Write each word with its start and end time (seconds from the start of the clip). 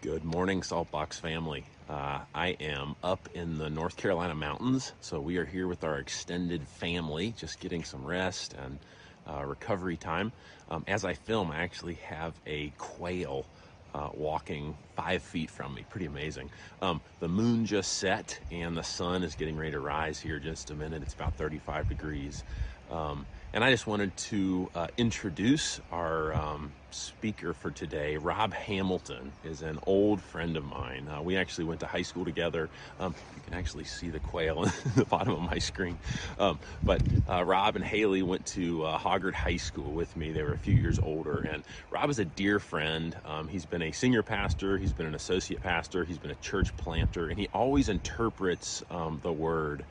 Good 0.00 0.22
morning, 0.22 0.60
Saltbox 0.60 1.14
family. 1.14 1.64
Uh, 1.88 2.20
I 2.32 2.50
am 2.60 2.94
up 3.02 3.28
in 3.34 3.58
the 3.58 3.68
North 3.68 3.96
Carolina 3.96 4.32
mountains, 4.32 4.92
so 5.00 5.18
we 5.18 5.38
are 5.38 5.44
here 5.44 5.66
with 5.66 5.82
our 5.82 5.98
extended 5.98 6.62
family, 6.68 7.34
just 7.36 7.58
getting 7.58 7.82
some 7.82 8.04
rest 8.04 8.54
and 8.54 8.78
uh, 9.26 9.44
recovery 9.44 9.96
time. 9.96 10.30
Um, 10.70 10.84
as 10.86 11.04
I 11.04 11.14
film, 11.14 11.50
I 11.50 11.56
actually 11.64 11.94
have 11.94 12.32
a 12.46 12.72
quail 12.78 13.44
uh, 13.92 14.10
walking 14.14 14.76
five 14.94 15.20
feet 15.20 15.50
from 15.50 15.74
me. 15.74 15.84
Pretty 15.90 16.06
amazing. 16.06 16.48
Um, 16.80 17.00
the 17.18 17.28
moon 17.28 17.66
just 17.66 17.94
set, 17.94 18.38
and 18.52 18.76
the 18.76 18.84
sun 18.84 19.24
is 19.24 19.34
getting 19.34 19.56
ready 19.56 19.72
to 19.72 19.80
rise 19.80 20.20
here 20.20 20.38
just 20.38 20.70
a 20.70 20.76
minute. 20.76 21.02
It's 21.02 21.14
about 21.14 21.34
35 21.34 21.88
degrees. 21.88 22.44
Um, 22.88 23.26
and 23.54 23.64
I 23.64 23.70
just 23.70 23.86
wanted 23.86 24.14
to 24.16 24.70
uh, 24.74 24.88
introduce 24.98 25.80
our 25.90 26.34
um, 26.34 26.72
speaker 26.90 27.54
for 27.54 27.70
today. 27.70 28.16
Rob 28.18 28.52
Hamilton 28.52 29.32
is 29.42 29.62
an 29.62 29.78
old 29.86 30.20
friend 30.20 30.56
of 30.56 30.64
mine. 30.64 31.08
Uh, 31.08 31.22
we 31.22 31.36
actually 31.36 31.64
went 31.64 31.80
to 31.80 31.86
high 31.86 32.02
school 32.02 32.26
together. 32.26 32.68
Um, 33.00 33.14
you 33.34 33.40
can 33.42 33.54
actually 33.54 33.84
see 33.84 34.10
the 34.10 34.20
quail 34.20 34.64
in 34.84 34.92
the 34.96 35.06
bottom 35.06 35.32
of 35.32 35.40
my 35.40 35.58
screen. 35.58 35.98
Um, 36.38 36.58
but 36.84 37.02
uh, 37.28 37.42
Rob 37.42 37.76
and 37.76 37.84
Haley 37.84 38.22
went 38.22 38.44
to 38.46 38.84
uh, 38.84 38.98
Hoggard 38.98 39.34
High 39.34 39.56
School 39.56 39.92
with 39.94 40.14
me. 40.14 40.32
They 40.32 40.42
were 40.42 40.52
a 40.52 40.58
few 40.58 40.74
years 40.74 40.98
older. 41.02 41.40
And 41.40 41.64
Rob 41.90 42.10
is 42.10 42.18
a 42.18 42.26
dear 42.26 42.58
friend. 42.58 43.16
Um, 43.24 43.48
he's 43.48 43.64
been 43.64 43.82
a 43.82 43.92
senior 43.92 44.22
pastor, 44.22 44.76
he's 44.76 44.92
been 44.92 45.06
an 45.06 45.14
associate 45.14 45.62
pastor, 45.62 46.04
he's 46.04 46.18
been 46.18 46.30
a 46.30 46.36
church 46.36 46.76
planter, 46.76 47.28
and 47.28 47.38
he 47.38 47.48
always 47.54 47.88
interprets 47.88 48.82
um, 48.90 49.20
the 49.22 49.32
word 49.32 49.86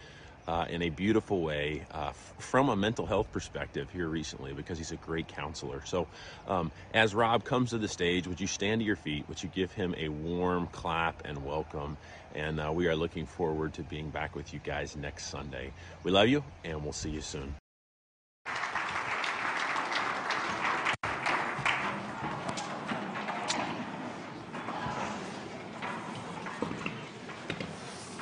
uh, 0.47 0.65
in 0.69 0.81
a 0.81 0.89
beautiful 0.89 1.41
way 1.41 1.85
uh, 1.93 2.07
f- 2.09 2.33
from 2.39 2.69
a 2.69 2.75
mental 2.75 3.05
health 3.05 3.31
perspective 3.31 3.89
here 3.91 4.07
recently 4.07 4.53
because 4.53 4.77
he's 4.77 4.91
a 4.91 4.97
great 4.97 5.27
counselor. 5.27 5.81
So, 5.85 6.07
um, 6.47 6.71
as 6.93 7.13
Rob 7.15 7.43
comes 7.43 7.71
to 7.71 7.77
the 7.77 7.87
stage, 7.87 8.27
would 8.27 8.39
you 8.39 8.47
stand 8.47 8.81
to 8.81 8.85
your 8.85 8.95
feet? 8.95 9.27
Would 9.29 9.43
you 9.43 9.49
give 9.49 9.71
him 9.71 9.95
a 9.97 10.09
warm 10.09 10.67
clap 10.67 11.25
and 11.25 11.45
welcome? 11.45 11.97
And 12.35 12.59
uh, 12.59 12.71
we 12.73 12.87
are 12.87 12.95
looking 12.95 13.25
forward 13.25 13.73
to 13.75 13.83
being 13.83 14.09
back 14.09 14.35
with 14.35 14.53
you 14.53 14.59
guys 14.63 14.95
next 14.95 15.27
Sunday. 15.27 15.71
We 16.03 16.11
love 16.11 16.27
you, 16.29 16.43
and 16.63 16.83
we'll 16.83 16.93
see 16.93 17.09
you 17.09 17.21
soon. 17.21 17.55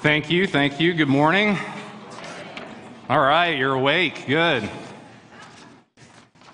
Thank 0.01 0.29
you. 0.29 0.45
Thank 0.45 0.79
you. 0.79 0.93
Good 0.93 1.07
morning. 1.07 1.57
All 3.07 3.19
right, 3.19 3.55
you're 3.55 3.75
awake. 3.75 4.25
Good. 4.25 4.67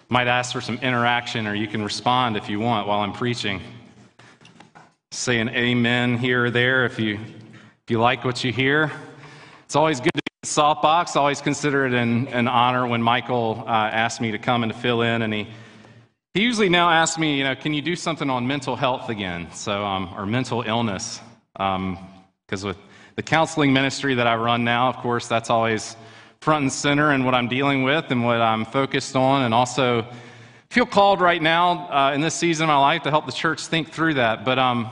Might 0.09 0.27
ask 0.27 0.51
for 0.51 0.59
some 0.59 0.77
interaction, 0.79 1.47
or 1.47 1.55
you 1.55 1.65
can 1.65 1.81
respond 1.81 2.35
if 2.35 2.49
you 2.49 2.59
want 2.59 2.89
while 2.89 2.99
I'm 2.99 3.13
preaching. 3.13 3.61
Say 5.11 5.39
an 5.39 5.47
amen 5.47 6.17
here 6.17 6.43
or 6.43 6.51
there 6.51 6.83
if 6.83 6.99
you, 6.99 7.13
if 7.13 7.89
you 7.89 8.01
like 8.01 8.25
what 8.25 8.43
you 8.43 8.51
hear. 8.51 8.91
It's 9.63 9.77
always 9.77 10.01
good 10.01 10.11
to 10.13 10.21
be 10.21 10.33
in 10.43 10.47
Saltbox. 10.49 11.15
Always 11.15 11.39
consider 11.39 11.85
it 11.85 11.93
an, 11.93 12.27
an 12.27 12.49
honor 12.49 12.85
when 12.85 13.01
Michael 13.01 13.63
uh, 13.65 13.69
asked 13.71 14.19
me 14.19 14.31
to 14.31 14.37
come 14.37 14.63
and 14.63 14.73
to 14.73 14.77
fill 14.77 15.03
in, 15.03 15.21
and 15.21 15.33
he 15.33 15.47
he 16.33 16.41
usually 16.41 16.67
now 16.67 16.89
asks 16.89 17.17
me, 17.17 17.37
you 17.37 17.45
know, 17.45 17.55
can 17.55 17.73
you 17.73 17.81
do 17.81 17.95
something 17.95 18.29
on 18.29 18.45
mental 18.45 18.75
health 18.75 19.07
again? 19.07 19.47
So, 19.53 19.85
um, 19.85 20.13
or 20.17 20.25
mental 20.25 20.63
illness, 20.63 21.21
because 21.53 21.79
um, 21.79 21.97
with 22.65 22.77
the 23.15 23.23
counseling 23.23 23.71
ministry 23.71 24.15
that 24.15 24.27
I 24.27 24.35
run 24.35 24.65
now, 24.65 24.89
of 24.89 24.97
course, 24.97 25.29
that's 25.29 25.49
always 25.49 25.95
front 26.41 26.63
and 26.63 26.73
center 26.73 27.13
in 27.13 27.23
what 27.23 27.35
I'm 27.35 27.47
dealing 27.47 27.83
with 27.83 28.09
and 28.09 28.25
what 28.25 28.41
I'm 28.41 28.65
focused 28.65 29.15
on, 29.15 29.43
and 29.43 29.53
also 29.53 30.07
feel 30.71 30.87
called 30.87 31.21
right 31.21 31.41
now 31.41 31.87
uh, 31.91 32.13
in 32.15 32.21
this 32.21 32.33
season 32.33 32.63
of 32.63 32.69
my 32.69 32.79
life 32.79 33.03
to 33.03 33.11
help 33.11 33.27
the 33.27 33.31
church 33.31 33.67
think 33.67 33.91
through 33.91 34.15
that. 34.15 34.43
But 34.43 34.57
um, 34.57 34.89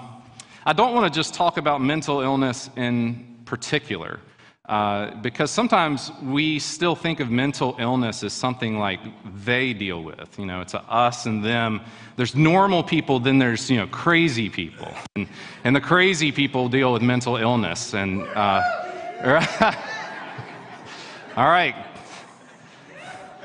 I 0.64 0.74
don't 0.74 0.94
want 0.94 1.12
to 1.12 1.20
just 1.20 1.34
talk 1.34 1.58
about 1.58 1.82
mental 1.82 2.22
illness 2.22 2.70
in 2.76 3.40
particular. 3.46 4.20
Uh, 4.68 5.16
because 5.22 5.50
sometimes 5.50 6.12
we 6.22 6.60
still 6.60 6.96
think 6.96 7.20
of 7.20 7.32
mental 7.32 7.76
illness 7.80 8.24
as 8.24 8.32
something 8.32 8.78
like 8.78 9.00
they 9.44 9.74
deal 9.74 10.04
with. 10.04 10.38
You 10.38 10.46
know, 10.46 10.62
it's 10.62 10.76
a 10.76 10.82
us 10.82 11.26
and 11.26 11.44
them. 11.44 11.82
There's 12.18 12.36
normal 12.36 12.84
people, 12.84 13.20
then 13.20 13.40
there's, 13.40 13.72
you 13.72 13.78
know, 13.78 13.88
crazy 13.88 14.48
people. 14.52 14.94
And, 15.16 15.28
and 15.64 15.76
the 15.76 15.82
crazy 15.82 16.32
people 16.32 16.70
deal 16.70 16.94
with 16.94 17.02
mental 17.02 17.38
illness. 17.38 17.96
And, 17.96 18.22
uh, 18.36 18.62
All 21.40 21.48
right. 21.48 21.74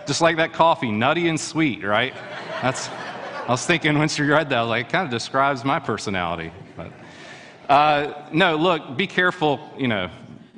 Just 0.05 0.21
like 0.21 0.39
that 0.39 0.53
coffee, 0.53 0.91
nutty 0.91 1.29
and 1.29 1.39
sweet, 1.39 1.85
right? 1.85 2.13
That's. 2.61 2.89
I 2.89 3.53
was 3.53 3.65
thinking 3.65 3.97
once 3.97 4.19
you 4.19 4.29
read 4.29 4.51
that, 4.51 4.63
like, 4.63 4.87
it 4.87 4.91
kind 4.91 5.05
of 5.05 5.13
describes 5.13 5.65
my 5.65 5.79
personality. 5.79 6.51
But 6.77 6.91
uh, 7.73 8.27
no, 8.33 8.57
look, 8.57 8.97
be 8.97 9.07
careful. 9.07 9.61
You 9.79 9.87
know, 9.87 10.11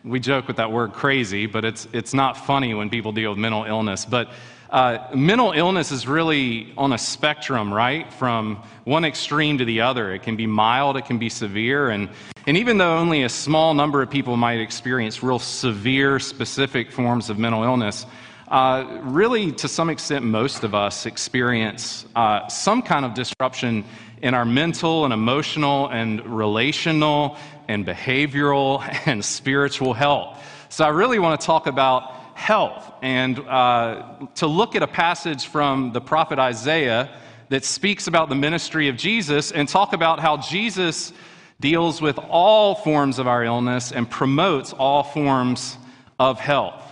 we 0.02 0.18
joke 0.18 0.48
with 0.48 0.56
that 0.56 0.72
word 0.72 0.94
crazy, 0.94 1.44
but 1.44 1.66
it's 1.66 1.86
it's 1.92 2.14
not 2.14 2.38
funny 2.38 2.72
when 2.72 2.88
people 2.88 3.12
deal 3.12 3.32
with 3.32 3.38
mental 3.38 3.64
illness. 3.64 4.06
But 4.06 4.30
uh, 4.70 4.98
mental 5.14 5.52
illness 5.52 5.92
is 5.92 6.08
really 6.08 6.72
on 6.76 6.92
a 6.92 6.98
spectrum, 6.98 7.72
right? 7.72 8.12
From 8.12 8.62
one 8.84 9.04
extreme 9.04 9.58
to 9.58 9.64
the 9.64 9.80
other. 9.80 10.12
It 10.12 10.22
can 10.22 10.36
be 10.36 10.46
mild, 10.46 10.96
it 10.96 11.06
can 11.06 11.18
be 11.18 11.28
severe. 11.28 11.90
And, 11.90 12.08
and 12.46 12.56
even 12.56 12.78
though 12.78 12.96
only 12.96 13.22
a 13.22 13.28
small 13.28 13.74
number 13.74 14.02
of 14.02 14.10
people 14.10 14.36
might 14.36 14.60
experience 14.60 15.22
real 15.22 15.38
severe, 15.38 16.18
specific 16.18 16.90
forms 16.90 17.30
of 17.30 17.38
mental 17.38 17.62
illness, 17.62 18.06
uh, 18.48 19.00
really, 19.02 19.50
to 19.52 19.66
some 19.66 19.90
extent, 19.90 20.24
most 20.24 20.62
of 20.62 20.72
us 20.72 21.04
experience 21.04 22.06
uh, 22.14 22.46
some 22.48 22.80
kind 22.80 23.04
of 23.04 23.12
disruption 23.12 23.84
in 24.22 24.34
our 24.34 24.44
mental 24.44 25.04
and 25.04 25.12
emotional 25.12 25.88
and 25.88 26.24
relational 26.24 27.36
and 27.66 27.84
behavioral 27.84 28.82
and 29.06 29.24
spiritual 29.24 29.94
health. 29.94 30.40
So, 30.68 30.84
I 30.84 30.88
really 30.90 31.18
want 31.18 31.40
to 31.40 31.44
talk 31.44 31.66
about 31.66 32.15
health 32.36 32.92
and 33.00 33.38
uh, 33.40 34.18
to 34.34 34.46
look 34.46 34.76
at 34.76 34.82
a 34.82 34.86
passage 34.86 35.46
from 35.46 35.90
the 35.92 36.00
prophet 36.02 36.38
Isaiah 36.38 37.10
that 37.48 37.64
speaks 37.64 38.08
about 38.08 38.28
the 38.28 38.34
ministry 38.34 38.88
of 38.88 38.96
Jesus 38.96 39.52
and 39.52 39.66
talk 39.66 39.94
about 39.94 40.20
how 40.20 40.36
Jesus 40.36 41.14
deals 41.60 42.02
with 42.02 42.18
all 42.18 42.74
forms 42.74 43.18
of 43.18 43.26
our 43.26 43.42
illness 43.42 43.90
and 43.90 44.08
promotes 44.08 44.74
all 44.74 45.02
forms 45.02 45.78
of 46.18 46.38
health. 46.38 46.82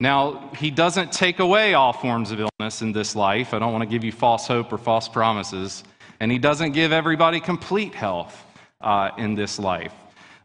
Now, 0.00 0.50
he 0.58 0.72
doesn't 0.72 1.12
take 1.12 1.38
away 1.38 1.74
all 1.74 1.92
forms 1.92 2.32
of 2.32 2.40
illness 2.40 2.82
in 2.82 2.90
this 2.90 3.14
life. 3.14 3.54
I 3.54 3.60
don't 3.60 3.72
want 3.72 3.82
to 3.82 3.88
give 3.88 4.02
you 4.02 4.10
false 4.10 4.48
hope 4.48 4.72
or 4.72 4.78
false 4.78 5.08
promises. 5.08 5.84
And 6.18 6.32
he 6.32 6.38
doesn't 6.38 6.72
give 6.72 6.90
everybody 6.90 7.38
complete 7.38 7.94
health 7.94 8.44
uh, 8.80 9.10
in 9.18 9.36
this 9.36 9.60
life. 9.60 9.94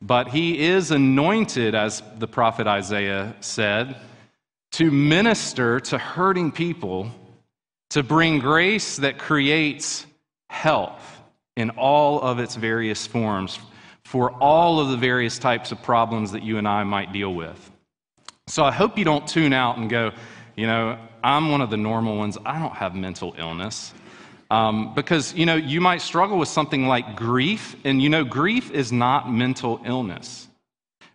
But 0.03 0.28
he 0.28 0.59
is 0.59 0.91
anointed, 0.91 1.73
as 1.73 2.03
the 2.19 2.28
prophet 2.28 2.68
Isaiah 2.68 3.35
said, 3.41 3.97
to 4.72 4.91
minister 4.91 5.80
to 5.80 5.97
hurting 5.97 6.52
people, 6.52 7.12
to 7.90 8.03
bring 8.03 8.40
grace 8.40 8.97
that 8.97 9.18
creates 9.18 10.06
health 10.50 11.22
in 11.56 11.72
all 11.72 12.22
of 12.22 12.40
its 12.40 12.56
various 12.56 13.06
forms 13.06 13.59
for 14.03 14.31
all 14.31 14.80
of 14.80 14.90
the 14.90 14.97
various 14.97 15.38
types 15.38 15.72
of 15.72 15.81
problems 15.84 16.31
that 16.31 16.41
you 16.41 16.57
and 16.57 16.68
I 16.68 16.84
might 16.84 17.13
deal 17.13 17.34
with. 17.34 17.72
So 18.47 18.63
I 18.63 18.72
hope 18.72 18.97
you 18.97 19.06
don't 19.06 19.28
tune 19.28 19.53
out 19.53 19.78
and 19.78 19.90
go, 19.90 20.12
you 20.56 20.66
know, 20.66 20.97
I'm 21.24 21.51
one 21.51 21.62
of 21.62 21.69
the 21.69 21.78
normal 21.78 22.18
ones. 22.18 22.38
I 22.46 22.59
don't 22.59 22.74
have 22.74 22.96
mental 22.96 23.36
illness. 23.38 23.94
Um, 24.51 24.96
because, 24.96 25.34
you 25.36 25.46
know, 25.46 25.56
you 25.56 25.80
might 25.80 26.01
struggle 26.01 26.40
with 26.40 26.50
something 26.50 26.88
like 26.88 27.16
grief, 27.16 27.75
and 27.84 28.01
you 28.01 28.09
know, 28.09 28.24
grief 28.24 28.72
is 28.72 28.91
not 28.91 29.31
mental 29.31 29.80
illness. 29.86 30.49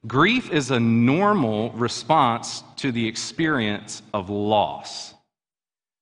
Grief 0.06 0.50
is 0.50 0.70
a 0.70 0.78
normal 0.78 1.70
response 1.70 2.62
to 2.76 2.92
the 2.92 3.06
experience 3.06 4.02
of 4.12 4.28
loss. 4.28 5.14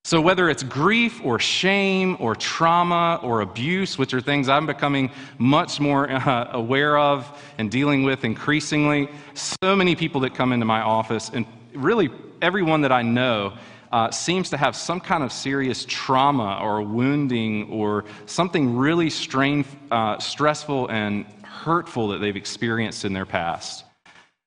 So, 0.05 0.19
whether 0.19 0.49
it's 0.49 0.63
grief 0.63 1.21
or 1.23 1.39
shame 1.39 2.17
or 2.19 2.35
trauma 2.35 3.21
or 3.23 3.39
abuse, 3.39 3.97
which 3.97 4.13
are 4.13 4.19
things 4.19 4.49
I'm 4.49 4.65
becoming 4.65 5.09
much 5.37 5.79
more 5.79 6.11
uh, 6.11 6.49
aware 6.51 6.97
of 6.97 7.25
and 7.57 7.71
dealing 7.71 8.03
with 8.03 8.25
increasingly, 8.25 9.07
so 9.33 9.75
many 9.77 9.95
people 9.95 10.19
that 10.21 10.35
come 10.35 10.51
into 10.51 10.65
my 10.65 10.81
office, 10.81 11.31
and 11.33 11.45
really 11.73 12.09
everyone 12.41 12.81
that 12.81 12.91
I 12.91 13.01
know, 13.01 13.53
uh, 13.93 14.11
seems 14.11 14.49
to 14.49 14.57
have 14.57 14.75
some 14.75 14.99
kind 14.99 15.23
of 15.23 15.31
serious 15.31 15.85
trauma 15.87 16.59
or 16.61 16.81
wounding 16.81 17.69
or 17.69 18.03
something 18.25 18.75
really 18.75 19.09
strain, 19.09 19.63
uh, 19.89 20.17
stressful 20.19 20.89
and 20.89 21.25
hurtful 21.43 22.09
that 22.09 22.17
they've 22.17 22.35
experienced 22.35 23.05
in 23.05 23.13
their 23.13 23.25
past. 23.25 23.82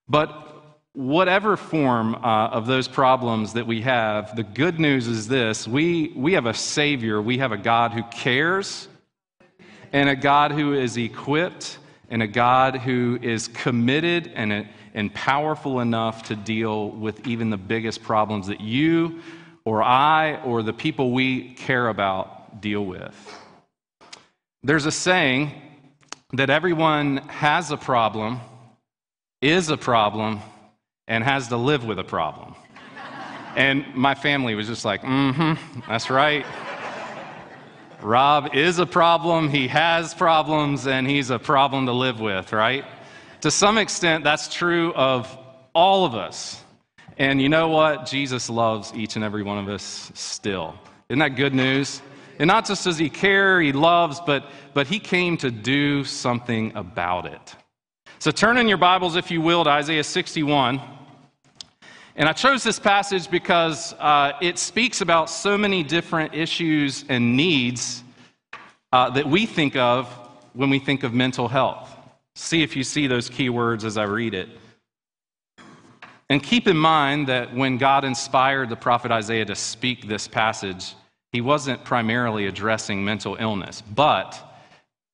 But 0.09 0.47
whatever 0.93 1.57
form 1.57 2.15
uh, 2.15 2.49
of 2.49 2.67
those 2.67 2.89
problems 2.89 3.53
that 3.53 3.67
we 3.67 3.83
have, 3.83 4.35
the 4.35 4.43
good 4.43 4.81
news 4.81 5.07
is 5.07 5.29
this 5.29 5.69
we, 5.69 6.13
we 6.17 6.33
have 6.33 6.47
a 6.47 6.55
Savior, 6.55 7.21
we 7.21 7.39
have 7.39 7.53
a 7.53 7.57
God 7.57 7.93
who 7.93 8.03
cares, 8.05 8.89
and 9.93 10.09
a 10.09 10.17
God 10.17 10.53
who 10.53 10.73
is 10.73 10.97
equipped, 10.97 11.79
and 12.09 12.23
a 12.23 12.27
God 12.27 12.77
who 12.77 13.19
is 13.21 13.49
committed 13.49 14.33
and, 14.35 14.69
and 14.95 15.13
powerful 15.13 15.81
enough 15.81 16.23
to 16.25 16.37
deal 16.37 16.91
with 16.91 17.27
even 17.27 17.51
the 17.51 17.57
biggest 17.57 18.03
problems 18.03 18.47
that 18.47 18.61
you 18.61 19.21
or 19.65 19.83
I 19.83 20.37
or 20.43 20.63
the 20.63 20.73
people 20.73 21.11
we 21.11 21.55
care 21.55 21.89
about 21.89 22.61
deal 22.61 22.87
with. 22.87 23.15
There's 24.63 24.87
a 24.87 24.93
saying 24.93 25.53
that 26.33 26.51
everyone 26.51 27.19
has 27.29 27.71
a 27.71 27.77
problem, 27.77 28.41
is 29.41 29.69
a 29.71 29.77
problem, 29.77 30.41
and 31.09 31.23
has 31.23 31.49
to 31.49 31.57
live 31.57 31.85
with 31.85 31.99
a 31.99 32.05
problem. 32.05 32.55
and 33.57 33.85
my 33.95 34.15
family 34.15 34.55
was 34.55 34.67
just 34.67 34.85
like, 34.85 35.03
mm 35.03 35.35
hmm, 35.35 35.81
that's 35.89 36.11
right. 36.11 36.45
Rob 38.03 38.55
is 38.55 38.79
a 38.79 38.87
problem, 38.87 39.49
he 39.49 39.69
has 39.69 40.15
problems, 40.15 40.87
and 40.87 41.09
he's 41.09 41.31
a 41.31 41.39
problem 41.39 41.87
to 41.87 41.93
live 41.93 42.21
with, 42.21 42.53
right? 42.53 42.85
To 43.41 43.51
some 43.51 43.79
extent, 43.79 44.25
that's 44.25 44.53
true 44.53 44.93
of 44.95 45.37
all 45.75 46.05
of 46.05 46.15
us. 46.15 46.63
And 47.19 47.41
you 47.41 47.49
know 47.49 47.69
what? 47.69 48.07
Jesus 48.07 48.51
loves 48.51 48.93
each 48.95 49.17
and 49.17 49.25
every 49.25 49.43
one 49.43 49.59
of 49.59 49.69
us 49.69 50.11
still. 50.15 50.75
Isn't 51.09 51.21
that 51.21 51.37
good 51.37 51.55
news? 51.55 52.03
And 52.39 52.49
not 52.49 52.67
just 52.67 52.85
does 52.85 52.99
he 52.99 53.09
care, 53.09 53.61
he 53.61 53.73
loves, 53.73 54.21
but, 54.21 54.45
but 54.75 54.87
he 54.87 54.99
came 54.99 55.39
to 55.39 55.51
do 55.51 56.05
something 56.05 56.77
about 56.77 57.27
it. 57.27 57.57
So 58.19 58.31
turn 58.31 58.57
in 58.57 58.67
your 58.67 58.79
Bibles, 58.79 59.15
if 59.17 59.31
you 59.31 59.43
will, 59.43 59.63
to 59.65 59.71
Isaiah 59.71 60.03
61. 60.03 60.81
And 62.17 62.27
I 62.27 62.33
chose 62.33 62.65
this 62.65 62.81
passage 62.81 63.31
because 63.31 63.93
uh, 63.95 64.33
it 64.41 64.59
speaks 64.59 65.03
about 65.03 65.29
so 65.29 65.59
many 65.59 65.83
different 65.83 66.35
issues 66.35 67.05
and 67.11 67.37
needs 67.37 68.03
uh, 68.91 69.11
that 69.11 69.27
we 69.27 69.45
think 69.45 69.77
of 69.77 70.09
when 70.55 70.71
we 70.71 70.79
think 70.79 71.03
of 71.03 71.13
mental 71.13 71.47
health. 71.47 71.95
See 72.35 72.63
if 72.63 72.75
you 72.75 72.85
see 72.85 73.07
those 73.07 73.29
key 73.29 73.51
words 73.51 73.85
as 73.85 73.99
I 73.99 74.05
read 74.05 74.33
it. 74.33 74.49
And 76.31 76.43
keep 76.43 76.67
in 76.67 76.77
mind 76.77 77.29
that 77.29 77.55
when 77.55 77.77
God 77.77 78.03
inspired 78.03 78.71
the 78.71 78.77
prophet 78.77 79.13
Isaiah 79.13 79.45
to 79.45 79.55
speak 79.55 80.09
this 80.09 80.27
passage, 80.27 80.95
he 81.33 81.43
wasn't 81.43 81.85
primarily 81.85 82.47
addressing 82.47 83.05
mental 83.05 83.37
illness. 83.39 83.83
But 83.83 84.43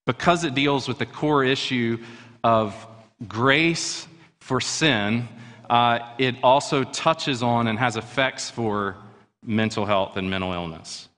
because 0.07 0.45
it 0.45 0.55
deals 0.55 0.87
with 0.87 0.99
the 0.99 1.07
core 1.07 1.43
issue 1.43 1.99
of 2.45 2.87
grace 3.29 4.07
for 4.41 4.61
sin, 4.61 5.29
uh, 5.71 6.01
it 6.19 6.37
also 6.43 6.85
touches 6.85 7.43
on 7.43 7.69
and 7.69 7.79
has 7.79 7.97
effects 7.97 8.51
for 8.51 8.97
mental 9.45 9.87
health 9.87 10.17
and 10.17 10.31
mental 10.31 10.53
illness. 10.53 11.09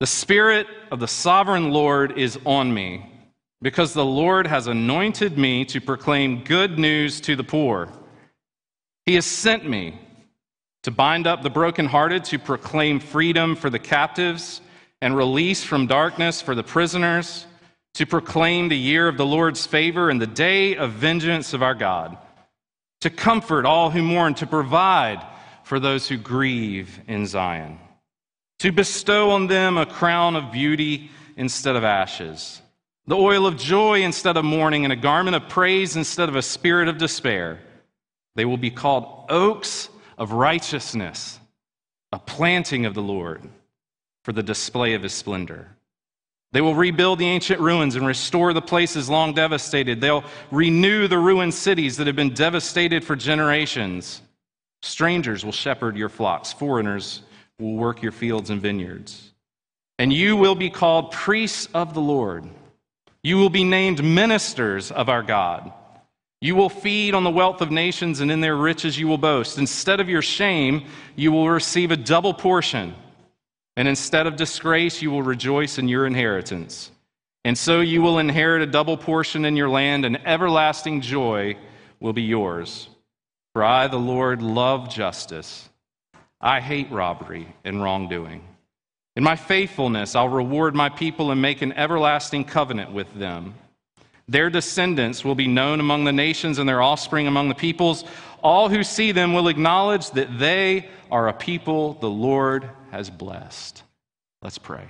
The 0.00 0.06
Spirit 0.06 0.66
of 0.90 1.00
the 1.00 1.08
sovereign 1.08 1.70
Lord 1.70 2.18
is 2.18 2.38
on 2.44 2.74
me, 2.74 3.08
because 3.60 3.94
the 3.94 4.04
Lord 4.04 4.46
has 4.46 4.66
anointed 4.66 5.38
me 5.38 5.64
to 5.66 5.80
proclaim 5.80 6.42
good 6.42 6.78
news 6.78 7.20
to 7.22 7.36
the 7.36 7.44
poor. 7.44 7.88
He 9.06 9.14
has 9.14 9.26
sent 9.26 9.68
me 9.68 9.98
to 10.82 10.90
bind 10.90 11.28
up 11.28 11.42
the 11.42 11.50
brokenhearted, 11.50 12.24
to 12.24 12.38
proclaim 12.38 12.98
freedom 12.98 13.54
for 13.54 13.70
the 13.70 13.78
captives 13.78 14.60
and 15.00 15.16
release 15.16 15.62
from 15.62 15.86
darkness 15.86 16.42
for 16.42 16.54
the 16.56 16.64
prisoners, 16.64 17.46
to 17.94 18.06
proclaim 18.06 18.68
the 18.68 18.78
year 18.78 19.08
of 19.08 19.16
the 19.16 19.26
Lord's 19.26 19.66
favor 19.66 20.10
and 20.10 20.20
the 20.20 20.26
day 20.26 20.76
of 20.76 20.92
vengeance 20.92 21.52
of 21.52 21.62
our 21.62 21.74
God 21.74 22.16
to 23.02 23.10
comfort 23.10 23.66
all 23.66 23.90
who 23.90 24.00
mourn, 24.00 24.32
to 24.32 24.46
provide 24.46 25.20
for 25.64 25.80
those 25.80 26.06
who 26.08 26.16
grieve 26.16 27.00
in 27.08 27.26
Zion, 27.26 27.78
to 28.60 28.70
bestow 28.70 29.30
on 29.30 29.48
them 29.48 29.76
a 29.76 29.84
crown 29.84 30.36
of 30.36 30.52
beauty 30.52 31.10
instead 31.36 31.74
of 31.74 31.82
ashes, 31.82 32.62
the 33.08 33.16
oil 33.16 33.44
of 33.44 33.56
joy 33.56 34.02
instead 34.02 34.36
of 34.36 34.44
mourning, 34.44 34.84
and 34.84 34.92
a 34.92 34.96
garment 34.96 35.34
of 35.34 35.48
praise 35.48 35.96
instead 35.96 36.28
of 36.28 36.36
a 36.36 36.42
spirit 36.42 36.86
of 36.86 36.98
despair. 36.98 37.58
They 38.36 38.44
will 38.44 38.56
be 38.56 38.70
called 38.70 39.26
oaks 39.28 39.88
of 40.16 40.30
righteousness, 40.30 41.40
a 42.12 42.20
planting 42.20 42.86
of 42.86 42.94
the 42.94 43.02
Lord 43.02 43.42
for 44.22 44.32
the 44.32 44.44
display 44.44 44.94
of 44.94 45.02
his 45.02 45.12
splendor. 45.12 45.76
They 46.52 46.60
will 46.60 46.74
rebuild 46.74 47.18
the 47.18 47.28
ancient 47.28 47.60
ruins 47.60 47.96
and 47.96 48.06
restore 48.06 48.52
the 48.52 48.62
places 48.62 49.08
long 49.08 49.32
devastated. 49.32 50.00
They'll 50.00 50.24
renew 50.50 51.08
the 51.08 51.18
ruined 51.18 51.54
cities 51.54 51.96
that 51.96 52.06
have 52.06 52.16
been 52.16 52.34
devastated 52.34 53.04
for 53.04 53.16
generations. 53.16 54.20
Strangers 54.82 55.44
will 55.44 55.52
shepherd 55.52 55.96
your 55.96 56.10
flocks, 56.10 56.52
foreigners 56.52 57.22
will 57.58 57.74
work 57.74 58.02
your 58.02 58.12
fields 58.12 58.50
and 58.50 58.60
vineyards. 58.60 59.32
And 59.98 60.12
you 60.12 60.36
will 60.36 60.54
be 60.54 60.68
called 60.68 61.12
priests 61.12 61.68
of 61.72 61.94
the 61.94 62.00
Lord. 62.00 62.44
You 63.22 63.36
will 63.36 63.50
be 63.50 63.64
named 63.64 64.04
ministers 64.04 64.90
of 64.90 65.08
our 65.08 65.22
God. 65.22 65.72
You 66.40 66.56
will 66.56 66.68
feed 66.68 67.14
on 67.14 67.22
the 67.22 67.30
wealth 67.30 67.60
of 67.60 67.70
nations, 67.70 68.18
and 68.18 68.28
in 68.28 68.40
their 68.40 68.56
riches 68.56 68.98
you 68.98 69.06
will 69.06 69.16
boast. 69.16 69.58
Instead 69.58 70.00
of 70.00 70.08
your 70.08 70.22
shame, 70.22 70.86
you 71.14 71.30
will 71.30 71.48
receive 71.48 71.92
a 71.92 71.96
double 71.96 72.34
portion. 72.34 72.94
And 73.76 73.88
instead 73.88 74.26
of 74.26 74.36
disgrace, 74.36 75.00
you 75.00 75.10
will 75.10 75.22
rejoice 75.22 75.78
in 75.78 75.88
your 75.88 76.06
inheritance. 76.06 76.90
And 77.44 77.56
so 77.56 77.80
you 77.80 78.02
will 78.02 78.18
inherit 78.18 78.62
a 78.62 78.66
double 78.66 78.96
portion 78.96 79.44
in 79.44 79.56
your 79.56 79.68
land, 79.68 80.04
and 80.04 80.26
everlasting 80.26 81.00
joy 81.00 81.56
will 81.98 82.12
be 82.12 82.22
yours. 82.22 82.88
For 83.52 83.64
I, 83.64 83.88
the 83.88 83.98
Lord, 83.98 84.42
love 84.42 84.88
justice. 84.88 85.68
I 86.40 86.60
hate 86.60 86.90
robbery 86.90 87.48
and 87.64 87.82
wrongdoing. 87.82 88.42
In 89.14 89.24
my 89.24 89.36
faithfulness, 89.36 90.14
I'll 90.14 90.28
reward 90.28 90.74
my 90.74 90.88
people 90.88 91.30
and 91.30 91.42
make 91.42 91.62
an 91.62 91.72
everlasting 91.72 92.44
covenant 92.44 92.92
with 92.92 93.12
them. 93.14 93.54
Their 94.28 94.48
descendants 94.48 95.24
will 95.24 95.34
be 95.34 95.48
known 95.48 95.80
among 95.80 96.04
the 96.04 96.12
nations 96.12 96.58
and 96.58 96.68
their 96.68 96.80
offspring 96.80 97.26
among 97.26 97.48
the 97.48 97.54
peoples. 97.54 98.04
All 98.42 98.68
who 98.68 98.82
see 98.82 99.12
them 99.12 99.34
will 99.34 99.48
acknowledge 99.48 100.10
that 100.12 100.38
they 100.38 100.88
are 101.10 101.28
a 101.28 101.32
people 101.32 101.94
the 101.94 102.08
Lord 102.08 102.70
has 102.92 103.08
blessed. 103.08 103.82
Let's 104.42 104.58
pray. 104.58 104.86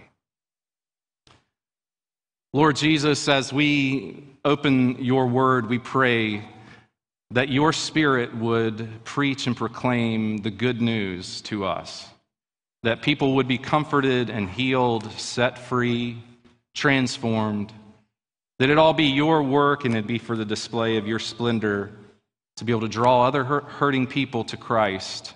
Lord 2.52 2.74
Jesus, 2.74 3.28
as 3.28 3.52
we 3.52 4.24
open 4.44 5.02
your 5.02 5.28
word, 5.28 5.68
we 5.68 5.78
pray 5.78 6.44
that 7.30 7.48
your 7.48 7.72
spirit 7.72 8.34
would 8.36 9.04
preach 9.04 9.46
and 9.46 9.56
proclaim 9.56 10.38
the 10.38 10.50
good 10.50 10.82
news 10.82 11.40
to 11.42 11.64
us, 11.64 12.08
that 12.82 13.02
people 13.02 13.36
would 13.36 13.46
be 13.46 13.56
comforted 13.56 14.30
and 14.30 14.50
healed, 14.50 15.10
set 15.12 15.56
free, 15.56 16.20
transformed, 16.74 17.72
that 18.58 18.68
it 18.68 18.78
all 18.78 18.92
be 18.92 19.04
your 19.04 19.44
work 19.44 19.84
and 19.84 19.96
it 19.96 20.08
be 20.08 20.18
for 20.18 20.36
the 20.36 20.44
display 20.44 20.96
of 20.96 21.06
your 21.06 21.20
splendor 21.20 21.92
to 22.56 22.64
be 22.64 22.72
able 22.72 22.80
to 22.80 22.88
draw 22.88 23.22
other 23.22 23.44
hurting 23.44 24.08
people 24.08 24.42
to 24.44 24.56
Christ 24.56 25.34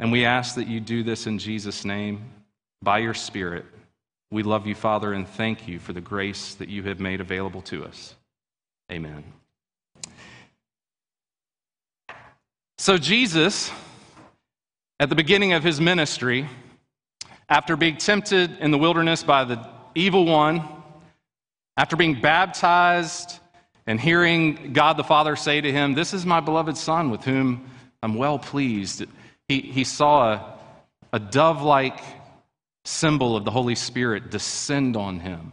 and 0.00 0.12
we 0.12 0.24
ask 0.24 0.54
that 0.54 0.68
you 0.68 0.80
do 0.80 1.02
this 1.02 1.26
in 1.26 1.38
Jesus' 1.38 1.84
name 1.84 2.24
by 2.82 2.98
your 2.98 3.14
Spirit. 3.14 3.64
We 4.30 4.42
love 4.42 4.66
you, 4.66 4.74
Father, 4.74 5.12
and 5.12 5.26
thank 5.26 5.66
you 5.66 5.78
for 5.78 5.92
the 5.92 6.00
grace 6.00 6.54
that 6.56 6.68
you 6.68 6.82
have 6.84 7.00
made 7.00 7.20
available 7.20 7.62
to 7.62 7.84
us. 7.84 8.14
Amen. 8.92 9.24
So, 12.76 12.96
Jesus, 12.96 13.70
at 15.00 15.08
the 15.08 15.14
beginning 15.14 15.52
of 15.52 15.64
his 15.64 15.80
ministry, 15.80 16.48
after 17.48 17.76
being 17.76 17.96
tempted 17.96 18.58
in 18.60 18.70
the 18.70 18.78
wilderness 18.78 19.22
by 19.22 19.44
the 19.44 19.68
evil 19.94 20.26
one, 20.26 20.62
after 21.76 21.96
being 21.96 22.20
baptized 22.20 23.40
and 23.86 24.00
hearing 24.00 24.72
God 24.72 24.96
the 24.96 25.04
Father 25.04 25.34
say 25.34 25.60
to 25.60 25.72
him, 25.72 25.94
This 25.94 26.12
is 26.12 26.26
my 26.26 26.40
beloved 26.40 26.76
Son 26.76 27.10
with 27.10 27.24
whom 27.24 27.68
I'm 28.02 28.14
well 28.14 28.38
pleased 28.38 29.04
he, 29.48 29.60
he 29.60 29.84
saw 29.84 30.32
a, 30.32 30.58
a 31.14 31.18
dove 31.18 31.62
like 31.62 32.00
symbol 32.84 33.36
of 33.36 33.44
the 33.44 33.50
Holy 33.50 33.74
Spirit 33.74 34.30
descend 34.30 34.96
on 34.96 35.20
him. 35.20 35.52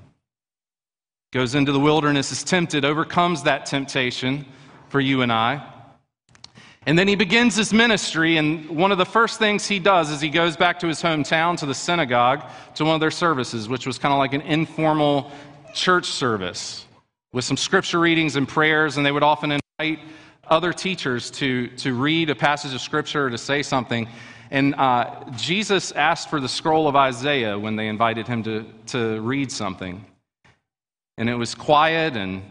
Goes 1.34 1.56
into 1.56 1.72
the 1.72 1.80
wilderness, 1.80 2.32
is 2.32 2.44
tempted, 2.44 2.86
overcomes 2.86 3.44
that 3.44 3.66
temptation 3.66 4.46
for 4.90 5.00
you 5.00 5.22
and 5.22 5.32
I. 5.32 5.72
And 6.86 7.00
then 7.00 7.08
he 7.08 7.16
begins 7.16 7.56
his 7.56 7.74
ministry, 7.74 8.38
and 8.38 8.70
one 8.70 8.92
of 8.92 9.00
the 9.00 9.06
first 9.06 9.40
things 9.40 9.66
he 9.66 9.80
does 9.80 10.12
is 10.12 10.22
he 10.22 10.30
goes 10.30 10.56
back 10.56 10.80
to 10.80 10.88
his 10.88 11.02
hometown, 11.02 11.58
to 11.58 11.66
the 11.66 11.74
synagogue, 11.74 12.46
to 12.76 12.86
one 12.86 12.94
of 12.94 13.02
their 13.02 13.12
services, 13.12 13.68
which 13.68 13.88
was 13.88 13.98
kind 13.98 14.14
of 14.14 14.20
like 14.20 14.34
an 14.34 14.42
informal 14.42 15.32
church 15.74 16.06
service 16.06 16.86
with 17.34 17.44
some 17.44 17.58
scripture 17.58 18.00
readings 18.00 18.36
and 18.36 18.48
prayers, 18.48 18.98
and 18.98 19.06
they 19.06 19.12
would 19.12 19.24
often 19.24 19.60
invite 19.80 20.00
other 20.48 20.74
teachers 20.74 21.32
to, 21.32 21.68
to 21.68 21.94
read 21.94 22.30
a 22.30 22.36
passage 22.36 22.74
of 22.74 22.82
scripture 22.82 23.28
or 23.28 23.30
to 23.30 23.38
say 23.38 23.64
something. 23.64 24.08
And 24.52 24.76
uh, 24.76 25.24
Jesus 25.36 25.92
asked 25.92 26.30
for 26.30 26.40
the 26.40 26.50
scroll 26.50 26.88
of 26.88 26.96
Isaiah 26.96 27.58
when 27.58 27.76
they 27.76 27.88
invited 27.88 28.28
him 28.28 28.44
to, 28.44 28.66
to 28.88 29.22
read 29.22 29.52
something. 29.52 30.06
And 31.18 31.30
it 31.30 31.36
was 31.36 31.56
quiet, 31.56 32.16
and 32.16 32.44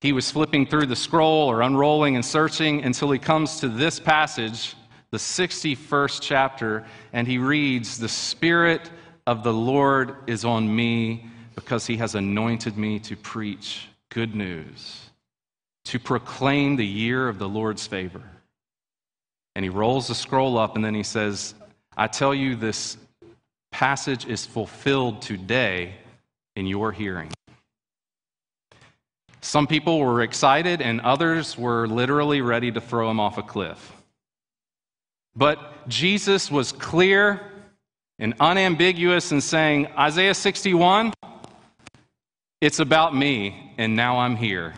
he 0.00 0.12
was 0.12 0.30
flipping 0.30 0.66
through 0.66 0.86
the 0.86 0.96
scroll 0.96 1.50
or 1.50 1.62
unrolling 1.62 2.14
and 2.14 2.24
searching 2.24 2.84
until 2.84 3.10
he 3.10 3.18
comes 3.18 3.60
to 3.60 3.68
this 3.68 4.00
passage, 4.00 4.74
the 5.10 5.18
61st 5.18 6.20
chapter, 6.22 6.84
and 7.12 7.26
he 7.26 7.38
reads, 7.38 7.98
The 7.98 8.08
Spirit 8.08 8.90
of 9.26 9.42
the 9.42 9.52
Lord 9.52 10.16
is 10.26 10.44
on 10.44 10.74
me 10.74 11.26
because 11.54 11.86
he 11.86 11.96
has 11.98 12.14
anointed 12.14 12.76
me 12.76 12.98
to 13.00 13.16
preach 13.16 13.88
good 14.10 14.34
news 14.34 15.03
to 15.84 15.98
proclaim 15.98 16.76
the 16.76 16.86
year 16.86 17.28
of 17.28 17.38
the 17.38 17.48
Lord's 17.48 17.86
favor. 17.86 18.22
And 19.54 19.64
he 19.64 19.68
rolls 19.68 20.08
the 20.08 20.14
scroll 20.14 20.58
up 20.58 20.76
and 20.76 20.84
then 20.84 20.94
he 20.94 21.02
says, 21.02 21.54
I 21.96 22.08
tell 22.08 22.34
you, 22.34 22.56
this 22.56 22.96
passage 23.70 24.26
is 24.26 24.46
fulfilled 24.46 25.22
today 25.22 25.94
in 26.56 26.66
your 26.66 26.92
hearing. 26.92 27.30
Some 29.40 29.66
people 29.66 29.98
were 29.98 30.22
excited, 30.22 30.80
and 30.80 31.02
others 31.02 31.58
were 31.58 31.86
literally 31.86 32.40
ready 32.40 32.72
to 32.72 32.80
throw 32.80 33.10
him 33.10 33.20
off 33.20 33.36
a 33.36 33.42
cliff. 33.42 33.92
But 35.36 35.86
Jesus 35.86 36.50
was 36.50 36.72
clear 36.72 37.40
and 38.18 38.34
unambiguous 38.40 39.32
in 39.32 39.42
saying, 39.42 39.88
Isaiah 39.98 40.34
61, 40.34 41.12
it's 42.60 42.78
about 42.78 43.14
me, 43.14 43.74
and 43.76 43.94
now 43.94 44.18
I'm 44.20 44.36
here. 44.36 44.72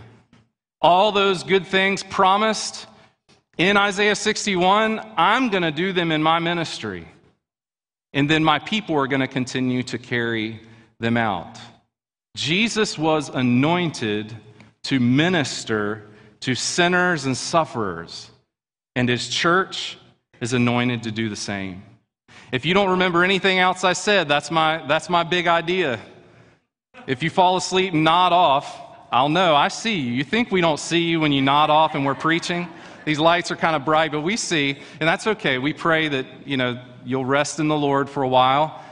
All 0.81 1.13
those 1.13 1.43
good 1.43 1.67
things 1.67 2.03
promised 2.03 2.87
in 3.59 3.77
Isaiah 3.77 4.15
61, 4.15 5.01
I'm 5.17 5.49
going 5.49 5.63
to 5.63 5.71
do 5.71 5.93
them 5.93 6.13
in 6.13 6.23
my 6.23 6.39
ministry. 6.39 7.09
And 8.13 8.29
then 8.29 8.45
my 8.45 8.59
people 8.59 8.97
are 8.97 9.07
going 9.07 9.21
to 9.21 9.29
continue 9.29 9.83
to 9.85 9.99
carry 9.99 10.61
them 11.01 11.17
out. 11.17 11.59
Jesus 12.37 12.99
was 12.99 13.31
anointed 13.31 14.37
to 14.85 15.01
minister 15.01 16.07
to 16.41 16.55
sinners 16.55 17.25
and 17.25 17.37
sufferers, 17.37 18.31
and 18.95 19.09
his 19.09 19.29
church 19.29 19.99
is 20.41 20.53
anointed 20.53 21.03
to 21.05 21.11
do 21.11 21.29
the 21.31 21.37
same. 21.37 21.83
If 22.53 22.65
you 22.67 22.75
don't 22.75 22.91
remember 22.91 23.25
anything 23.25 23.59
else 23.59 23.85
I 23.85 23.95
said, 23.95 24.29
that's 24.29 24.51
my, 24.51 24.87
that's 24.87 25.09
my 25.09 25.25
big 25.25 25.47
idea. 25.47 25.99
If 27.07 27.23
you 27.23 27.31
fall 27.31 27.57
asleep 27.57 27.95
nod 27.95 28.33
off, 28.33 28.81
I'll 29.13 29.29
know. 29.29 29.55
I 29.55 29.69
see 29.69 29.97
you. 29.97 30.13
You 30.13 30.25
think 30.25 30.51
we 30.51 30.61
don't 30.61 30.81
see 30.81 31.01
you 31.01 31.21
when 31.21 31.33
you 31.33 31.43
nod 31.43 31.71
off 31.71 31.95
and 31.95 32.05
we're 32.05 32.15
preaching? 32.15 32.69
These 33.05 33.19
lights 33.21 33.51
are 33.51 33.57
kind 33.57 33.77
of 33.77 33.85
bright, 33.85 34.11
but 34.11 34.23
we 34.23 34.37
see, 34.37 34.79
and 34.99 35.09
that's 35.09 35.27
okay. 35.27 35.59
We 35.59 35.73
pray 35.73 36.09
that, 36.09 36.27
you 36.45 36.57
know, 36.57 36.83
you'll 37.05 37.25
rest 37.25 37.61
in 37.61 37.69
the 37.69 37.77
Lord 37.77 38.11
for 38.11 38.25
a 38.25 38.29
while. 38.29 38.83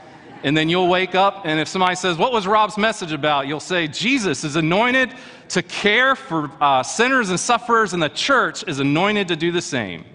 And 0.43 0.55
then 0.55 0.69
you'll 0.69 0.87
wake 0.87 1.15
up, 1.15 1.41
and 1.45 1.59
if 1.59 1.67
somebody 1.67 1.95
says, 1.95 2.17
What 2.17 2.31
was 2.31 2.45
Rob's 2.45 2.77
message 2.77 3.11
about? 3.11 3.47
You'll 3.47 3.59
say, 3.59 3.87
Jesus 3.87 4.43
is 4.43 4.55
anointed 4.55 5.11
to 5.49 5.63
care 5.63 6.15
for 6.15 6.51
uh, 6.61 6.83
sinners 6.83 7.29
and 7.31 7.39
sufferers, 7.39 7.93
and 7.93 8.03
the 8.03 8.09
church 8.09 8.63
is 8.67 8.79
anointed 8.79 9.29
to 9.29 9.35
do 9.35 9.51
the 9.51 9.61
same. 9.61 10.05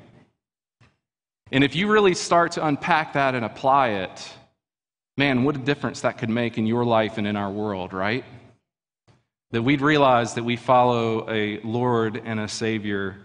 And 1.50 1.64
if 1.64 1.74
you 1.74 1.90
really 1.90 2.14
start 2.14 2.52
to 2.52 2.64
unpack 2.64 3.14
that 3.14 3.34
and 3.34 3.44
apply 3.44 3.88
it, 3.88 4.32
man, 5.16 5.42
what 5.42 5.56
a 5.56 5.58
difference 5.58 6.02
that 6.02 6.18
could 6.18 6.30
make 6.30 6.58
in 6.58 6.66
your 6.66 6.84
life 6.84 7.18
and 7.18 7.26
in 7.26 7.34
our 7.36 7.50
world, 7.50 7.92
right? 7.92 8.24
That 9.52 9.62
we'd 9.62 9.80
realize 9.80 10.34
that 10.34 10.44
we 10.44 10.56
follow 10.56 11.28
a 11.28 11.60
Lord 11.60 12.22
and 12.24 12.40
a 12.40 12.48
Savior 12.48 13.16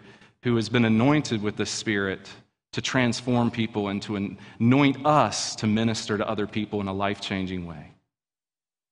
who 0.43 0.55
has 0.55 0.69
been 0.69 0.85
anointed 0.85 1.41
with 1.41 1.55
the 1.55 1.65
Spirit 1.65 2.29
to 2.73 2.81
transform 2.81 3.51
people 3.51 3.87
and 3.89 4.01
to 4.03 4.37
anoint 4.59 5.05
us 5.05 5.55
to 5.57 5.67
minister 5.67 6.17
to 6.17 6.27
other 6.27 6.47
people 6.47 6.81
in 6.81 6.87
a 6.87 6.93
life 6.93 7.21
changing 7.21 7.65
way. 7.65 7.91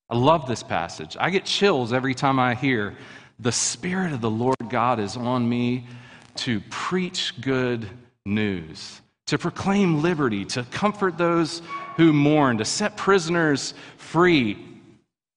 I 0.10 0.16
love 0.16 0.48
this 0.48 0.64
passage. 0.64 1.18
I 1.20 1.32
get 1.32 1.46
chills 1.46 1.92
every 1.92 2.14
time 2.14 2.40
I 2.40 2.56
hear 2.56 2.96
the 3.40 3.52
Spirit 3.52 4.14
of 4.14 4.22
the 4.22 4.30
Lord 4.30 4.70
God 4.70 5.00
is 5.00 5.18
on 5.18 5.48
me 5.48 5.88
to 6.36 6.62
preach 6.70 7.42
good 7.42 7.90
news 8.26 9.02
to 9.28 9.38
proclaim 9.38 10.02
liberty, 10.02 10.46
to 10.46 10.64
comfort 10.66 11.18
those 11.18 11.62
who 11.96 12.12
mourn, 12.12 12.58
to 12.58 12.66
set 12.66 12.98
prisoners 12.98 13.74
free, 13.98 14.58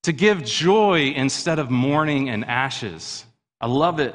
to 0.07 0.13
give 0.13 0.45
joy 0.45 1.13
instead 1.17 1.59
of 1.59 1.69
mourning 1.69 2.31
and 2.31 2.45
ashes. 2.45 3.25
I 3.61 3.67
love 3.67 3.99
it. 3.99 4.15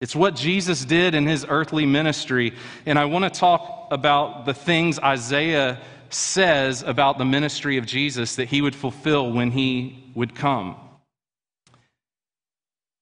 It's 0.00 0.14
what 0.14 0.36
Jesus 0.36 0.84
did 0.84 1.16
in 1.16 1.26
his 1.26 1.44
earthly 1.48 1.86
ministry. 1.86 2.54
And 2.86 2.96
I 2.96 3.04
want 3.06 3.24
to 3.24 3.30
talk 3.30 3.88
about 3.90 4.46
the 4.46 4.54
things 4.54 5.00
Isaiah 5.00 5.80
says 6.08 6.84
about 6.84 7.18
the 7.18 7.24
ministry 7.24 7.78
of 7.78 7.86
Jesus 7.86 8.36
that 8.36 8.48
he 8.48 8.62
would 8.62 8.76
fulfill 8.76 9.32
when 9.32 9.50
he 9.50 10.04
would 10.14 10.36
come. 10.36 10.76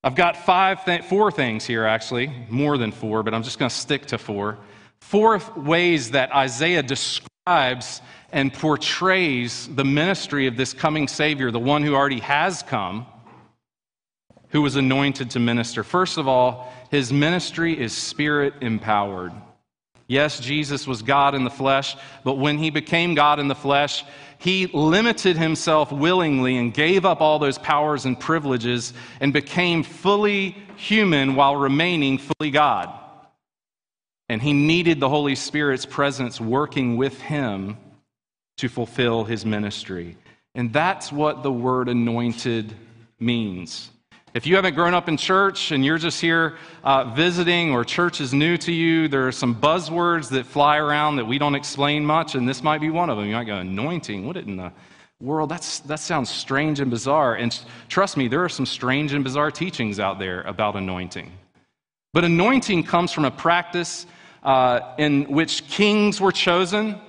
I've 0.03 0.15
got 0.15 0.39
five, 0.39 0.83
th- 0.87 1.05
four 1.05 1.31
things 1.31 1.67
here, 1.67 1.85
actually, 1.85 2.33
more 2.49 2.79
than 2.79 2.93
four, 2.93 3.23
but 3.23 3.35
I'm 3.35 3.43
just 3.43 3.59
going 3.59 3.69
to 3.69 3.75
stick 3.77 4.07
to 4.07 4.19
four 4.19 4.59
four 5.01 5.41
ways 5.57 6.13
that 6.13 6.33
Isaiah 6.35 6.83
describes 6.83 7.30
and 7.47 8.53
portrays 8.53 9.69
the 9.75 9.85
ministry 9.85 10.47
of 10.47 10.57
this 10.57 10.73
coming 10.73 11.09
Savior, 11.09 11.51
the 11.51 11.59
one 11.59 11.83
who 11.83 11.95
already 11.95 12.21
has 12.21 12.63
come, 12.63 13.07
who 14.51 14.63
was 14.63 14.77
anointed 14.77 15.31
to 15.31 15.41
minister. 15.41 15.83
First 15.83 16.19
of 16.19 16.29
all, 16.29 16.73
his 16.91 17.13
ministry 17.13 17.79
is 17.79 17.93
spirit 17.93 18.55
empowered. 18.61 19.33
Yes, 20.07 20.41
Jesus 20.41 20.87
was 20.87 21.03
God 21.03 21.35
in 21.35 21.45
the 21.45 21.51
flesh, 21.51 21.97
but 22.25 22.35
when 22.35 22.59
he 22.59 22.71
became 22.71 23.15
God 23.15 23.39
in 23.39 23.49
the 23.49 23.55
flesh, 23.55 24.05
he 24.39 24.67
limited 24.67 25.37
himself 25.37 25.93
willingly 25.93 26.57
and 26.57 26.75
gave 26.75 27.05
up 27.05 27.21
all 27.21 27.39
those 27.39 27.59
powers 27.59 28.07
and 28.07 28.19
privileges 28.19 28.93
and 29.21 29.33
became 29.33 29.83
fully 29.83 30.57
human 30.77 31.37
while 31.37 31.57
remaining 31.57 32.19
fully 32.19 32.51
God. 32.51 33.00
And 34.31 34.41
he 34.41 34.53
needed 34.53 35.01
the 35.01 35.09
Holy 35.09 35.35
Spirit's 35.35 35.85
presence 35.85 36.41
working 36.41 36.97
with 36.97 37.21
him 37.21 37.77
to 38.59 38.69
fulfill 38.69 39.25
his 39.25 39.45
ministry. 39.45 40.17
And 40.55 40.73
that's 40.73 41.11
what 41.11 41.43
the 41.43 41.51
word 41.51 41.89
anointed 41.89 42.73
means. 43.19 43.91
If 44.33 44.47
you 44.47 44.55
haven't 44.55 44.77
grown 44.77 44.95
up 44.95 45.09
in 45.09 45.17
church 45.17 45.73
and 45.73 45.85
you're 45.85 45.99
just 45.99 46.21
here 46.21 46.59
uh, 46.85 47.13
visiting 47.13 47.73
or 47.73 47.85
church 47.85 48.21
is 48.21 48.33
new 48.33 48.57
to 48.59 48.71
you, 48.71 49.09
there 49.09 49.27
are 49.27 49.33
some 49.33 49.53
buzzwords 49.53 50.29
that 50.29 50.47
fly 50.47 50.77
around 50.77 51.17
that 51.17 51.25
we 51.25 51.37
don't 51.37 51.57
explain 51.57 52.07
much, 52.07 52.37
and 52.37 52.49
this 52.49 52.63
might 52.63 52.81
be 52.81 52.89
one 52.89 53.11
of 53.11 53.17
them. 53.17 53.27
You 53.27 53.33
might 53.33 53.49
go, 53.49 53.57
anointing? 53.57 54.29
What 54.29 54.37
in 54.37 54.55
the 54.55 54.71
world? 55.21 55.49
That's, 55.49 55.81
that 55.81 55.99
sounds 55.99 56.31
strange 56.31 56.79
and 56.79 56.89
bizarre. 56.89 57.35
And 57.35 57.59
trust 57.89 58.17
me, 58.17 58.29
there 58.29 58.45
are 58.45 58.49
some 58.49 58.67
strange 58.67 59.13
and 59.13 59.25
bizarre 59.25 59.51
teachings 59.51 59.99
out 59.99 60.21
there 60.21 60.43
about 60.43 60.77
anointing. 60.77 61.33
But 62.13 62.23
anointing 62.23 62.85
comes 62.85 63.11
from 63.11 63.25
a 63.25 63.31
practice 63.33 64.07
uh, 64.43 64.81
in 64.99 65.25
which 65.25 65.67
kings 65.69 66.21
were 66.21 66.33
chosen. 66.33 67.01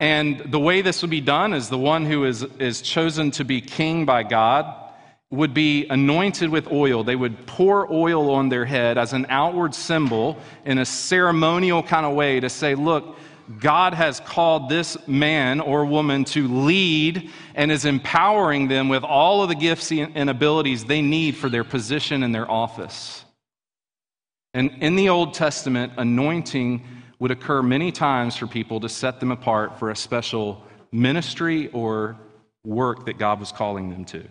And 0.00 0.40
the 0.50 0.58
way 0.58 0.82
this 0.82 1.02
would 1.02 1.10
be 1.10 1.20
done 1.20 1.52
is 1.52 1.68
the 1.68 1.78
one 1.78 2.04
who 2.04 2.24
is, 2.24 2.42
is 2.58 2.82
chosen 2.82 3.30
to 3.32 3.44
be 3.44 3.60
king 3.60 4.04
by 4.04 4.24
God 4.24 4.82
would 5.30 5.54
be 5.54 5.86
anointed 5.88 6.50
with 6.50 6.70
oil. 6.70 7.02
They 7.02 7.16
would 7.16 7.46
pour 7.46 7.90
oil 7.90 8.30
on 8.30 8.50
their 8.50 8.66
head 8.66 8.98
as 8.98 9.14
an 9.14 9.26
outward 9.30 9.74
symbol 9.74 10.36
in 10.66 10.78
a 10.78 10.84
ceremonial 10.84 11.82
kind 11.82 12.04
of 12.04 12.14
way 12.14 12.38
to 12.38 12.50
say, 12.50 12.74
look, 12.74 13.16
God 13.58 13.94
has 13.94 14.20
called 14.20 14.68
this 14.68 14.96
man 15.08 15.60
or 15.60 15.84
woman 15.86 16.24
to 16.26 16.46
lead 16.48 17.30
and 17.54 17.72
is 17.72 17.86
empowering 17.86 18.68
them 18.68 18.88
with 18.88 19.04
all 19.04 19.42
of 19.42 19.48
the 19.48 19.54
gifts 19.54 19.90
and 19.90 20.30
abilities 20.30 20.84
they 20.84 21.02
need 21.02 21.36
for 21.36 21.48
their 21.48 21.64
position 21.64 22.22
and 22.22 22.34
their 22.34 22.48
office. 22.50 23.21
And 24.54 24.70
in 24.82 24.96
the 24.96 25.08
Old 25.08 25.34
Testament, 25.34 25.94
anointing 25.96 26.86
would 27.18 27.30
occur 27.30 27.62
many 27.62 27.92
times 27.92 28.36
for 28.36 28.46
people 28.46 28.80
to 28.80 28.88
set 28.88 29.20
them 29.20 29.30
apart 29.30 29.78
for 29.78 29.90
a 29.90 29.96
special 29.96 30.62
ministry 30.90 31.68
or 31.68 32.16
work 32.64 33.06
that 33.06 33.18
God 33.18 33.40
was 33.40 33.52
calling 33.52 33.90
them 33.90 34.04
to. 34.06 34.24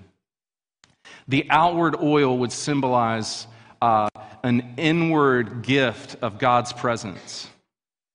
The 1.28 1.48
outward 1.50 1.96
oil 2.02 2.38
would 2.40 2.52
symbolize 2.52 3.48
uh, 3.82 4.10
an 4.44 4.76
inward 4.78 5.64
gift 5.64 6.18
of 6.22 6.38
God's 6.38 6.74
presence. 6.74 7.48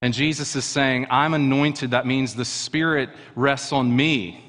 And 0.03 0.15
Jesus 0.15 0.55
is 0.55 0.65
saying, 0.65 1.07
I'm 1.11 1.35
anointed. 1.35 1.91
That 1.91 2.07
means 2.07 2.35
the 2.35 2.45
Spirit 2.45 3.11
rests 3.35 3.73
on 3.73 3.95
me 3.95 4.46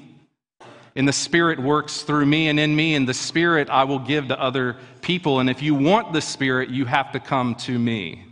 and 0.98 1.06
the 1.06 1.12
Spirit 1.12 1.60
works 1.60 2.02
through 2.02 2.26
me 2.26 2.48
and 2.48 2.58
in 2.58 2.74
me, 2.74 2.96
and 2.96 3.08
the 3.08 3.14
Spirit 3.14 3.70
I 3.70 3.84
will 3.84 4.00
give 4.00 4.28
to 4.28 4.38
other 4.38 4.76
people. 5.00 5.38
And 5.38 5.48
if 5.48 5.62
you 5.62 5.76
want 5.76 6.12
the 6.12 6.20
Spirit, 6.20 6.70
you 6.70 6.86
have 6.86 7.12
to 7.12 7.20
come 7.20 7.54
to 7.54 7.78
me. 7.78 8.26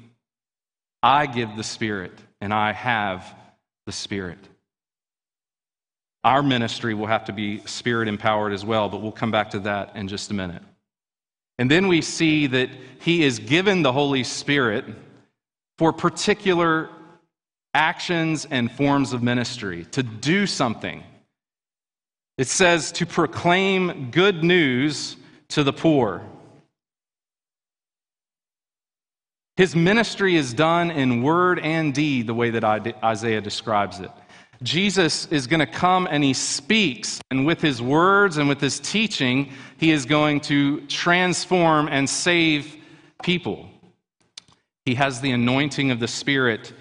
I 1.00 1.26
give 1.26 1.54
the 1.56 1.62
Spirit, 1.62 2.12
and 2.40 2.52
I 2.52 2.73
have 2.73 3.32
the 3.87 3.92
Spirit. 3.92 4.40
Our 6.25 6.42
ministry 6.42 6.92
will 6.92 7.06
have 7.06 7.26
to 7.26 7.32
be 7.32 7.64
Spirit 7.66 8.08
empowered 8.08 8.52
as 8.52 8.64
well, 8.64 8.88
but 8.88 9.00
we'll 9.00 9.12
come 9.12 9.30
back 9.30 9.50
to 9.50 9.61
that 9.61 9.94
in 9.94 10.08
just 10.08 10.32
a 10.32 10.35
minute. 10.35 10.62
And 11.61 11.70
then 11.70 11.87
we 11.87 12.02
see 12.02 12.49
that 12.49 12.68
He 12.99 13.23
is 13.23 13.38
given 13.38 13.82
the 13.82 13.92
Holy 13.92 14.25
Spirit 14.25 14.87
for 15.78 15.92
particular 15.92 16.90
actions 17.75 18.44
and 18.50 18.73
forms 18.73 19.12
of 19.12 19.23
ministry, 19.23 19.85
to 19.92 20.02
do 20.02 20.49
something. 20.49 21.04
It 22.38 22.49
says 22.49 22.93
to 22.93 23.07
proclaim 23.07 24.11
good 24.11 24.45
news 24.45 25.16
to 25.49 25.62
the 25.62 25.73
poor. 25.73 26.23
His 29.57 29.75
ministry 29.75 30.37
is 30.37 30.52
done 30.52 30.90
in 30.90 31.23
word 31.23 31.59
and 31.61 31.95
deed, 31.95 32.26
the 32.26 32.35
way 32.35 32.50
that 32.50 32.62
Isaiah 33.02 33.40
describes 33.40 34.00
it. 34.00 34.11
Jesus 34.62 35.26
is 35.26 35.47
going 35.47 35.61
to 35.61 35.66
come 35.66 36.07
and 36.11 36.23
he 36.23 36.35
speaks, 36.35 37.21
and 37.31 37.47
with 37.47 37.62
his 37.62 37.81
words 37.81 38.37
and 38.37 38.49
with 38.49 38.61
his 38.61 38.81
teaching, 38.81 39.52
he 39.78 39.90
is 39.90 40.05
going 40.05 40.40
to 40.40 40.81
transform 40.88 41.88
and 41.88 42.09
save 42.09 42.76
people. 43.23 43.69
He 44.85 44.95
has 44.95 45.21
the 45.23 45.31
anointing 45.31 45.90
of 45.90 46.00
the 46.00 46.09
Spirit 46.09 46.75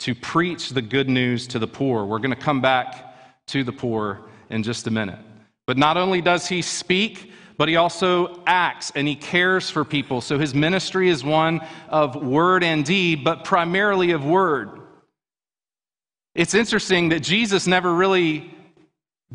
to 0.00 0.14
preach 0.14 0.70
the 0.70 0.82
good 0.82 1.08
news 1.08 1.46
to 1.48 1.58
the 1.58 1.66
poor. 1.66 2.04
We're 2.04 2.18
going 2.18 2.30
to 2.30 2.36
come 2.36 2.60
back 2.60 3.46
to 3.48 3.64
the 3.64 3.72
poor 3.72 4.27
in 4.50 4.62
just 4.62 4.86
a 4.86 4.90
minute. 4.90 5.18
But 5.66 5.76
not 5.76 5.96
only 5.96 6.20
does 6.20 6.48
he 6.48 6.62
speak, 6.62 7.32
but 7.58 7.68
he 7.68 7.76
also 7.76 8.42
acts 8.46 8.92
and 8.94 9.06
he 9.06 9.16
cares 9.16 9.68
for 9.68 9.84
people. 9.84 10.20
So 10.20 10.38
his 10.38 10.54
ministry 10.54 11.08
is 11.08 11.24
one 11.24 11.60
of 11.88 12.16
word 12.16 12.62
and 12.62 12.84
deed, 12.84 13.24
but 13.24 13.44
primarily 13.44 14.12
of 14.12 14.24
word. 14.24 14.80
It's 16.34 16.54
interesting 16.54 17.08
that 17.08 17.20
Jesus 17.20 17.66
never 17.66 17.92
really 17.92 18.54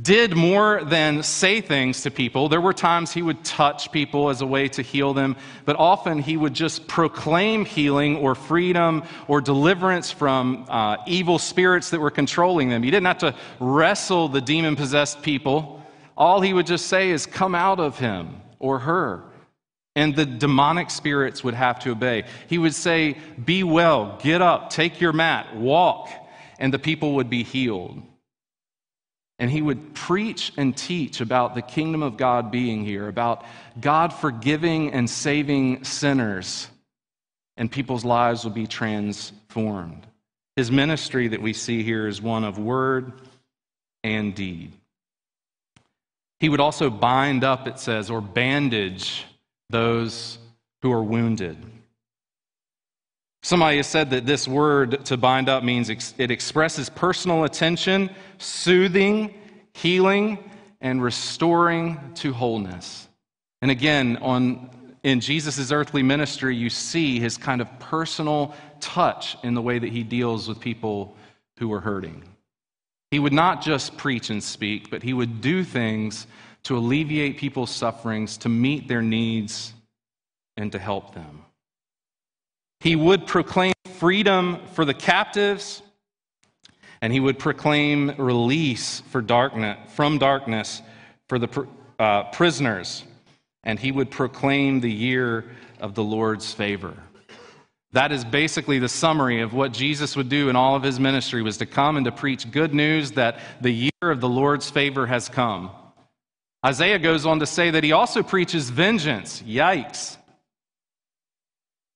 did 0.02 0.36
more 0.36 0.84
than 0.84 1.22
say 1.22 1.62
things 1.62 2.02
to 2.02 2.10
people. 2.10 2.50
There 2.50 2.62
were 2.62 2.74
times 2.74 3.14
he 3.14 3.22
would 3.22 3.44
touch 3.44 3.92
people 3.92 4.30
as 4.30 4.42
a 4.42 4.46
way 4.46 4.68
to 4.70 4.82
heal 4.82 5.14
them, 5.14 5.36
but 5.66 5.76
often 5.76 6.18
he 6.18 6.36
would 6.36 6.56
just 6.56 6.88
proclaim 6.88 7.64
healing 7.64 8.18
or 8.18 8.34
freedom 8.34 9.04
or 9.28 9.40
deliverance 9.40 10.10
from 10.10 10.66
uh, 10.68 10.98
evil 11.06 11.38
spirits 11.38 11.92
that 11.92 12.00
were 12.00 12.10
controlling 12.10 12.70
them. 12.70 12.82
He 12.82 12.90
didn't 12.90 13.06
have 13.06 13.20
to 13.20 13.36
wrestle 13.60 14.30
the 14.30 14.42
demon 14.42 14.76
possessed 14.76 15.22
people. 15.22 15.84
All 16.18 16.42
he 16.42 16.54
would 16.54 16.66
just 16.66 16.88
say 16.88 17.12
is, 17.12 17.28
Come 17.28 17.54
out 17.54 17.80
of 17.80 18.00
him 18.00 18.42
or 18.58 18.80
her. 18.80 19.24
And 19.96 20.16
the 20.16 20.26
demonic 20.26 20.90
spirits 20.90 21.44
would 21.44 21.54
have 21.54 21.78
to 21.82 21.92
obey. 21.92 22.24
He 22.48 22.58
would 22.58 22.74
say, 22.74 23.18
Be 23.46 23.64
well, 23.64 24.20
get 24.24 24.42
up, 24.42 24.72
take 24.72 25.00
your 25.00 25.14
mat, 25.14 25.56
walk, 25.56 26.10
and 26.58 26.74
the 26.74 26.80
people 26.80 27.14
would 27.14 27.30
be 27.30 27.44
healed. 27.44 28.02
And 29.40 29.50
he 29.50 29.62
would 29.62 29.94
preach 29.94 30.54
and 30.58 30.76
teach 30.78 31.20
about 31.20 31.56
the 31.56 31.62
kingdom 31.62 32.04
of 32.04 32.18
God 32.18 32.52
being 32.52 32.86
here, 32.86 33.08
about 33.08 33.44
God 33.80 34.14
forgiving 34.14 34.94
and 34.94 35.10
saving 35.10 35.84
sinners, 35.84 36.68
and 37.58 37.72
people's 37.72 38.06
lives 38.06 38.44
would 38.44 38.54
be 38.54 38.68
transformed. 38.68 40.06
His 40.56 40.72
ministry 40.72 41.30
that 41.30 41.42
we 41.42 41.54
see 41.54 41.84
here 41.84 42.08
is 42.08 42.22
one 42.22 42.44
of 42.44 42.60
word 42.60 43.14
and 44.04 44.36
deed. 44.36 44.72
He 46.40 46.50
would 46.50 46.60
also 46.60 46.90
bind 46.90 47.44
up, 47.44 47.68
it 47.68 47.80
says, 47.80 48.10
or 48.10 48.22
bandage 48.22 49.26
those 49.70 50.38
who 50.82 50.92
are 50.92 51.04
wounded. 51.04 51.58
Somebody 53.44 53.76
has 53.78 53.88
said 53.88 54.10
that 54.12 54.26
this 54.26 54.48
word 54.48 55.04
to 55.06 55.18
bind 55.18 55.50
up 55.50 55.66
means 55.66 55.90
it 55.90 56.32
expresses 56.32 56.90
personal 56.90 57.44
attention, 57.44 58.10
soothing, 58.38 59.34
healing, 59.74 60.50
and 60.80 61.04
restoring 61.04 62.00
to 62.16 62.32
wholeness. 62.32 63.10
And 63.62 63.70
again, 63.70 64.18
on, 64.22 64.70
in 65.04 65.20
Jesus' 65.20 65.74
earthly 65.74 66.04
ministry, 66.04 66.56
you 66.56 66.70
see 66.70 67.20
his 67.20 67.38
kind 67.38 67.60
of 67.60 67.68
personal 67.80 68.56
touch 68.80 69.36
in 69.44 69.56
the 69.56 69.62
way 69.62 69.78
that 69.78 69.90
he 69.90 70.04
deals 70.04 70.48
with 70.48 70.62
people 70.62 71.16
who 71.60 71.72
are 71.74 71.82
hurting. 71.82 72.24
He 73.12 73.20
would 73.20 73.34
not 73.34 73.62
just 73.62 73.98
preach 73.98 74.30
and 74.30 74.42
speak, 74.42 74.90
but 74.90 75.04
he 75.04 75.14
would 75.14 75.42
do 75.42 75.66
things 75.66 76.28
to 76.64 76.78
alleviate 76.78 77.38
people's 77.38 77.72
sufferings, 77.72 78.38
to 78.38 78.50
meet 78.50 78.88
their 78.88 79.02
needs, 79.02 79.74
and 80.56 80.72
to 80.72 80.80
help 80.80 81.14
them. 81.14 81.43
He 82.84 82.98
would 82.98 83.26
proclaim 83.26 83.72
freedom 83.96 84.60
for 84.74 84.84
the 84.84 84.94
captives, 84.94 85.82
and 87.02 87.14
he 87.14 87.22
would 87.22 87.40
proclaim 87.40 88.14
release 88.18 89.00
for 89.10 89.22
darkness, 89.22 89.78
from 89.94 90.18
darkness 90.18 90.82
for 91.30 91.40
the 91.40 91.66
uh, 91.98 92.24
prisoners, 92.32 93.06
and 93.64 93.80
he 93.80 93.94
would 93.94 94.12
proclaim 94.12 94.82
the 94.82 94.92
year 94.92 95.46
of 95.80 95.96
the 95.96 96.04
Lord's 96.04 96.54
favor. 96.54 96.94
That 97.94 98.12
is 98.12 98.26
basically 98.26 98.80
the 98.80 98.90
summary 98.90 99.40
of 99.40 99.54
what 99.54 99.72
Jesus 99.72 100.18
would 100.18 100.28
do 100.28 100.50
in 100.50 100.58
all 100.58 100.76
of 100.76 100.84
his 100.84 101.00
ministry 101.00 101.42
was 101.42 101.56
to 101.60 101.66
come 101.66 101.96
and 101.96 102.04
to 102.04 102.12
preach 102.12 102.52
good 102.52 102.74
news 102.74 103.12
that 103.12 103.40
the 103.62 103.72
year 103.72 103.92
of 104.02 104.20
the 104.20 104.28
Lord's 104.28 104.70
favor 104.70 105.08
has 105.08 105.30
come. 105.30 105.72
Isaiah 106.66 107.00
goes 107.00 107.26
on 107.26 107.40
to 107.40 107.46
say 107.46 107.72
that 107.72 107.86
he 107.86 107.94
also 107.94 108.24
preaches 108.24 108.70
vengeance. 108.70 109.42
Yikes 109.44 110.18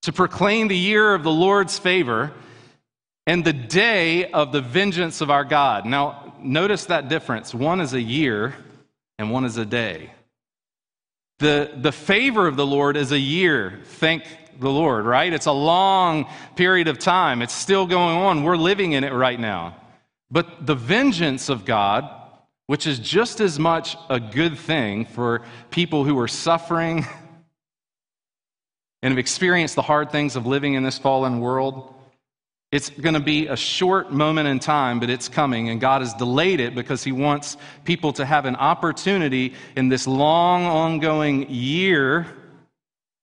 to 0.03 0.13
proclaim 0.13 0.67
the 0.67 0.77
year 0.77 1.13
of 1.13 1.23
the 1.23 1.31
Lord's 1.31 1.79
favor 1.79 2.31
and 3.25 3.43
the 3.43 3.53
day 3.53 4.31
of 4.31 4.51
the 4.51 4.61
vengeance 4.61 5.21
of 5.21 5.29
our 5.29 5.43
God. 5.43 5.85
Now, 5.85 6.33
notice 6.39 6.85
that 6.85 7.09
difference. 7.09 7.53
One 7.53 7.81
is 7.81 7.93
a 7.93 8.01
year 8.01 8.55
and 9.19 9.31
one 9.31 9.45
is 9.45 9.57
a 9.57 9.65
day. 9.65 10.11
The, 11.39 11.71
the 11.75 11.91
favor 11.91 12.47
of 12.47 12.55
the 12.55 12.65
Lord 12.65 12.97
is 12.97 13.11
a 13.11 13.19
year, 13.19 13.81
thank 13.83 14.23
the 14.59 14.69
Lord, 14.69 15.05
right? 15.05 15.31
It's 15.31 15.45
a 15.45 15.51
long 15.51 16.25
period 16.55 16.87
of 16.87 16.97
time. 16.97 17.41
It's 17.41 17.53
still 17.53 17.85
going 17.85 18.17
on. 18.17 18.43
We're 18.43 18.57
living 18.57 18.93
in 18.93 19.03
it 19.03 19.13
right 19.13 19.39
now. 19.39 19.75
But 20.31 20.65
the 20.65 20.73
vengeance 20.75 21.49
of 21.49 21.63
God, 21.63 22.09
which 22.65 22.87
is 22.87 22.99
just 22.99 23.39
as 23.39 23.59
much 23.59 23.95
a 24.09 24.19
good 24.19 24.57
thing 24.57 25.05
for 25.05 25.43
people 25.69 26.03
who 26.03 26.17
are 26.19 26.27
suffering 26.27 27.05
and 29.01 29.11
have 29.11 29.19
experienced 29.19 29.75
the 29.75 29.81
hard 29.81 30.11
things 30.11 30.35
of 30.35 30.45
living 30.45 30.73
in 30.73 30.83
this 30.83 30.97
fallen 30.97 31.39
world, 31.39 31.93
it's 32.71 32.89
going 32.89 33.13
to 33.13 33.21
be 33.21 33.47
a 33.47 33.55
short 33.55 34.11
moment 34.11 34.47
in 34.47 34.59
time, 34.59 34.99
but 34.99 35.09
it's 35.09 35.29
coming, 35.29 35.69
and 35.69 35.79
God 35.79 36.01
has 36.01 36.13
delayed 36.13 36.59
it 36.59 36.75
because 36.75 37.03
He 37.03 37.13
wants 37.13 37.55
people 37.85 38.11
to 38.13 38.25
have 38.25 38.45
an 38.45 38.57
opportunity 38.57 39.53
in 39.77 39.87
this 39.87 40.05
long, 40.05 40.65
ongoing 40.65 41.49
year 41.49 42.27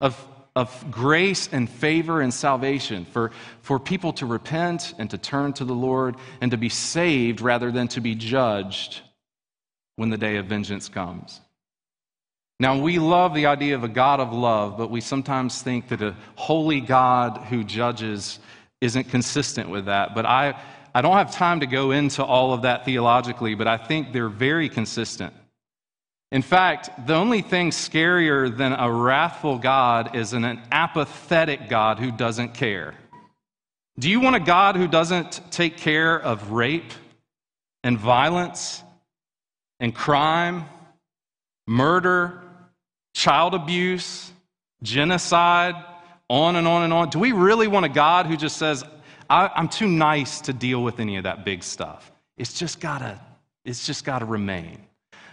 of, 0.01 0.19
of 0.57 0.91
grace 0.91 1.49
and 1.53 1.69
favor 1.69 2.23
and 2.23 2.33
salvation 2.33 3.05
for, 3.05 3.33
for 3.61 3.79
people 3.79 4.15
to 4.15 4.25
repent 4.25 4.95
and 4.99 5.11
to 5.11 5.19
turn 5.19 5.53
to 5.55 5.65
the 5.67 5.75
Lord 5.75 6.17
and 6.41 6.51
to 6.51 6.57
be 6.57 6.71
saved 6.71 7.43
rather 7.43 7.71
than 7.71 7.89
to 7.89 8.01
be 8.01 8.15
judged 8.15 9.03
when 9.97 10.09
the 10.09 10.19
day 10.19 10.37
of 10.37 10.47
vengeance 10.47 10.89
comes. 10.89 11.41
Now, 12.61 12.81
we 12.81 12.99
love 12.99 13.35
the 13.35 13.47
idea 13.47 13.75
of 13.75 13.83
a 13.83 13.89
God 13.89 14.21
of 14.21 14.33
love, 14.33 14.79
but 14.79 14.91
we 14.91 15.01
sometimes 15.01 15.61
think 15.61 15.89
that 15.89 16.01
a 16.03 16.15
holy 16.37 16.81
God 16.81 17.39
who 17.49 17.65
judges 17.65 18.39
isn't 18.81 19.11
consistent 19.11 19.69
with 19.69 19.87
that. 19.87 20.15
But 20.15 20.25
I, 20.25 20.61
I 20.95 21.03
don't 21.03 21.17
have 21.17 21.33
time 21.33 21.61
to 21.61 21.67
go 21.67 21.91
into 21.91 22.23
all 22.25 22.53
of 22.53 22.63
that 22.63 22.85
theologically, 22.85 23.55
but 23.57 23.67
I 23.67 23.77
think 23.77 24.13
they're 24.13 24.29
very 24.29 24.69
consistent. 24.69 25.35
In 26.31 26.43
fact, 26.43 27.07
the 27.07 27.15
only 27.15 27.43
thing 27.43 27.71
scarier 27.71 28.55
than 28.57 28.73
a 28.73 28.91
wrathful 28.91 29.59
God 29.59 30.15
is 30.15 30.33
an, 30.33 30.45
an 30.45 30.61
apathetic 30.71 31.69
God 31.69 31.99
who 31.99 32.13
doesn't 32.13 32.55
care. 32.55 32.95
Do 33.99 34.09
you 34.09 34.21
want 34.21 34.37
a 34.37 34.41
God 34.41 34.77
who 34.77 34.89
doesn't 34.89 35.41
take 35.51 35.77
care 35.77 36.21
of 36.21 36.51
rape 36.53 36.93
and 37.83 37.99
violence 37.99 38.83
and 39.81 39.95
crime, 39.95 40.65
murder, 41.67 42.44
child 43.15 43.55
abuse, 43.55 44.31
genocide, 44.83 45.75
on 46.29 46.57
and 46.57 46.67
on 46.67 46.83
and 46.83 46.93
on. 46.93 47.11
Do 47.11 47.19
we 47.19 47.33
really 47.33 47.69
want 47.69 47.87
a 47.87 47.89
God 47.89 48.27
who 48.27 48.37
just 48.37 48.57
says, 48.57 48.85
I'm 49.31 49.69
too 49.69 49.89
nice 49.89 50.43
to 50.43 50.53
deal 50.53 50.83
with 50.83 51.01
any 51.01 51.17
of 51.17 51.25
that 51.25 51.45
big 51.45 51.63
stuff? 51.63 52.13
It's 52.37 52.53
just 52.53 52.81
gotta, 52.81 53.21
it's 53.65 53.87
just 53.87 54.05
gotta 54.05 54.25
remain. 54.25 54.81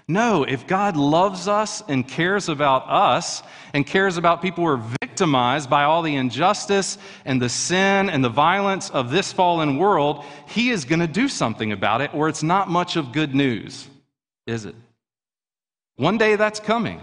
No, 0.07 0.43
if 0.43 0.67
God 0.67 0.97
loves 0.97 1.47
us 1.47 1.83
and 1.87 2.07
cares 2.07 2.49
about 2.49 2.89
us 2.89 3.43
and 3.73 3.85
cares 3.85 4.17
about 4.17 4.41
people 4.41 4.63
who 4.65 4.69
are 4.69 4.83
victimized 5.01 5.69
by 5.69 5.83
all 5.83 6.01
the 6.01 6.15
injustice 6.15 6.97
and 7.23 7.41
the 7.41 7.49
sin 7.49 8.09
and 8.09 8.23
the 8.23 8.29
violence 8.29 8.89
of 8.89 9.11
this 9.11 9.31
fallen 9.31 9.77
world, 9.77 10.25
He 10.47 10.69
is 10.69 10.85
going 10.85 10.99
to 10.99 11.07
do 11.07 11.27
something 11.27 11.71
about 11.71 12.01
it, 12.01 12.13
or 12.13 12.27
it's 12.27 12.43
not 12.43 12.69
much 12.69 12.95
of 12.95 13.11
good 13.11 13.33
news, 13.33 13.87
is 14.47 14.65
it? 14.65 14.75
One 15.95 16.17
day 16.17 16.35
that's 16.35 16.59
coming. 16.59 17.01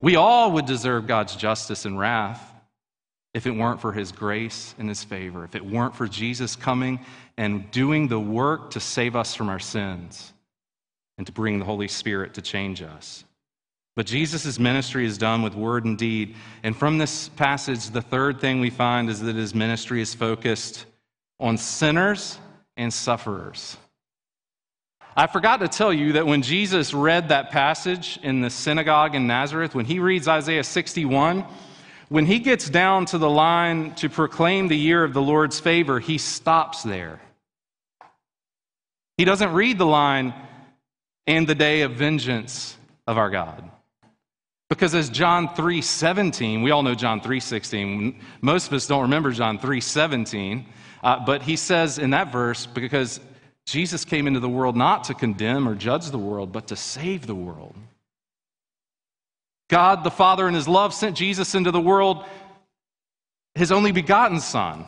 We 0.00 0.16
all 0.16 0.52
would 0.52 0.66
deserve 0.66 1.06
God's 1.06 1.34
justice 1.34 1.84
and 1.84 1.98
wrath 1.98 2.42
if 3.34 3.46
it 3.46 3.50
weren't 3.50 3.80
for 3.80 3.92
his 3.92 4.12
grace 4.12 4.74
and 4.78 4.88
his 4.88 5.04
favor, 5.04 5.44
if 5.44 5.54
it 5.54 5.64
weren't 5.64 5.94
for 5.94 6.06
Jesus 6.06 6.56
coming 6.56 7.00
and 7.36 7.70
doing 7.70 8.08
the 8.08 8.20
work 8.20 8.70
to 8.70 8.80
save 8.80 9.16
us 9.16 9.34
from 9.34 9.48
our 9.48 9.58
sins 9.58 10.32
and 11.18 11.26
to 11.26 11.32
bring 11.32 11.58
the 11.58 11.64
Holy 11.64 11.88
Spirit 11.88 12.34
to 12.34 12.42
change 12.42 12.80
us. 12.82 13.24
But 13.96 14.06
Jesus' 14.06 14.60
ministry 14.60 15.04
is 15.04 15.18
done 15.18 15.42
with 15.42 15.56
word 15.56 15.84
and 15.84 15.98
deed. 15.98 16.36
And 16.62 16.76
from 16.76 16.98
this 16.98 17.28
passage, 17.30 17.90
the 17.90 18.00
third 18.00 18.40
thing 18.40 18.60
we 18.60 18.70
find 18.70 19.10
is 19.10 19.20
that 19.22 19.34
his 19.34 19.56
ministry 19.56 20.00
is 20.00 20.14
focused 20.14 20.86
on 21.40 21.56
sinners 21.56 22.38
and 22.76 22.94
sufferers. 22.94 23.76
I 25.18 25.26
forgot 25.26 25.56
to 25.58 25.66
tell 25.68 25.92
you 25.92 26.12
that 26.12 26.28
when 26.28 26.42
Jesus 26.42 26.94
read 26.94 27.30
that 27.30 27.50
passage 27.50 28.20
in 28.22 28.40
the 28.40 28.50
synagogue 28.50 29.16
in 29.16 29.26
Nazareth, 29.26 29.74
when 29.74 29.84
he 29.84 29.98
reads 29.98 30.28
Isaiah 30.28 30.62
61, 30.62 31.44
when 32.08 32.24
he 32.24 32.38
gets 32.38 32.70
down 32.70 33.04
to 33.06 33.18
the 33.18 33.28
line 33.28 33.96
to 33.96 34.08
proclaim 34.08 34.68
the 34.68 34.76
year 34.76 35.02
of 35.02 35.14
the 35.14 35.20
Lord's 35.20 35.58
favor, 35.58 35.98
he 35.98 36.18
stops 36.18 36.84
there. 36.84 37.20
He 39.16 39.24
doesn't 39.24 39.52
read 39.54 39.76
the 39.76 39.86
line, 39.86 40.32
and 41.26 41.48
the 41.48 41.54
day 41.56 41.80
of 41.80 41.94
vengeance 41.94 42.76
of 43.08 43.18
our 43.18 43.28
God. 43.28 43.68
Because 44.70 44.94
as 44.94 45.10
John 45.10 45.48
3:17, 45.48 46.62
we 46.62 46.70
all 46.70 46.84
know 46.84 46.94
John 46.94 47.20
3:16. 47.20 48.20
Most 48.40 48.68
of 48.68 48.72
us 48.72 48.86
don't 48.86 49.02
remember 49.02 49.32
John 49.32 49.58
3:17, 49.58 50.64
uh, 51.02 51.18
but 51.26 51.42
he 51.42 51.56
says 51.56 51.98
in 51.98 52.10
that 52.10 52.30
verse, 52.30 52.66
because 52.66 53.18
Jesus 53.68 54.06
came 54.06 54.26
into 54.26 54.40
the 54.40 54.48
world 54.48 54.76
not 54.78 55.04
to 55.04 55.14
condemn 55.14 55.68
or 55.68 55.74
judge 55.74 56.10
the 56.10 56.18
world, 56.18 56.52
but 56.52 56.68
to 56.68 56.76
save 56.76 57.26
the 57.26 57.34
world. 57.34 57.74
God 59.68 60.04
the 60.04 60.10
Father, 60.10 60.48
in 60.48 60.54
his 60.54 60.66
love, 60.66 60.94
sent 60.94 61.18
Jesus 61.18 61.54
into 61.54 61.70
the 61.70 61.80
world, 61.80 62.24
his 63.54 63.70
only 63.70 63.92
begotten 63.92 64.40
Son. 64.40 64.86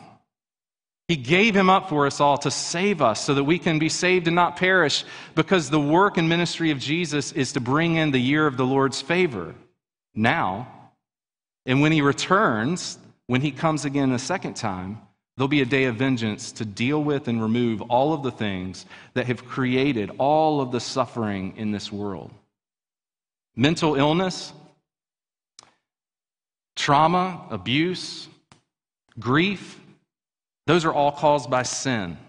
He 1.07 1.15
gave 1.15 1.55
him 1.55 1.69
up 1.69 1.89
for 1.89 2.07
us 2.07 2.19
all 2.19 2.39
to 2.39 2.49
save 2.49 3.03
us 3.03 3.23
so 3.23 3.35
that 3.35 3.43
we 3.43 3.59
can 3.59 3.77
be 3.77 3.89
saved 3.89 4.25
and 4.25 4.35
not 4.35 4.55
perish, 4.55 5.05
because 5.35 5.69
the 5.69 5.79
work 5.79 6.17
and 6.17 6.27
ministry 6.27 6.71
of 6.71 6.79
Jesus 6.79 7.31
is 7.33 7.53
to 7.53 7.59
bring 7.59 7.97
in 7.97 8.09
the 8.09 8.17
year 8.19 8.47
of 8.47 8.57
the 8.57 8.65
Lord's 8.65 8.99
favor 8.99 9.53
now. 10.15 10.67
And 11.67 11.81
when 11.81 11.91
he 11.91 12.01
returns, 12.01 12.97
when 13.27 13.41
he 13.41 13.51
comes 13.51 13.85
again 13.85 14.11
a 14.11 14.17
second 14.17 14.55
time, 14.55 15.01
there'll 15.41 15.49
be 15.49 15.61
a 15.61 15.65
day 15.65 15.85
of 15.85 15.95
vengeance 15.95 16.51
to 16.51 16.63
deal 16.63 17.03
with 17.03 17.27
and 17.27 17.41
remove 17.41 17.81
all 17.81 18.13
of 18.13 18.21
the 18.21 18.29
things 18.29 18.85
that 19.15 19.25
have 19.25 19.43
created 19.43 20.11
all 20.19 20.61
of 20.61 20.71
the 20.71 20.79
suffering 20.79 21.57
in 21.57 21.71
this 21.71 21.91
world. 21.91 22.31
Mental 23.55 23.95
illness, 23.95 24.53
trauma, 26.75 27.43
abuse, 27.49 28.27
grief, 29.19 29.79
those 30.67 30.85
are 30.85 30.93
all 30.93 31.11
caused 31.11 31.49
by 31.49 31.63
sin. 31.63 32.19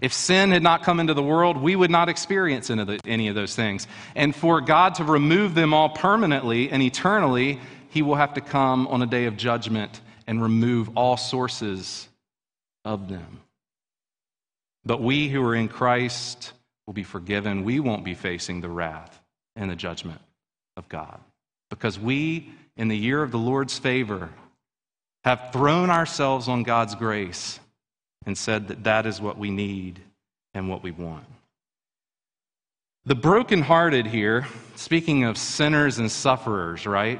If 0.00 0.12
sin 0.12 0.52
had 0.52 0.62
not 0.62 0.84
come 0.84 1.00
into 1.00 1.14
the 1.14 1.24
world, 1.24 1.56
we 1.56 1.74
would 1.74 1.90
not 1.90 2.08
experience 2.08 2.70
any 2.70 3.26
of 3.26 3.34
those 3.34 3.56
things. 3.56 3.88
And 4.14 4.32
for 4.32 4.60
God 4.60 4.94
to 4.94 5.04
remove 5.04 5.56
them 5.56 5.74
all 5.74 5.88
permanently 5.88 6.70
and 6.70 6.84
eternally, 6.84 7.58
He 7.88 8.02
will 8.02 8.14
have 8.14 8.34
to 8.34 8.40
come 8.40 8.86
on 8.86 9.02
a 9.02 9.06
day 9.06 9.24
of 9.24 9.36
judgment 9.36 10.00
and 10.30 10.40
remove 10.40 10.96
all 10.96 11.16
sources 11.16 12.08
of 12.84 13.08
them. 13.08 13.40
But 14.84 15.02
we 15.02 15.28
who 15.28 15.44
are 15.44 15.56
in 15.56 15.66
Christ 15.66 16.52
will 16.86 16.94
be 16.94 17.02
forgiven. 17.02 17.64
We 17.64 17.80
won't 17.80 18.04
be 18.04 18.14
facing 18.14 18.60
the 18.60 18.68
wrath 18.68 19.20
and 19.56 19.68
the 19.68 19.74
judgment 19.74 20.20
of 20.76 20.88
God 20.88 21.18
because 21.68 21.98
we, 21.98 22.52
in 22.76 22.86
the 22.86 22.96
year 22.96 23.24
of 23.24 23.32
the 23.32 23.38
Lord's 23.38 23.76
favor, 23.76 24.28
have 25.24 25.50
thrown 25.52 25.90
ourselves 25.90 26.46
on 26.46 26.62
God's 26.62 26.94
grace 26.94 27.58
and 28.24 28.38
said 28.38 28.68
that 28.68 28.84
that 28.84 29.06
is 29.06 29.20
what 29.20 29.36
we 29.36 29.50
need 29.50 29.98
and 30.54 30.68
what 30.68 30.84
we 30.84 30.92
want. 30.92 31.26
The 33.04 33.16
brokenhearted 33.16 34.06
here, 34.06 34.46
speaking 34.76 35.24
of 35.24 35.36
sinners 35.36 35.98
and 35.98 36.08
sufferers, 36.08 36.86
right? 36.86 37.18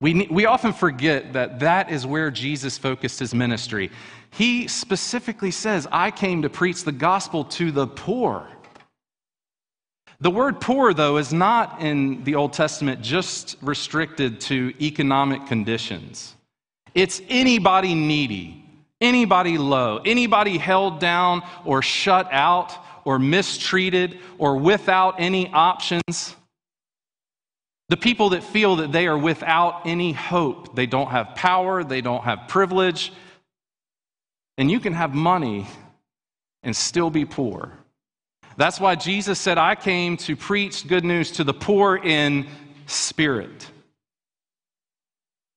We, 0.00 0.28
we 0.30 0.46
often 0.46 0.72
forget 0.72 1.32
that 1.32 1.58
that 1.60 1.90
is 1.90 2.06
where 2.06 2.30
Jesus 2.30 2.78
focused 2.78 3.18
his 3.18 3.34
ministry. 3.34 3.90
He 4.30 4.68
specifically 4.68 5.50
says, 5.50 5.88
I 5.90 6.10
came 6.12 6.42
to 6.42 6.48
preach 6.48 6.84
the 6.84 6.92
gospel 6.92 7.44
to 7.44 7.72
the 7.72 7.86
poor. 7.86 8.46
The 10.20 10.30
word 10.30 10.60
poor, 10.60 10.94
though, 10.94 11.16
is 11.16 11.32
not 11.32 11.80
in 11.80 12.22
the 12.24 12.34
Old 12.34 12.52
Testament 12.52 13.00
just 13.02 13.56
restricted 13.60 14.40
to 14.42 14.72
economic 14.80 15.46
conditions. 15.46 16.34
It's 16.94 17.20
anybody 17.28 17.94
needy, 17.94 18.64
anybody 19.00 19.58
low, 19.58 20.00
anybody 20.04 20.58
held 20.58 21.00
down 21.00 21.42
or 21.64 21.82
shut 21.82 22.28
out 22.32 22.72
or 23.04 23.18
mistreated 23.18 24.18
or 24.38 24.56
without 24.56 25.16
any 25.18 25.48
options. 25.52 26.36
The 27.88 27.96
people 27.96 28.30
that 28.30 28.44
feel 28.44 28.76
that 28.76 28.92
they 28.92 29.06
are 29.06 29.16
without 29.16 29.86
any 29.86 30.12
hope, 30.12 30.76
they 30.76 30.86
don't 30.86 31.08
have 31.08 31.34
power, 31.34 31.82
they 31.82 32.02
don't 32.02 32.22
have 32.22 32.48
privilege, 32.48 33.12
and 34.58 34.70
you 34.70 34.78
can 34.78 34.92
have 34.92 35.14
money 35.14 35.66
and 36.62 36.76
still 36.76 37.08
be 37.08 37.24
poor. 37.24 37.72
That's 38.58 38.80
why 38.80 38.96
Jesus 38.96 39.38
said, 39.38 39.56
I 39.56 39.74
came 39.74 40.16
to 40.18 40.36
preach 40.36 40.86
good 40.86 41.04
news 41.04 41.30
to 41.32 41.44
the 41.44 41.54
poor 41.54 41.96
in 41.96 42.48
spirit. 42.86 43.70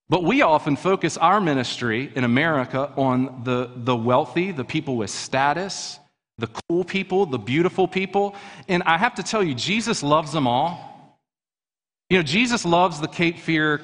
But 0.08 0.24
we 0.24 0.42
often 0.42 0.76
focus 0.76 1.18
our 1.18 1.42
ministry 1.42 2.12
in 2.16 2.24
America 2.24 2.92
on 2.96 3.44
the, 3.44 3.72
the 3.76 3.96
wealthy, 3.96 4.52
the 4.52 4.66
people 4.66 4.98
with 4.98 5.10
status, 5.10 6.00
the 6.38 6.48
cool 6.48 6.84
people, 6.84 7.26
the 7.26 7.40
beautiful 7.40 7.88
people. 7.88 8.36
And 8.68 8.84
I 8.84 8.98
have 8.98 9.16
to 9.16 9.24
tell 9.24 9.42
you, 9.42 9.56
Jesus 9.56 10.04
loves 10.04 10.32
them 10.32 10.48
all. 10.48 10.91
You 12.12 12.18
know, 12.18 12.24
Jesus 12.24 12.66
loves 12.66 13.00
the 13.00 13.08
Cape 13.08 13.40
Fear 13.40 13.78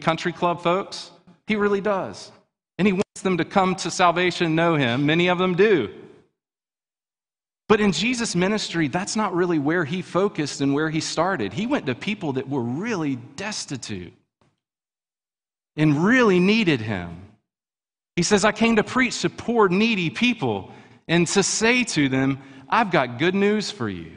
Country 0.00 0.32
Club 0.32 0.62
folks. 0.62 1.10
He 1.46 1.54
really 1.54 1.82
does. 1.82 2.32
And 2.78 2.86
he 2.86 2.94
wants 2.94 3.20
them 3.20 3.36
to 3.36 3.44
come 3.44 3.74
to 3.74 3.90
salvation, 3.90 4.46
and 4.46 4.56
know 4.56 4.76
him. 4.76 5.04
Many 5.04 5.28
of 5.28 5.36
them 5.36 5.54
do. 5.54 5.92
But 7.68 7.82
in 7.82 7.92
Jesus' 7.92 8.34
ministry, 8.34 8.88
that's 8.88 9.16
not 9.16 9.34
really 9.34 9.58
where 9.58 9.84
he 9.84 10.00
focused 10.00 10.62
and 10.62 10.72
where 10.72 10.88
he 10.88 11.00
started. 11.00 11.52
He 11.52 11.66
went 11.66 11.84
to 11.84 11.94
people 11.94 12.32
that 12.32 12.48
were 12.48 12.62
really 12.62 13.16
destitute 13.16 14.14
and 15.76 16.06
really 16.06 16.40
needed 16.40 16.80
him. 16.80 17.20
He 18.16 18.22
says, 18.22 18.46
I 18.46 18.52
came 18.52 18.76
to 18.76 18.82
preach 18.82 19.20
to 19.20 19.28
poor, 19.28 19.68
needy 19.68 20.08
people 20.08 20.72
and 21.06 21.26
to 21.26 21.42
say 21.42 21.84
to 21.84 22.08
them, 22.08 22.38
I've 22.66 22.90
got 22.90 23.18
good 23.18 23.34
news 23.34 23.70
for 23.70 23.90
you. 23.90 24.16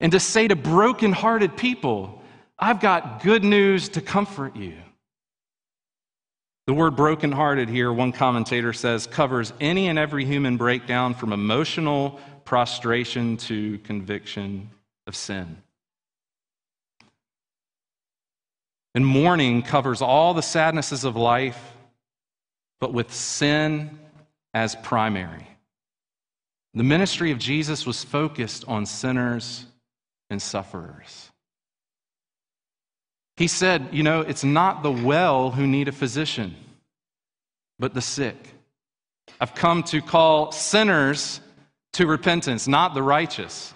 And 0.00 0.12
to 0.12 0.20
say 0.20 0.46
to 0.46 0.56
broken-hearted 0.56 1.56
people, 1.56 2.22
I've 2.58 2.80
got 2.80 3.22
good 3.22 3.44
news 3.44 3.88
to 3.90 4.00
comfort 4.00 4.56
you. 4.56 4.74
The 6.66 6.74
word 6.74 6.96
brokenhearted 6.96 7.68
here, 7.68 7.92
one 7.92 8.12
commentator 8.12 8.72
says, 8.72 9.06
covers 9.06 9.52
any 9.60 9.88
and 9.88 9.98
every 9.98 10.24
human 10.24 10.56
breakdown 10.56 11.14
from 11.14 11.32
emotional 11.32 12.20
prostration 12.44 13.38
to 13.38 13.78
conviction 13.78 14.68
of 15.06 15.16
sin. 15.16 15.62
And 18.94 19.06
mourning 19.06 19.62
covers 19.62 20.02
all 20.02 20.34
the 20.34 20.42
sadnesses 20.42 21.04
of 21.04 21.16
life, 21.16 21.58
but 22.80 22.92
with 22.92 23.12
sin 23.12 23.98
as 24.52 24.76
primary. 24.76 25.46
The 26.74 26.84
ministry 26.84 27.30
of 27.30 27.38
Jesus 27.38 27.86
was 27.86 28.04
focused 28.04 28.64
on 28.68 28.86
sinners 28.86 29.64
and 30.30 30.40
sufferers. 30.40 31.30
He 33.36 33.46
said, 33.46 33.88
You 33.92 34.02
know, 34.02 34.20
it's 34.20 34.44
not 34.44 34.82
the 34.82 34.90
well 34.90 35.50
who 35.50 35.66
need 35.66 35.88
a 35.88 35.92
physician, 35.92 36.54
but 37.78 37.94
the 37.94 38.00
sick. 38.00 38.36
I've 39.40 39.54
come 39.54 39.82
to 39.84 40.00
call 40.00 40.52
sinners 40.52 41.40
to 41.92 42.06
repentance, 42.06 42.66
not 42.66 42.94
the 42.94 43.02
righteous. 43.02 43.72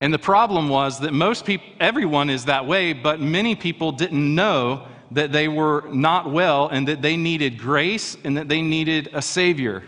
And 0.00 0.12
the 0.12 0.18
problem 0.18 0.68
was 0.68 1.00
that 1.00 1.12
most 1.12 1.44
people, 1.44 1.66
everyone 1.80 2.30
is 2.30 2.44
that 2.44 2.66
way, 2.66 2.92
but 2.92 3.20
many 3.20 3.54
people 3.54 3.92
didn't 3.92 4.34
know 4.34 4.86
that 5.10 5.32
they 5.32 5.48
were 5.48 5.84
not 5.90 6.30
well 6.30 6.68
and 6.68 6.86
that 6.88 7.02
they 7.02 7.16
needed 7.16 7.58
grace 7.58 8.16
and 8.24 8.36
that 8.36 8.48
they 8.48 8.62
needed 8.62 9.08
a 9.12 9.22
Savior. 9.22 9.82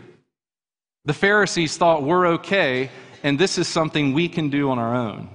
The 1.05 1.13
Pharisees 1.13 1.77
thought 1.77 2.03
we're 2.03 2.27
okay 2.35 2.91
and 3.23 3.39
this 3.39 3.59
is 3.59 3.69
something 3.69 4.13
we 4.13 4.29
can 4.29 4.49
do 4.49 4.71
on 4.71 4.79
our 4.79 4.95
own. 4.95 5.29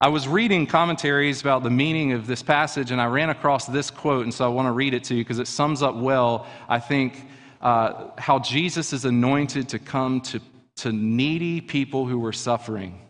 I 0.00 0.08
was 0.08 0.26
reading 0.26 0.66
commentaries 0.66 1.40
about 1.40 1.62
the 1.62 1.70
meaning 1.70 2.12
of 2.12 2.26
this 2.26 2.42
passage 2.42 2.90
and 2.90 3.00
I 3.00 3.06
ran 3.06 3.30
across 3.30 3.66
this 3.66 3.90
quote, 3.90 4.24
and 4.24 4.34
so 4.34 4.44
I 4.44 4.48
want 4.48 4.66
to 4.66 4.72
read 4.72 4.92
it 4.92 5.04
to 5.04 5.14
you 5.14 5.22
because 5.22 5.38
it 5.38 5.48
sums 5.48 5.82
up 5.82 5.94
well, 5.94 6.46
I 6.68 6.80
think, 6.80 7.26
uh, 7.60 8.10
how 8.18 8.40
Jesus 8.40 8.92
is 8.92 9.04
anointed 9.04 9.70
to 9.70 9.78
come 9.78 10.20
to, 10.22 10.40
to 10.76 10.92
needy 10.92 11.60
people 11.60 12.06
who 12.06 12.24
are 12.26 12.32
suffering, 12.32 13.00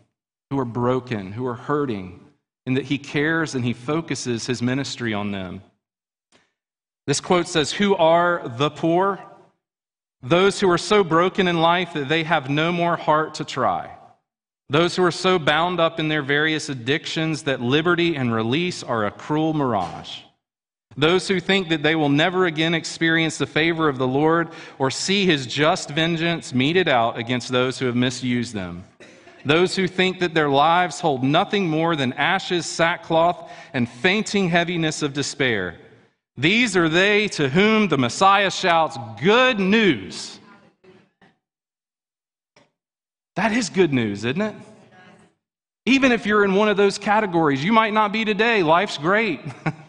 who 0.49 0.59
are 0.59 0.65
broken, 0.65 1.31
who 1.31 1.45
are 1.45 1.55
hurting, 1.55 2.19
and 2.65 2.77
that 2.77 2.85
he 2.85 2.97
cares 2.97 3.55
and 3.55 3.65
he 3.65 3.73
focuses 3.73 4.45
his 4.45 4.61
ministry 4.61 5.13
on 5.13 5.31
them. 5.31 5.61
This 7.07 7.19
quote 7.19 7.47
says, 7.47 7.71
Who 7.71 7.95
are 7.95 8.47
the 8.57 8.69
poor? 8.69 9.19
Those 10.23 10.59
who 10.59 10.69
are 10.71 10.77
so 10.77 11.03
broken 11.03 11.47
in 11.47 11.59
life 11.61 11.93
that 11.93 12.09
they 12.09 12.23
have 12.23 12.49
no 12.49 12.71
more 12.71 12.95
heart 12.95 13.35
to 13.35 13.43
try. 13.43 13.94
Those 14.69 14.95
who 14.95 15.03
are 15.03 15.11
so 15.11 15.37
bound 15.37 15.79
up 15.79 15.99
in 15.99 16.07
their 16.07 16.23
various 16.23 16.69
addictions 16.69 17.43
that 17.43 17.61
liberty 17.61 18.15
and 18.15 18.33
release 18.33 18.81
are 18.81 19.05
a 19.05 19.11
cruel 19.11 19.53
mirage. 19.53 20.21
Those 20.97 21.27
who 21.27 21.39
think 21.39 21.69
that 21.69 21.83
they 21.83 21.95
will 21.95 22.09
never 22.09 22.45
again 22.45 22.73
experience 22.73 23.37
the 23.37 23.45
favor 23.45 23.89
of 23.89 23.97
the 23.97 24.07
Lord 24.07 24.49
or 24.79 24.89
see 24.89 25.25
his 25.25 25.45
just 25.45 25.89
vengeance 25.89 26.53
meted 26.53 26.87
out 26.87 27.17
against 27.17 27.49
those 27.49 27.77
who 27.77 27.85
have 27.85 27.95
misused 27.95 28.53
them. 28.53 28.85
Those 29.45 29.75
who 29.75 29.87
think 29.87 30.19
that 30.19 30.33
their 30.33 30.49
lives 30.49 30.99
hold 30.99 31.23
nothing 31.23 31.69
more 31.69 31.95
than 31.95 32.13
ashes, 32.13 32.65
sackcloth, 32.65 33.51
and 33.73 33.87
fainting 33.87 34.49
heaviness 34.49 35.03
of 35.03 35.13
despair. 35.13 35.75
These 36.37 36.75
are 36.75 36.89
they 36.89 37.27
to 37.29 37.49
whom 37.49 37.87
the 37.87 37.97
Messiah 37.97 38.49
shouts, 38.49 38.97
Good 39.21 39.59
news. 39.59 40.39
That 43.35 43.51
is 43.51 43.69
good 43.69 43.93
news, 43.93 44.25
isn't 44.25 44.41
it? 44.41 44.55
Even 45.85 46.11
if 46.11 46.25
you're 46.25 46.43
in 46.43 46.55
one 46.55 46.69
of 46.69 46.77
those 46.77 46.97
categories, 46.97 47.63
you 47.63 47.71
might 47.71 47.93
not 47.93 48.11
be 48.11 48.25
today. 48.25 48.63
Life's 48.63 48.97
great. 48.97 49.41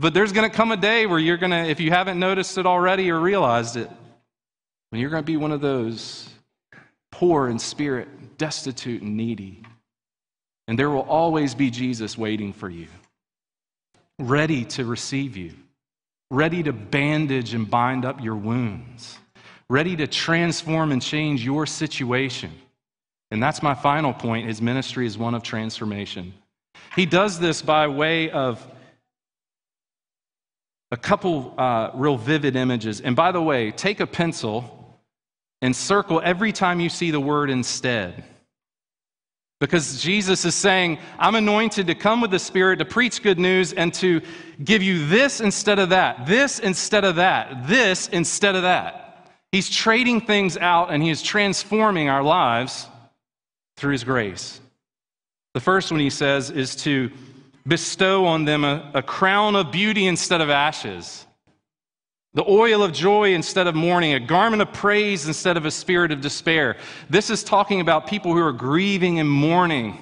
But 0.00 0.14
there's 0.14 0.32
going 0.32 0.50
to 0.50 0.56
come 0.56 0.72
a 0.72 0.78
day 0.78 1.04
where 1.04 1.18
you're 1.18 1.36
going 1.36 1.50
to, 1.50 1.68
if 1.68 1.78
you 1.78 1.90
haven't 1.90 2.18
noticed 2.18 2.56
it 2.56 2.64
already 2.64 3.10
or 3.10 3.20
realized 3.20 3.76
it, 3.76 3.90
when 4.88 5.00
you're 5.00 5.10
going 5.10 5.22
to 5.22 5.26
be 5.26 5.36
one 5.36 5.52
of 5.52 5.60
those 5.60 6.26
poor 7.12 7.48
in 7.48 7.58
spirit, 7.58 8.38
destitute 8.38 9.02
and 9.02 9.18
needy. 9.18 9.62
And 10.66 10.78
there 10.78 10.88
will 10.88 11.02
always 11.02 11.54
be 11.54 11.70
Jesus 11.70 12.16
waiting 12.16 12.54
for 12.54 12.70
you, 12.70 12.86
ready 14.18 14.64
to 14.66 14.86
receive 14.86 15.36
you, 15.36 15.52
ready 16.30 16.62
to 16.62 16.72
bandage 16.72 17.52
and 17.52 17.68
bind 17.68 18.06
up 18.06 18.22
your 18.22 18.36
wounds, 18.36 19.18
ready 19.68 19.96
to 19.96 20.06
transform 20.06 20.92
and 20.92 21.02
change 21.02 21.44
your 21.44 21.66
situation. 21.66 22.52
And 23.30 23.42
that's 23.42 23.62
my 23.62 23.74
final 23.74 24.12
point. 24.12 24.46
His 24.46 24.60
ministry 24.60 25.06
is 25.06 25.16
one 25.16 25.34
of 25.34 25.42
transformation. 25.42 26.34
He 26.96 27.06
does 27.06 27.38
this 27.38 27.62
by 27.62 27.86
way 27.86 28.30
of 28.30 28.66
a 30.90 30.96
couple 30.96 31.54
uh, 31.56 31.90
real 31.94 32.16
vivid 32.16 32.56
images. 32.56 33.00
And 33.00 33.14
by 33.14 33.30
the 33.30 33.40
way, 33.40 33.70
take 33.70 34.00
a 34.00 34.06
pencil 34.06 34.98
and 35.62 35.74
circle 35.74 36.20
every 36.24 36.52
time 36.52 36.80
you 36.80 36.88
see 36.88 37.10
the 37.12 37.20
word 37.20 37.50
instead. 37.50 38.24
Because 39.60 40.02
Jesus 40.02 40.46
is 40.46 40.54
saying, 40.54 40.98
I'm 41.18 41.34
anointed 41.34 41.86
to 41.88 41.94
come 41.94 42.22
with 42.22 42.30
the 42.30 42.38
Spirit 42.38 42.78
to 42.78 42.86
preach 42.86 43.22
good 43.22 43.38
news 43.38 43.74
and 43.74 43.92
to 43.94 44.22
give 44.64 44.82
you 44.82 45.06
this 45.06 45.40
instead 45.40 45.78
of 45.78 45.90
that, 45.90 46.26
this 46.26 46.58
instead 46.58 47.04
of 47.04 47.16
that, 47.16 47.68
this 47.68 48.08
instead 48.08 48.56
of 48.56 48.62
that. 48.62 49.30
He's 49.52 49.68
trading 49.68 50.22
things 50.22 50.56
out 50.56 50.90
and 50.90 51.02
he 51.02 51.10
is 51.10 51.22
transforming 51.22 52.08
our 52.08 52.22
lives 52.22 52.86
through 53.80 53.92
his 53.92 54.04
grace. 54.04 54.60
The 55.54 55.60
first 55.60 55.90
one 55.90 56.00
he 56.00 56.10
says 56.10 56.50
is 56.50 56.76
to 56.76 57.10
bestow 57.66 58.26
on 58.26 58.44
them 58.44 58.62
a, 58.62 58.90
a 58.94 59.02
crown 59.02 59.56
of 59.56 59.72
beauty 59.72 60.06
instead 60.06 60.40
of 60.40 60.50
ashes 60.50 61.26
the 62.32 62.44
oil 62.48 62.84
of 62.84 62.92
joy 62.92 63.34
instead 63.34 63.66
of 63.66 63.74
mourning, 63.74 64.14
a 64.14 64.20
garment 64.20 64.62
of 64.62 64.72
praise 64.72 65.26
instead 65.26 65.56
of 65.56 65.64
a 65.64 65.70
spirit 65.70 66.12
of 66.12 66.20
despair. 66.20 66.76
This 67.08 67.28
is 67.28 67.42
talking 67.42 67.80
about 67.80 68.06
people 68.06 68.32
who 68.32 68.40
are 68.40 68.52
grieving 68.52 69.18
and 69.18 69.28
mourning. 69.28 69.98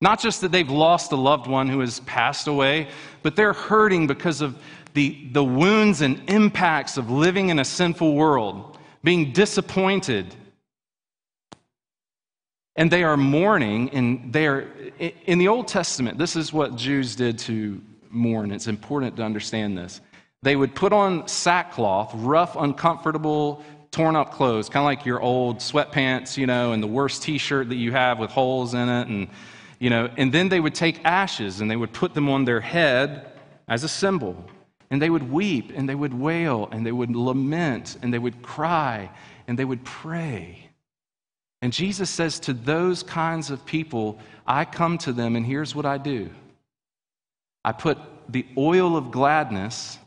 Not 0.00 0.20
just 0.20 0.40
that 0.42 0.52
they've 0.52 0.70
lost 0.70 1.10
a 1.10 1.16
loved 1.16 1.48
one 1.48 1.68
who 1.68 1.80
has 1.80 2.00
passed 2.00 2.46
away, 2.46 2.88
but 3.22 3.34
they're 3.34 3.52
hurting 3.52 4.06
because 4.06 4.40
of 4.40 4.56
the, 4.94 5.28
the 5.32 5.42
wounds 5.42 6.00
and 6.00 6.22
impacts 6.28 6.96
of 6.96 7.10
living 7.10 7.48
in 7.48 7.58
a 7.58 7.64
sinful 7.64 8.14
world, 8.14 8.78
being 9.02 9.32
disappointed. 9.32 10.36
And 12.76 12.90
they 12.90 13.04
are 13.04 13.16
mourning, 13.16 13.90
and 13.90 14.32
they 14.32 14.46
are, 14.46 14.66
in 15.26 15.38
the 15.38 15.48
Old 15.48 15.68
Testament, 15.68 16.16
this 16.16 16.36
is 16.36 16.52
what 16.52 16.76
Jews 16.76 17.14
did 17.14 17.38
to 17.40 17.82
mourn. 18.08 18.50
It's 18.50 18.66
important 18.66 19.16
to 19.16 19.22
understand 19.22 19.76
this. 19.76 20.00
They 20.42 20.56
would 20.56 20.74
put 20.74 20.92
on 20.92 21.28
sackcloth, 21.28 22.12
rough, 22.14 22.56
uncomfortable, 22.56 23.62
torn 23.92 24.16
up 24.16 24.32
clothes, 24.32 24.68
kind 24.68 24.82
of 24.82 24.86
like 24.86 25.06
your 25.06 25.20
old 25.20 25.58
sweatpants, 25.58 26.36
you 26.36 26.46
know, 26.46 26.72
and 26.72 26.82
the 26.82 26.88
worst 26.88 27.22
t 27.22 27.38
shirt 27.38 27.68
that 27.68 27.76
you 27.76 27.92
have 27.92 28.18
with 28.18 28.30
holes 28.30 28.74
in 28.74 28.88
it. 28.88 29.06
And, 29.06 29.28
you 29.78 29.90
know, 29.90 30.10
and 30.16 30.32
then 30.32 30.48
they 30.48 30.58
would 30.58 30.74
take 30.74 31.04
ashes 31.04 31.60
and 31.60 31.70
they 31.70 31.76
would 31.76 31.92
put 31.92 32.14
them 32.14 32.28
on 32.28 32.44
their 32.44 32.60
head 32.60 33.30
as 33.68 33.84
a 33.84 33.88
symbol. 33.88 34.44
And 34.90 35.00
they 35.00 35.10
would 35.10 35.30
weep 35.30 35.72
and 35.74 35.88
they 35.88 35.94
would 35.94 36.14
wail 36.14 36.68
and 36.72 36.84
they 36.84 36.92
would 36.92 37.14
lament 37.14 37.98
and 38.02 38.12
they 38.12 38.18
would 38.18 38.42
cry 38.42 39.10
and 39.46 39.58
they 39.58 39.64
would 39.64 39.84
pray. 39.84 40.61
And 41.62 41.72
Jesus 41.72 42.10
says 42.10 42.38
to 42.40 42.52
those 42.52 43.02
kinds 43.02 43.50
of 43.50 43.64
people, 43.64 44.18
I 44.46 44.64
come 44.64 44.98
to 44.98 45.12
them 45.12 45.36
and 45.36 45.46
here's 45.46 45.74
what 45.74 45.86
I 45.86 45.96
do 45.96 46.30
I 47.64 47.72
put 47.72 47.98
the 48.28 48.44
oil 48.58 48.96
of 48.96 49.10
gladness 49.10 49.98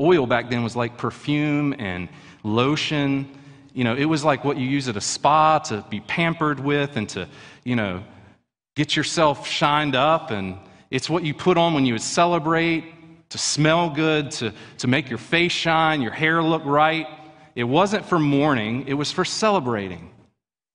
Oil 0.00 0.26
back 0.26 0.48
then 0.48 0.62
was 0.62 0.76
like 0.76 0.96
perfume 0.96 1.74
and 1.78 2.08
lotion. 2.44 3.28
You 3.74 3.82
know, 3.82 3.96
it 3.96 4.04
was 4.04 4.24
like 4.24 4.44
what 4.44 4.56
you 4.56 4.68
use 4.68 4.88
at 4.88 4.96
a 4.96 5.00
spa 5.00 5.58
to 5.58 5.84
be 5.90 5.98
pampered 6.00 6.60
with 6.60 6.96
and 6.96 7.08
to, 7.10 7.28
you 7.64 7.74
know, 7.74 8.04
get 8.76 8.94
yourself 8.94 9.46
shined 9.46 9.96
up. 9.96 10.30
And 10.30 10.56
it's 10.90 11.10
what 11.10 11.24
you 11.24 11.34
put 11.34 11.58
on 11.58 11.74
when 11.74 11.84
you 11.84 11.94
would 11.94 12.02
celebrate, 12.02 12.84
to 13.30 13.38
smell 13.38 13.90
good, 13.90 14.30
to, 14.30 14.54
to 14.78 14.86
make 14.86 15.10
your 15.10 15.18
face 15.18 15.52
shine, 15.52 16.00
your 16.00 16.12
hair 16.12 16.42
look 16.44 16.64
right. 16.64 17.08
It 17.56 17.64
wasn't 17.64 18.06
for 18.06 18.20
mourning, 18.20 18.86
it 18.86 18.94
was 18.94 19.10
for 19.10 19.24
celebrating. 19.24 20.10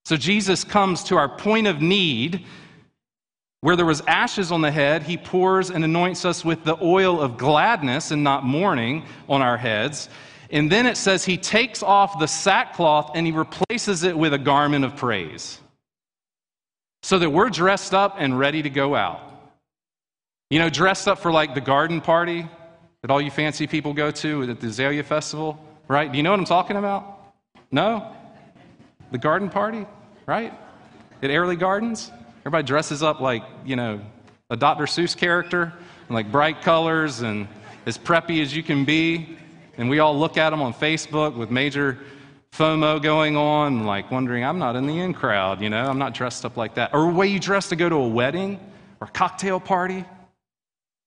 So 0.06 0.18
Jesus 0.18 0.64
comes 0.64 1.04
to 1.06 1.18
our 1.18 1.30
point 1.30 1.68
of 1.68 1.82
need 1.82 2.46
where 3.64 3.78
there 3.78 3.86
was 3.86 4.02
ashes 4.08 4.52
on 4.52 4.60
the 4.60 4.70
head, 4.70 5.04
he 5.04 5.16
pours 5.16 5.72
and 5.72 5.86
anoints 5.86 6.26
us 6.26 6.44
with 6.44 6.66
the 6.66 6.76
oil 6.84 7.22
of 7.22 7.38
gladness 7.38 8.12
and 8.12 8.22
not 8.22 8.44
mourning 8.44 9.06
on 9.30 9.42
our 9.42 9.56
heads. 9.56 10.10
And 10.52 10.70
then 10.70 10.86
it 10.86 10.98
says 10.98 11.24
he 11.24 11.38
takes 11.38 11.82
off 11.82 12.20
the 12.20 12.28
sackcloth 12.28 13.12
and 13.16 13.26
he 13.26 13.32
replaces 13.32 14.04
it 14.04 14.18
with 14.18 14.34
a 14.34 14.38
garment 14.38 14.84
of 14.84 14.98
praise. 14.98 15.62
So 17.04 17.18
that 17.20 17.30
we're 17.30 17.50
dressed 17.50 17.94
up 17.94 18.18
and 18.20 18.38
ready 18.38 18.62
to 18.62 18.70
go 18.70 18.96
out. 18.96 19.22
You 20.50 20.60
know, 20.60 20.70
dressed 20.70 21.08
up 21.08 21.20
for 21.20 21.32
like 21.32 21.56
the 21.56 21.62
garden 21.62 22.02
party 22.02 22.46
that 23.02 23.12
all 23.12 23.22
you 23.22 23.32
fancy 23.32 23.66
people 23.66 23.94
go 23.94 24.12
to 24.12 24.44
at 24.44 24.60
the 24.60 24.68
Azalea 24.68 25.04
Festival, 25.04 25.58
right? 25.88 26.12
Do 26.12 26.18
you 26.18 26.24
know 26.24 26.32
what 26.32 26.40
I'm 26.40 26.46
talking 26.46 26.76
about? 26.76 27.34
No? 27.72 28.14
The 29.14 29.20
garden 29.20 29.48
party, 29.48 29.86
right? 30.26 30.52
At 31.22 31.30
Airlie 31.30 31.56
Gardens? 31.56 32.12
Everybody 32.40 32.66
dresses 32.66 33.04
up 33.04 33.22
like, 33.22 33.44
you 33.64 33.76
know, 33.76 34.02
a 34.50 34.58
Dr. 34.58 34.86
Seuss 34.86 35.16
character, 35.16 35.72
like 36.10 36.32
bright 36.32 36.64
colors 36.64 37.22
and 37.22 37.48
as 37.86 37.96
preppy 37.96 38.42
as 38.42 38.56
you 38.56 38.64
can 38.64 38.86
be. 38.86 39.38
And 39.78 39.88
we 39.88 40.00
all 40.00 40.18
look 40.18 40.36
at 40.38 40.50
them 40.50 40.64
on 40.64 40.74
Facebook 40.74 41.38
with 41.38 41.52
major 41.52 42.00
FOMO 42.54 43.04
going 43.04 43.38
on, 43.38 43.86
like 43.86 44.10
wondering, 44.10 44.44
I'm 44.44 44.58
not 44.58 44.76
in 44.76 44.88
the 44.88 45.00
in 45.00 45.14
crowd, 45.14 45.62
you 45.62 45.70
know, 45.70 45.86
I'm 45.86 46.00
not 46.00 46.16
dressed 46.16 46.44
up 46.44 46.58
like 46.58 46.74
that. 46.74 46.92
Or 46.92 47.08
way 47.12 47.28
you 47.28 47.40
dress 47.40 47.70
to 47.70 47.76
go 47.76 47.88
to 47.90 47.96
a 47.96 48.08
wedding 48.08 48.60
or 49.00 49.06
a 49.06 49.12
cocktail 49.12 49.60
party, 49.60 50.06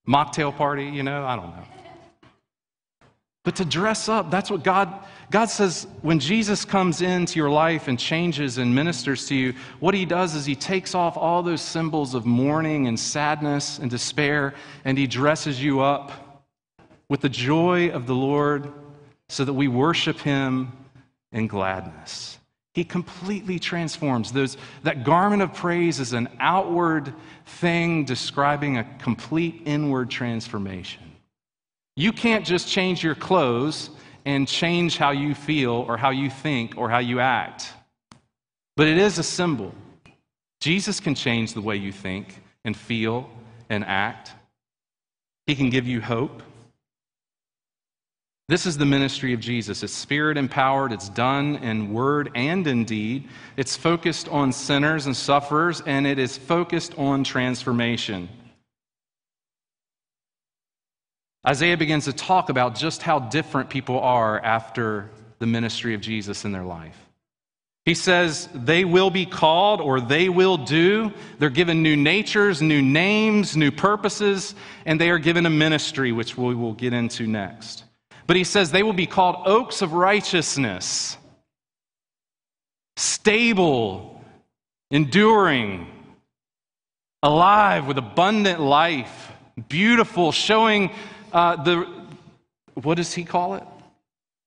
mocktail 0.08 0.56
party, 0.56 0.84
you 0.84 1.02
know, 1.02 1.26
I 1.26 1.34
don't 1.34 1.50
know. 1.50 1.64
But 3.46 3.54
to 3.56 3.64
dress 3.64 4.09
up, 4.09 4.28
that's 4.28 4.50
what 4.50 4.64
God, 4.64 4.92
God 5.30 5.44
says 5.44 5.87
when 6.02 6.18
Jesus 6.18 6.64
comes 6.64 7.00
into 7.00 7.38
your 7.38 7.48
life 7.48 7.87
and 7.87 7.96
changes 7.96 8.59
and 8.59 8.74
ministers 8.74 9.28
to 9.28 9.37
you, 9.37 9.54
what 9.78 9.94
he 9.94 10.04
does 10.04 10.35
is 10.35 10.44
he 10.44 10.56
takes 10.56 10.96
off 10.96 11.16
all 11.16 11.44
those 11.44 11.62
symbols 11.62 12.14
of 12.14 12.26
mourning 12.26 12.88
and 12.88 12.98
sadness 12.98 13.78
and 13.78 13.88
despair, 13.88 14.52
and 14.85 14.98
he 14.98 15.06
dresses 15.06 15.62
you 15.62 15.78
up 15.78 16.42
with 17.09 17.20
the 17.20 17.28
joy 17.28 17.88
of 17.90 18.09
the 18.09 18.16
Lord 18.16 18.72
so 19.28 19.44
that 19.44 19.52
we 19.52 19.68
worship 19.68 20.18
him 20.18 20.72
in 21.30 21.46
gladness. 21.46 22.40
He 22.74 22.82
completely 22.82 23.61
transforms. 23.61 24.32
Those, 24.32 24.56
that 24.82 25.04
garment 25.04 25.42
of 25.42 25.54
praise 25.54 26.00
is 26.00 26.14
an 26.14 26.28
outward 26.40 27.14
thing 27.46 28.06
describing 28.06 28.78
a 28.78 28.85
complete 28.98 29.62
inward 29.66 30.11
transformation. 30.11 31.05
You 31.96 32.12
can't 32.12 32.44
just 32.44 32.68
change 32.68 33.02
your 33.02 33.14
clothes 33.14 33.90
and 34.26 34.46
change 34.46 34.98
how 34.98 35.12
you 35.12 35.35
feel 35.35 35.72
or 35.72 35.96
how 35.96 36.11
you 36.11 36.28
think 36.28 36.76
or 36.76 36.90
how 36.90 36.98
you 36.98 37.20
act. 37.20 37.72
But 38.76 38.87
it 38.87 38.98
is 38.98 39.18
a 39.18 39.22
symbol. 39.22 39.74
Jesus 40.61 41.00
can 41.00 41.14
change 41.14 41.54
the 41.54 41.62
way 41.62 41.76
you 41.76 41.92
think 41.92 42.42
and 42.64 42.76
feel 42.76 43.30
and 43.70 43.85
act. 43.85 44.32
He 45.46 45.54
can 45.54 45.70
give 45.70 45.87
you 45.87 46.00
hope. 46.00 46.42
This 48.48 48.66
is 48.66 48.78
the 48.78 48.85
ministry 48.85 49.32
of 49.32 49.40
Jesus. 49.40 49.82
It's 49.82 49.92
spirit 49.92 50.37
empowered, 50.37 50.92
it's 50.92 51.09
done 51.09 51.56
in 51.56 51.92
word 51.92 52.30
and 52.35 52.64
in 52.66 52.85
deed. 52.85 53.28
It's 53.56 53.76
focused 53.76 54.28
on 54.28 54.52
sinners 54.52 55.06
and 55.06 55.16
sufferers, 55.16 55.80
and 55.85 56.06
it 56.06 56.18
is 56.18 56.37
focused 56.37 56.96
on 56.96 57.24
transformation. 57.24 58.28
Isaiah 61.46 61.76
begins 61.76 62.06
to 62.06 62.12
talk 62.12 62.48
about 62.48 62.74
just 62.74 63.02
how 63.02 63.20
different 63.20 63.70
people 63.70 64.00
are 64.00 64.40
after 64.40 65.11
the 65.38 65.46
ministry 65.46 65.94
of 65.94 66.00
Jesus 66.00 66.44
in 66.44 66.52
their 66.52 66.64
life. 66.64 66.98
He 67.85 67.94
says 67.94 68.48
they 68.52 68.85
will 68.85 69.11
be 69.11 69.26
called 69.26 69.80
or 69.80 70.00
they 70.00 70.28
will 70.28 70.56
do. 70.56 71.12
They're 71.38 71.50
given 71.50 71.85
new 71.85 71.96
natures, 71.96 72.61
new 72.61 72.82
names, 72.82 73.56
new 73.56 73.70
purposes, 73.70 74.56
and 74.85 75.00
they 75.00 75.09
are 75.09 75.18
given 75.18 75.46
a 75.46 75.50
ministry, 75.50 76.11
which 76.11 76.37
we 76.37 76.56
will 76.56 76.72
get 76.72 76.92
into 76.92 77.28
next. 77.28 77.85
But 78.26 78.35
he 78.35 78.42
says 78.42 78.72
they 78.72 78.82
will 78.82 78.92
be 78.92 79.06
called 79.06 79.46
oaks 79.46 79.82
of 79.82 79.92
righteousness, 79.92 81.16
stable, 82.96 84.20
enduring, 84.90 85.87
alive 87.22 87.87
with 87.87 87.98
abundant 87.98 88.61
life, 88.61 89.30
beautiful, 89.68 90.32
showing 90.32 90.90
uh, 91.37 91.62
the, 91.62 91.87
what 92.75 92.94
does 92.94 93.12
he 93.12 93.22
call 93.22 93.57
it? 93.57 93.62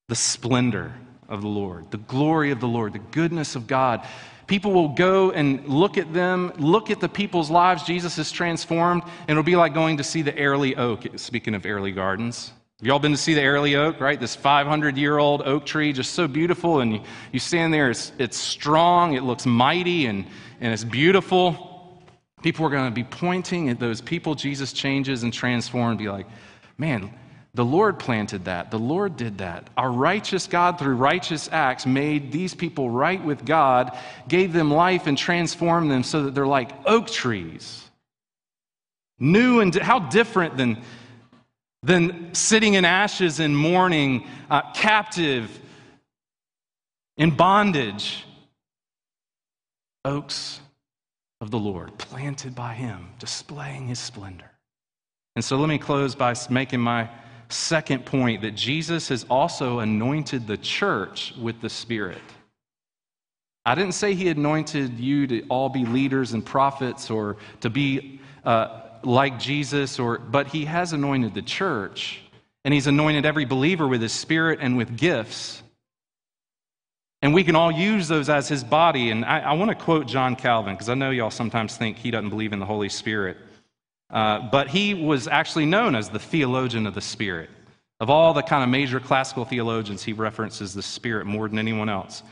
The 0.08 0.16
splendor 0.16 0.92
of 1.28 1.44
the 1.44 1.48
Lord, 1.48 1.92
the 1.92 1.98
glory 1.98 2.50
of 2.50 2.60
the 2.60 2.68
Lord, 2.68 2.94
the 2.94 3.00
goodness 3.00 3.56
of 3.56 3.68
God. 3.68 4.08
People 4.48 4.74
will 4.74 4.90
go 4.90 5.30
and 5.30 5.68
look 5.68 6.00
at 6.00 6.12
them, 6.12 6.52
look 6.58 6.90
at 6.90 7.00
the 7.00 7.08
people's 7.08 7.52
lives 7.52 7.84
Jesus 7.84 8.16
has 8.16 8.32
transformed, 8.32 9.04
and 9.04 9.30
it'll 9.30 9.44
be 9.44 9.56
like 9.56 9.76
going 9.76 9.98
to 9.98 10.04
see 10.04 10.24
the 10.24 10.36
Airlie 10.36 10.76
Oak, 10.78 11.06
speaking 11.18 11.54
of 11.54 11.64
Airlie 11.64 11.92
Gardens. 11.92 12.54
Y'all 12.82 12.98
been 12.98 13.12
to 13.12 13.18
see 13.18 13.36
the 13.36 13.42
Airlie 13.42 13.76
Oak, 13.76 14.00
right? 14.00 14.20
This 14.20 14.36
500 14.36 14.98
year 14.98 15.20
old 15.20 15.44
oak 15.44 15.68
tree, 15.68 15.94
just 15.94 16.14
so 16.14 16.28
beautiful. 16.28 16.80
And 16.80 16.94
you, 16.94 17.02
you 17.32 17.40
stand 17.40 17.72
there, 17.72 17.92
it's, 17.92 18.14
it's 18.18 18.38
strong, 18.38 19.14
it 19.14 19.22
looks 19.22 19.46
mighty, 19.46 20.08
and, 20.08 20.26
and 20.60 20.74
it's 20.74 20.86
beautiful. 20.86 22.02
People 22.42 22.66
are 22.66 22.70
going 22.72 22.90
to 22.90 22.96
be 22.96 23.04
pointing 23.04 23.70
at 23.70 23.80
those 23.80 24.02
people 24.02 24.34
Jesus 24.34 24.74
changes 24.74 25.22
and 25.22 25.32
transforms 25.32 25.92
and 25.92 26.00
be 26.00 26.10
like, 26.10 26.26
man, 26.80 27.14
the 27.54 27.66
Lord 27.66 28.00
planted 28.00 28.46
that. 28.46 28.72
The 28.72 28.80
Lord 28.80 29.18
did 29.18 29.40
that. 29.40 29.70
Our 29.76 29.92
righteous 29.92 30.48
God, 30.48 30.80
through 30.80 30.96
righteous 30.96 31.50
acts, 31.52 31.86
made 31.86 32.32
these 32.32 32.54
people 32.54 32.90
right 32.90 33.24
with 33.24 33.44
God, 33.46 33.98
gave 34.28 34.54
them 34.54 34.72
life, 34.72 35.08
and 35.08 35.18
transformed 35.18 35.92
them 35.92 36.04
so 36.04 36.24
that 36.24 36.36
they're 36.36 36.48
like 36.48 36.72
oak 36.86 37.08
trees. 37.08 37.84
New 39.20 39.60
and 39.60 39.76
how 39.76 40.00
different 40.00 40.58
than 40.58 40.82
than 41.82 42.34
sitting 42.34 42.74
in 42.74 42.86
ashes 42.86 43.40
and 43.40 43.58
mourning, 43.58 44.28
uh, 44.50 44.72
captive, 44.74 45.60
in 47.18 47.36
bondage. 47.36 48.26
Oaks 50.06 50.62
of 51.42 51.52
the 51.52 51.60
Lord, 51.60 51.98
planted 51.98 52.56
by 52.56 52.74
Him, 52.74 53.10
displaying 53.20 53.88
His 53.88 54.00
splendor. 54.00 54.49
And 55.40 55.46
so 55.46 55.56
let 55.56 55.70
me 55.70 55.78
close 55.78 56.16
by 56.16 56.36
making 56.50 56.82
my 56.82 57.08
second 57.48 58.06
point 58.06 58.42
that 58.42 58.56
Jesus 58.56 59.08
has 59.08 59.26
also 59.30 59.80
anointed 59.80 60.48
the 60.48 60.58
church 60.58 61.34
with 61.40 61.62
the 61.62 61.70
Spirit. 61.70 62.22
I 63.66 63.74
didn't 63.74 63.94
say 63.94 64.16
He 64.16 64.28
anointed 64.28 65.00
you 65.00 65.28
to 65.28 65.48
all 65.48 65.70
be 65.70 65.86
leaders 65.86 66.34
and 66.34 66.46
prophets 66.46 67.10
or 67.10 67.38
to 67.62 67.70
be. 67.70 68.20
Uh, 68.44 68.82
like 69.04 69.40
Jesus, 69.40 69.98
or, 69.98 70.18
but 70.18 70.48
he 70.48 70.66
has 70.66 70.92
anointed 70.92 71.34
the 71.34 71.42
church, 71.42 72.20
and 72.66 72.74
he's 72.74 72.88
anointed 72.88 73.26
every 73.26 73.46
believer 73.46 73.88
with 73.88 74.02
his 74.02 74.12
spirit 74.12 74.60
and 74.62 74.76
with 74.76 74.98
gifts. 74.98 75.64
And 77.22 77.34
we 77.34 77.46
can 77.46 77.56
all 77.56 77.72
use 77.72 78.10
those 78.10 78.28
as 78.28 78.50
his 78.50 78.62
body. 78.62 79.10
And 79.10 79.24
I, 79.24 79.40
I 79.40 79.54
want 79.54 79.70
to 79.70 79.76
quote 79.76 80.06
John 80.06 80.36
Calvin, 80.36 80.74
because 80.74 80.90
I 80.90 80.96
know 80.96 81.12
y'all 81.12 81.32
sometimes 81.32 81.78
think 81.78 81.96
he 81.96 82.12
doesn't 82.12 82.30
believe 82.30 82.52
in 82.52 82.60
the 82.60 82.66
Holy 82.66 82.90
Spirit. 82.90 83.38
Uh, 84.10 84.50
but 84.52 84.70
he 84.70 84.94
was 84.94 85.28
actually 85.28 85.66
known 85.66 85.96
as 85.96 86.10
the 86.10 86.20
theologian 86.20 86.88
of 86.88 86.96
the 86.96 87.02
Spirit. 87.02 87.50
Of 88.00 88.10
all 88.10 88.34
the 88.34 88.42
kind 88.42 88.64
of 88.64 88.70
major 88.70 89.00
classical 89.00 89.46
theologians, 89.46 90.04
he 90.04 90.14
references 90.14 90.74
the 90.74 90.82
Spirit 90.82 91.26
more 91.26 91.48
than 91.50 91.60
anyone 91.60 91.90
else. 91.90 92.24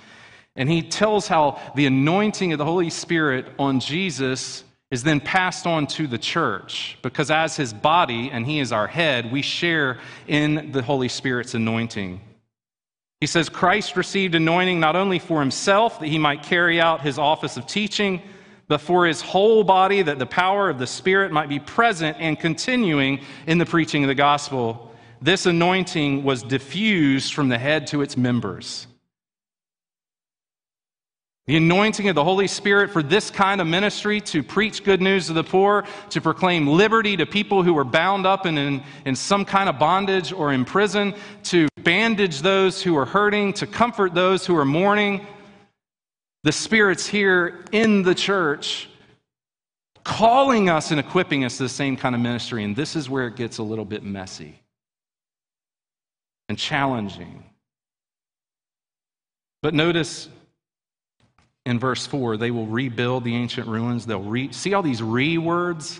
And 0.55 0.69
he 0.69 0.81
tells 0.81 1.27
how 1.27 1.59
the 1.75 1.85
anointing 1.85 2.51
of 2.51 2.57
the 2.57 2.65
Holy 2.65 2.89
Spirit 2.89 3.47
on 3.59 3.79
Jesus 3.79 4.63
is 4.89 5.03
then 5.03 5.19
passed 5.19 5.67
on 5.67 5.85
to 5.85 6.07
the 6.07 6.17
church 6.17 6.97
because, 7.01 7.29
as 7.29 7.55
his 7.55 7.73
body 7.73 8.31
and 8.31 8.45
he 8.45 8.59
is 8.59 8.71
our 8.71 8.87
head, 8.87 9.31
we 9.31 9.41
share 9.41 9.99
in 10.27 10.71
the 10.71 10.81
Holy 10.81 11.09
Spirit's 11.09 11.53
anointing. 11.53 12.21
He 13.19 13.27
says 13.27 13.49
Christ 13.49 13.95
received 13.97 14.35
anointing 14.35 14.79
not 14.79 14.95
only 14.95 15.19
for 15.19 15.39
himself 15.39 15.99
that 15.99 16.07
he 16.07 16.17
might 16.17 16.43
carry 16.43 16.79
out 16.79 17.01
his 17.01 17.19
office 17.19 17.57
of 17.57 17.67
teaching, 17.67 18.21
but 18.67 18.82
for 18.82 19.06
his 19.06 19.21
whole 19.21 19.63
body 19.63 20.01
that 20.01 20.19
the 20.19 20.25
power 20.25 20.69
of 20.69 20.80
the 20.80 20.88
Spirit 20.88 21.32
might 21.32 21.49
be 21.49 21.60
present 21.60 22.17
and 22.19 22.39
continuing 22.39 23.19
in 23.45 23.58
the 23.58 23.65
preaching 23.65 24.03
of 24.03 24.08
the 24.08 24.15
gospel. 24.15 24.91
This 25.21 25.45
anointing 25.45 26.23
was 26.23 26.43
diffused 26.43 27.34
from 27.34 27.49
the 27.49 27.58
head 27.58 27.88
to 27.88 28.01
its 28.01 28.17
members. 28.17 28.88
The 31.47 31.56
anointing 31.56 32.10
of 32.10 32.15
the 32.15 32.25
Holy 32.25 32.47
Spirit 32.47 32.91
for 32.91 33.01
this 33.01 33.32
kind 33.32 33.62
of 33.62 33.67
ministry 33.67 34.19
to 34.19 34.43
preach 34.43 34.84
good 34.84 35.01
news 35.01 35.27
to 35.27 35.34
the 35.34 35.45
poor, 35.45 35.86
to 36.10 36.19
proclaim 36.19 36.67
liberty 36.67 37.15
to 37.15 37.25
people 37.25 37.63
who 37.63 37.77
are 37.77 37.86
bound 37.86 38.25
up 38.25 38.45
in, 38.45 38.58
in, 38.58 38.84
in, 39.06 39.15
some 39.15 39.45
kind 39.45 39.69
of 39.69 39.80
bondage 39.80 40.34
or 40.34 40.51
in 40.51 40.65
prison, 40.65 41.15
to 41.43 41.69
bandage 41.84 42.41
those 42.41 42.82
who 42.82 42.97
are 42.97 43.06
hurting, 43.06 43.53
to 43.53 43.65
comfort 43.65 44.13
those 44.13 44.45
who 44.45 44.58
are 44.58 44.65
mourning. 44.65 45.25
The 46.47 46.53
Spirit's 46.53 47.05
here 47.05 47.65
in 47.73 48.03
the 48.03 48.15
church, 48.15 48.88
calling 50.05 50.69
us 50.69 50.91
and 50.91 50.99
equipping 51.01 51.43
us 51.43 51.57
to 51.57 51.63
the 51.63 51.67
same 51.67 51.97
kind 51.97 52.15
of 52.15 52.21
ministry. 52.21 52.63
And 52.63 52.73
this 52.73 52.95
is 52.95 53.10
where 53.10 53.27
it 53.27 53.36
gets 53.36 53.57
a 53.57 53.63
little 53.63 53.83
bit 53.83 54.01
messy 54.01 54.57
and 56.47 56.57
challenging. 56.57 57.43
But 59.62 59.73
notice 59.73 60.29
in 61.65 61.79
verse 61.79 62.07
4 62.07 62.38
they 62.38 62.51
will 62.51 62.67
rebuild 62.67 63.25
the 63.25 63.36
ancient 63.36 63.67
ruins. 63.67 64.05
They'll 64.05 64.23
re- 64.23 64.53
see 64.53 64.73
all 64.73 64.81
these 64.81 65.03
re 65.03 65.38
words? 65.38 65.99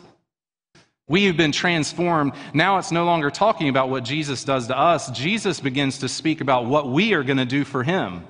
We 1.10 1.26
have 1.26 1.36
been 1.36 1.52
transformed. 1.52 2.32
Now 2.54 2.78
it's 2.78 2.94
no 2.94 3.04
longer 3.04 3.32
talking 3.32 3.68
about 3.68 3.90
what 3.90 4.06
Jesus 4.06 4.46
does 4.46 4.68
to 4.68 4.80
us. 4.80 5.12
Jesus 5.12 5.60
begins 5.60 5.98
to 5.98 6.08
speak 6.08 6.40
about 6.40 6.68
what 6.68 6.90
we 6.90 7.14
are 7.16 7.24
going 7.24 7.36
to 7.36 7.46
do 7.46 7.66
for 7.66 7.84
him. 7.84 8.24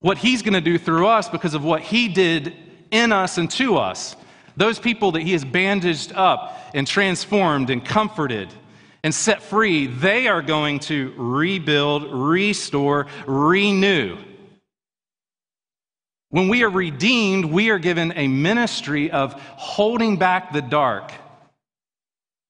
What 0.00 0.18
he's 0.18 0.42
going 0.42 0.54
to 0.54 0.60
do 0.60 0.78
through 0.78 1.06
us 1.08 1.28
because 1.28 1.54
of 1.54 1.64
what 1.64 1.82
he 1.82 2.08
did 2.08 2.54
in 2.90 3.12
us 3.12 3.38
and 3.38 3.50
to 3.52 3.76
us. 3.76 4.16
Those 4.56 4.78
people 4.78 5.12
that 5.12 5.22
he 5.22 5.32
has 5.32 5.44
bandaged 5.44 6.12
up 6.14 6.58
and 6.74 6.86
transformed 6.86 7.70
and 7.70 7.84
comforted 7.84 8.52
and 9.04 9.14
set 9.14 9.42
free, 9.42 9.86
they 9.86 10.26
are 10.26 10.42
going 10.42 10.80
to 10.80 11.14
rebuild, 11.16 12.12
restore, 12.12 13.06
renew. 13.26 14.16
When 16.30 16.48
we 16.48 16.62
are 16.62 16.70
redeemed, 16.70 17.46
we 17.46 17.70
are 17.70 17.78
given 17.78 18.12
a 18.16 18.28
ministry 18.28 19.10
of 19.10 19.32
holding 19.32 20.16
back 20.16 20.52
the 20.52 20.60
dark, 20.60 21.12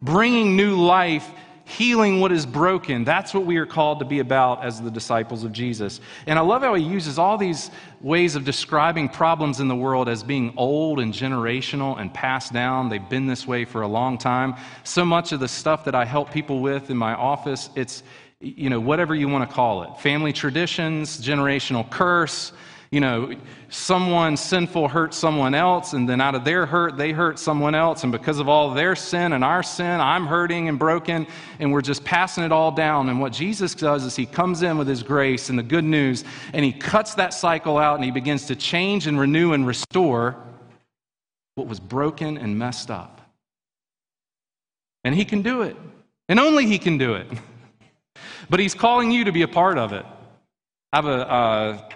bringing 0.03 0.57
new 0.57 0.77
life, 0.77 1.29
healing 1.69 2.19
what 2.19 2.33
is 2.33 2.47
broken. 2.47 3.05
That's 3.05 3.35
what 3.35 3.45
we 3.45 3.59
are 3.59 3.67
called 3.67 3.99
to 3.99 4.07
be 4.07 4.21
about 4.21 4.65
as 4.65 4.81
the 4.81 4.91
disciples 4.91 5.45
of 5.45 5.53
Jesus. 5.53 6.01
And 6.27 6.39
I 6.39 6.43
love 6.43 6.63
how 6.63 6.73
he 6.75 6.83
uses 6.83 7.19
all 7.19 7.37
these 7.37 7.71
ways 8.01 8.37
of 8.37 8.45
describing 8.47 9.11
problems 9.11 9.61
in 9.61 9.69
the 9.69 9.77
world 9.77 10.09
as 10.09 10.23
being 10.23 10.55
old 10.57 10.99
and 10.99 11.13
generational 11.13 12.01
and 12.01 12.13
passed 12.13 12.55
down. 12.55 12.89
They've 12.89 13.07
been 13.07 13.27
this 13.27 13.47
way 13.47 13.67
for 13.67 13.83
a 13.83 13.87
long 13.87 14.17
time. 14.17 14.55
So 14.83 15.05
much 15.05 15.33
of 15.33 15.41
the 15.41 15.49
stuff 15.49 15.85
that 15.85 15.95
I 15.95 16.07
help 16.07 16.33
people 16.33 16.61
with 16.61 16.89
in 16.89 16.97
my 16.97 17.13
office, 17.13 17.69
it's, 17.75 18.03
you 18.41 18.71
know, 18.71 18.81
whatever 18.81 19.15
you 19.15 19.29
want 19.29 19.49
to 19.49 19.55
call 19.55 19.83
it 19.83 20.01
family 20.01 20.33
traditions, 20.33 21.21
generational 21.21 21.89
curse 21.91 22.53
you 22.91 23.01
know, 23.01 23.35
someone 23.69 24.37
sinful 24.37 24.89
hurts 24.89 25.17
someone 25.17 25.55
else, 25.55 25.93
and 25.93 26.09
then 26.09 26.23
out 26.23 26.35
of 26.35 26.45
their 26.45 26.65
hurt, 26.65 26.97
they 26.97 27.13
hurt 27.13 27.39
someone 27.39 27.75
else. 27.75 28.03
And 28.03 28.11
because 28.11 28.39
of 28.39 28.49
all 28.49 28.73
their 28.73 28.97
sin 28.97 29.35
and 29.35 29.45
our 29.45 29.63
sin, 29.63 30.01
I'm 30.01 30.27
hurting 30.27 30.69
and 30.69 30.79
broken, 30.79 31.27
and 31.59 31.71
we're 31.71 31.83
just 31.83 32.03
passing 32.03 32.45
it 32.45 32.53
all 32.53 32.71
down. 32.71 33.11
And 33.11 33.21
what 33.21 33.33
Jesus 33.33 33.75
does 33.75 34.05
is 34.05 34.17
he 34.17 34.25
comes 34.25 34.63
in 34.63 34.79
with 34.79 34.89
his 34.89 35.03
grace 35.03 35.51
and 35.51 35.59
the 35.59 35.63
good 35.63 35.85
news, 35.85 36.25
and 36.55 36.65
he 36.65 36.73
cuts 36.73 37.15
that 37.17 37.35
cycle 37.35 37.77
out, 37.77 37.97
and 37.97 38.05
he 38.05 38.11
begins 38.11 38.47
to 38.47 38.57
change 38.57 39.07
and 39.07 39.21
renew 39.21 39.53
and 39.53 39.67
restore 39.67 40.37
what 41.57 41.67
was 41.67 41.81
broken 41.81 42.39
and 42.39 42.59
messed 42.59 42.91
up. 42.91 43.21
And 45.05 45.15
he 45.15 45.27
can 45.27 45.43
do 45.43 45.61
it, 45.61 45.77
and 46.31 46.41
only 46.41 46.65
he 46.65 46.79
can 46.79 46.97
do 46.97 47.15
it. 47.15 47.27
but 48.51 48.61
he's 48.61 48.75
calling 48.75 49.11
you 49.11 49.25
to 49.25 49.33
be 49.33 49.43
a 49.43 49.49
part 49.49 49.77
of 49.77 49.93
it. 49.93 50.07
I 50.91 50.97
have 50.97 51.07
a. 51.07 51.31
Uh, 51.31 51.89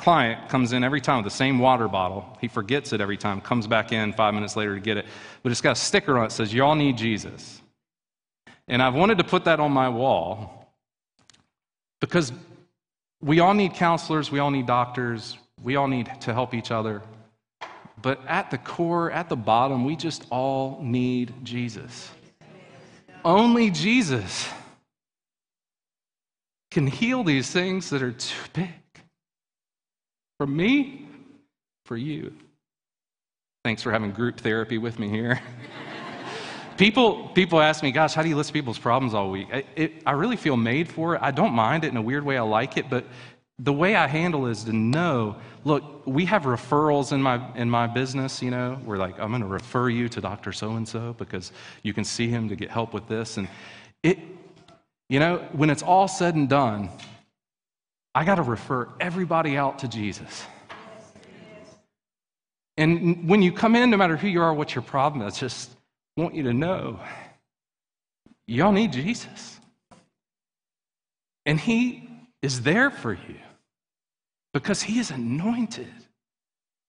client 0.00 0.48
comes 0.48 0.72
in 0.72 0.82
every 0.82 1.00
time 1.00 1.22
with 1.22 1.30
the 1.30 1.36
same 1.36 1.58
water 1.58 1.86
bottle. 1.86 2.36
He 2.40 2.48
forgets 2.48 2.92
it 2.92 3.00
every 3.00 3.18
time, 3.18 3.40
comes 3.40 3.66
back 3.66 3.92
in 3.92 4.12
five 4.14 4.32
minutes 4.32 4.56
later 4.56 4.74
to 4.74 4.80
get 4.80 4.96
it. 4.96 5.06
But 5.42 5.52
it's 5.52 5.60
got 5.60 5.72
a 5.72 5.80
sticker 5.80 6.16
on 6.18 6.24
it 6.24 6.28
that 6.28 6.34
says, 6.34 6.54
Y'all 6.54 6.74
need 6.74 6.96
Jesus. 6.96 7.60
And 8.66 8.82
I've 8.82 8.94
wanted 8.94 9.18
to 9.18 9.24
put 9.24 9.44
that 9.44 9.60
on 9.60 9.72
my 9.72 9.88
wall 9.88 10.72
because 12.00 12.32
we 13.20 13.40
all 13.40 13.52
need 13.52 13.74
counselors, 13.74 14.30
we 14.30 14.38
all 14.38 14.50
need 14.50 14.66
doctors, 14.66 15.36
we 15.62 15.76
all 15.76 15.88
need 15.88 16.10
to 16.22 16.32
help 16.32 16.54
each 16.54 16.70
other. 16.70 17.02
But 18.00 18.26
at 18.26 18.50
the 18.50 18.58
core, 18.58 19.10
at 19.10 19.28
the 19.28 19.36
bottom, 19.36 19.84
we 19.84 19.96
just 19.96 20.24
all 20.30 20.78
need 20.80 21.34
Jesus. 21.42 22.10
Only 23.22 23.70
Jesus 23.70 24.48
can 26.70 26.86
heal 26.86 27.22
these 27.22 27.50
things 27.50 27.90
that 27.90 28.02
are 28.02 28.12
too 28.12 28.48
big. 28.54 28.79
For 30.40 30.46
me, 30.46 31.06
for 31.84 31.98
you. 31.98 32.32
Thanks 33.62 33.82
for 33.82 33.92
having 33.92 34.10
group 34.10 34.40
therapy 34.40 34.78
with 34.78 34.98
me 34.98 35.10
here. 35.10 35.38
people, 36.78 37.28
people 37.34 37.60
ask 37.60 37.82
me, 37.82 37.92
gosh, 37.92 38.14
how 38.14 38.22
do 38.22 38.30
you 38.30 38.36
list 38.36 38.54
people's 38.54 38.78
problems 38.78 39.12
all 39.12 39.30
week? 39.30 39.48
I, 39.52 39.64
it, 39.76 40.02
I 40.06 40.12
really 40.12 40.38
feel 40.38 40.56
made 40.56 40.88
for 40.88 41.14
it. 41.14 41.20
I 41.20 41.30
don't 41.30 41.52
mind 41.52 41.84
it 41.84 41.88
in 41.88 41.98
a 41.98 42.00
weird 42.00 42.24
way. 42.24 42.38
I 42.38 42.40
like 42.40 42.78
it, 42.78 42.88
but 42.88 43.04
the 43.58 43.74
way 43.74 43.94
I 43.96 44.06
handle 44.06 44.46
is 44.46 44.64
to 44.64 44.72
know, 44.72 45.36
look, 45.64 46.06
we 46.06 46.24
have 46.24 46.44
referrals 46.44 47.12
in 47.12 47.20
my 47.20 47.54
in 47.54 47.68
my 47.68 47.86
business, 47.86 48.40
you 48.40 48.50
know. 48.50 48.80
We're 48.86 48.96
like, 48.96 49.20
I'm 49.20 49.28
going 49.28 49.42
to 49.42 49.46
refer 49.46 49.90
you 49.90 50.08
to 50.08 50.22
Dr. 50.22 50.52
So 50.52 50.70
and 50.70 50.88
so 50.88 51.14
because 51.18 51.52
you 51.82 51.92
can 51.92 52.04
see 52.04 52.28
him 52.28 52.48
to 52.48 52.56
get 52.56 52.70
help 52.70 52.94
with 52.94 53.06
this 53.08 53.36
and 53.36 53.46
it 54.02 54.18
you 55.10 55.18
know, 55.18 55.46
when 55.52 55.68
it's 55.68 55.82
all 55.82 56.08
said 56.08 56.36
and 56.36 56.48
done, 56.48 56.88
I 58.14 58.24
got 58.24 58.36
to 58.36 58.42
refer 58.42 58.88
everybody 58.98 59.56
out 59.56 59.80
to 59.80 59.88
Jesus. 59.88 60.44
And 62.76 63.28
when 63.28 63.42
you 63.42 63.52
come 63.52 63.76
in, 63.76 63.90
no 63.90 63.96
matter 63.96 64.16
who 64.16 64.26
you 64.26 64.42
are, 64.42 64.54
what 64.54 64.74
your 64.74 64.82
problem 64.82 65.26
is, 65.26 65.38
just 65.38 65.70
want 66.16 66.34
you 66.34 66.42
to 66.44 66.54
know 66.54 66.98
y'all 68.46 68.72
need 68.72 68.92
Jesus. 68.92 69.60
And 71.46 71.60
He 71.60 72.08
is 72.42 72.62
there 72.62 72.90
for 72.90 73.12
you 73.12 73.36
because 74.52 74.82
He 74.82 74.98
is 74.98 75.10
anointed 75.10 75.92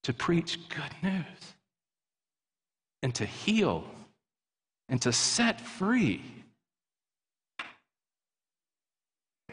to 0.04 0.12
preach 0.12 0.58
good 0.68 0.94
news 1.02 1.54
and 3.02 3.14
to 3.14 3.26
heal 3.26 3.84
and 4.88 5.00
to 5.02 5.12
set 5.12 5.60
free. 5.60 6.22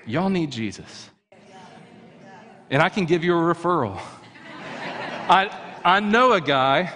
Y'all 0.06 0.30
need 0.30 0.52
Jesus. 0.52 1.10
And 2.70 2.82
I 2.82 2.90
can 2.90 3.06
give 3.06 3.24
you 3.24 3.34
a 3.34 3.54
referral. 3.54 4.00
I, 5.30 5.50
I 5.84 6.00
know 6.00 6.34
a 6.34 6.42
guy 6.42 6.94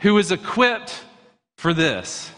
who 0.00 0.18
is 0.18 0.32
equipped 0.32 1.02
for 1.56 1.74
this. 1.74 2.30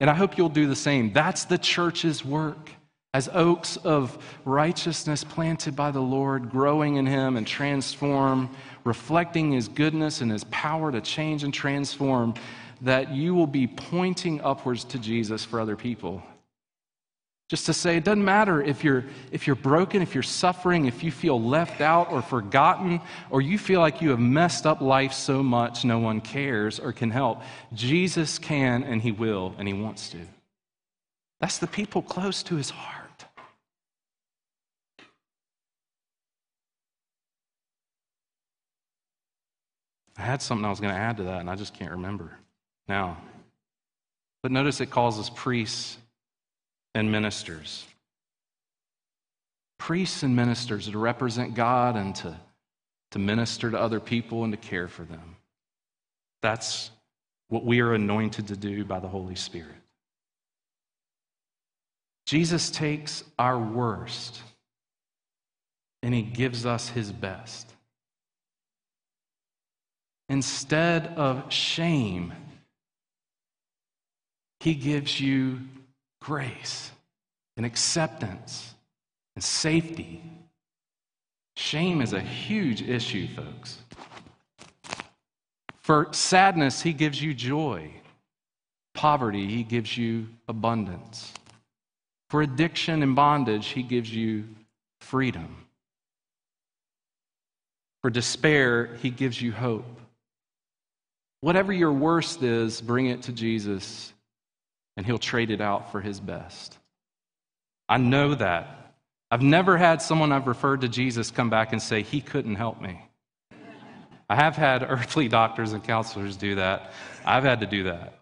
And 0.00 0.10
I 0.10 0.14
hope 0.14 0.36
you'll 0.36 0.48
do 0.48 0.66
the 0.66 0.76
same. 0.76 1.12
That's 1.12 1.44
the 1.44 1.58
church's 1.58 2.24
work. 2.24 2.70
As 3.12 3.28
oaks 3.32 3.76
of 3.76 4.18
righteousness 4.44 5.22
planted 5.22 5.76
by 5.76 5.92
the 5.92 6.00
Lord, 6.00 6.50
growing 6.50 6.96
in 6.96 7.06
Him 7.06 7.36
and 7.36 7.46
transform, 7.46 8.50
reflecting 8.82 9.52
His 9.52 9.68
goodness 9.68 10.20
and 10.20 10.32
His 10.32 10.42
power 10.44 10.90
to 10.90 11.00
change 11.00 11.44
and 11.44 11.54
transform, 11.54 12.34
that 12.80 13.12
you 13.12 13.34
will 13.34 13.46
be 13.46 13.68
pointing 13.68 14.40
upwards 14.40 14.82
to 14.84 14.98
Jesus 14.98 15.44
for 15.44 15.60
other 15.60 15.76
people. 15.76 16.24
Just 17.48 17.66
to 17.66 17.74
say, 17.74 17.98
it 17.98 18.04
doesn't 18.04 18.24
matter 18.24 18.62
if 18.62 18.82
you're, 18.82 19.04
if 19.30 19.46
you're 19.46 19.54
broken, 19.54 20.00
if 20.00 20.14
you're 20.14 20.22
suffering, 20.22 20.86
if 20.86 21.04
you 21.04 21.12
feel 21.12 21.40
left 21.40 21.82
out 21.82 22.10
or 22.10 22.22
forgotten, 22.22 23.02
or 23.28 23.42
you 23.42 23.58
feel 23.58 23.80
like 23.80 24.00
you 24.00 24.10
have 24.10 24.18
messed 24.18 24.64
up 24.64 24.80
life 24.80 25.12
so 25.12 25.42
much 25.42 25.84
no 25.84 25.98
one 25.98 26.22
cares 26.22 26.80
or 26.80 26.92
can 26.92 27.10
help. 27.10 27.42
Jesus 27.74 28.38
can 28.38 28.82
and 28.82 29.02
He 29.02 29.12
will 29.12 29.54
and 29.58 29.68
He 29.68 29.74
wants 29.74 30.08
to. 30.10 30.18
That's 31.40 31.58
the 31.58 31.66
people 31.66 32.00
close 32.00 32.42
to 32.44 32.56
His 32.56 32.70
heart. 32.70 33.26
I 40.16 40.22
had 40.22 40.40
something 40.40 40.64
I 40.64 40.70
was 40.70 40.80
going 40.80 40.94
to 40.94 40.98
add 40.98 41.18
to 41.18 41.24
that, 41.24 41.40
and 41.40 41.50
I 41.50 41.56
just 41.56 41.74
can't 41.74 41.90
remember 41.90 42.38
now. 42.88 43.18
But 44.42 44.50
notice 44.52 44.80
it 44.80 44.90
calls 44.90 45.18
us 45.18 45.30
priests 45.34 45.98
and 46.94 47.10
ministers. 47.10 47.86
Priests 49.78 50.22
and 50.22 50.34
ministers 50.34 50.88
to 50.88 50.98
represent 50.98 51.54
God 51.54 51.96
and 51.96 52.14
to, 52.16 52.36
to 53.10 53.18
minister 53.18 53.70
to 53.70 53.78
other 53.78 54.00
people 54.00 54.44
and 54.44 54.52
to 54.52 54.56
care 54.56 54.88
for 54.88 55.02
them. 55.02 55.36
That's 56.42 56.90
what 57.48 57.64
we 57.64 57.80
are 57.80 57.94
anointed 57.94 58.48
to 58.48 58.56
do 58.56 58.84
by 58.84 59.00
the 59.00 59.08
Holy 59.08 59.34
Spirit. 59.34 59.74
Jesus 62.26 62.70
takes 62.70 63.24
our 63.38 63.58
worst 63.58 64.42
and 66.02 66.14
he 66.14 66.22
gives 66.22 66.66
us 66.66 66.88
his 66.88 67.12
best. 67.12 67.70
Instead 70.28 71.08
of 71.16 71.52
shame, 71.52 72.32
he 74.60 74.74
gives 74.74 75.20
you 75.20 75.60
grace 76.24 76.90
and 77.58 77.66
acceptance 77.66 78.74
and 79.36 79.44
safety. 79.44 80.22
Shame 81.56 82.00
is 82.00 82.14
a 82.14 82.20
huge 82.20 82.80
issue, 82.80 83.28
folks. 83.28 83.78
For 85.82 86.08
sadness, 86.12 86.80
he 86.80 86.94
gives 86.94 87.20
you 87.22 87.34
joy. 87.34 87.90
Poverty, 88.94 89.46
he 89.46 89.62
gives 89.62 89.98
you 89.98 90.26
abundance. 90.48 91.30
For 92.30 92.40
addiction 92.40 93.02
and 93.02 93.14
bondage, 93.14 93.66
he 93.68 93.82
gives 93.82 94.12
you 94.12 94.44
freedom. 95.00 95.54
For 98.00 98.08
despair, 98.08 98.94
he 99.02 99.10
gives 99.10 99.42
you 99.42 99.52
hope. 99.52 100.00
Whatever 101.42 101.74
your 101.74 101.92
worst 101.92 102.42
is, 102.42 102.80
bring 102.80 103.06
it 103.06 103.20
to 103.22 103.32
Jesus 103.32 104.13
and 104.96 105.04
he'll 105.04 105.18
trade 105.18 105.50
it 105.50 105.60
out 105.60 105.90
for 105.90 106.00
his 106.00 106.20
best. 106.20 106.78
I 107.88 107.98
know 107.98 108.34
that. 108.34 108.94
I've 109.30 109.42
never 109.42 109.76
had 109.76 110.00
someone 110.00 110.32
I've 110.32 110.46
referred 110.46 110.82
to 110.82 110.88
Jesus 110.88 111.30
come 111.30 111.50
back 111.50 111.72
and 111.72 111.82
say, 111.82 112.02
He 112.02 112.20
couldn't 112.20 112.54
help 112.54 112.80
me. 112.80 113.00
I 114.28 114.36
have 114.36 114.56
had 114.56 114.82
earthly 114.82 115.28
doctors 115.40 115.72
and 115.72 115.82
counselors 115.82 116.36
do 116.36 116.54
that. 116.56 116.92
I've 117.24 117.44
had 117.44 117.60
to 117.60 117.66
do 117.66 117.84
that. 117.84 118.20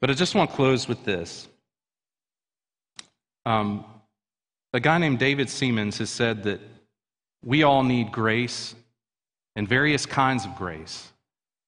But 0.00 0.10
I 0.10 0.14
just 0.14 0.34
want 0.34 0.50
to 0.50 0.56
close 0.56 0.88
with 0.88 1.04
this. 1.04 1.48
Um, 3.44 3.84
a 4.72 4.80
guy 4.80 4.98
named 4.98 5.18
David 5.18 5.48
Seamands 5.48 5.98
has 5.98 6.10
said 6.10 6.42
that 6.44 6.60
we 7.44 7.62
all 7.62 7.82
need 7.82 8.12
grace 8.12 8.74
and 9.54 9.68
various 9.68 10.04
kinds 10.04 10.44
of 10.44 10.54
grace. 10.56 11.12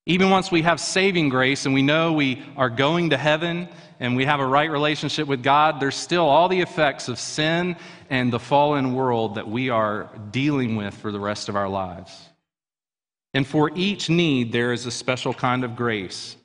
Even 0.08 0.30
once 0.30 0.50
we 0.50 0.62
have 0.62 0.80
saving 0.80 1.28
grace 1.28 1.66
and 1.66 1.74
we 1.74 1.82
know 1.82 2.14
we 2.14 2.42
are 2.56 2.70
going 2.70 3.10
to 3.10 3.18
heaven 3.18 3.68
and 4.00 4.16
we 4.16 4.24
have 4.24 4.40
a 4.40 4.46
right 4.46 4.70
relationship 4.70 5.28
with 5.28 5.42
God, 5.42 5.80
there's 5.80 5.94
still 5.94 6.26
all 6.26 6.48
the 6.48 6.62
effects 6.62 7.08
of 7.08 7.18
sin 7.18 7.76
and 8.08 8.32
the 8.32 8.38
fallen 8.38 8.94
world 8.94 9.34
that 9.34 9.46
we 9.46 9.68
are 9.68 10.08
dealing 10.30 10.76
with 10.76 10.94
for 10.94 11.12
the 11.12 11.20
rest 11.20 11.50
of 11.50 11.56
our 11.56 11.68
lives. 11.68 12.30
And 13.34 13.46
for 13.46 13.70
each 13.74 14.08
need, 14.08 14.50
there 14.50 14.72
is 14.72 14.86
a 14.86 14.90
special 14.90 15.34
kind 15.34 15.62
of 15.62 15.76
grace. 15.76 16.36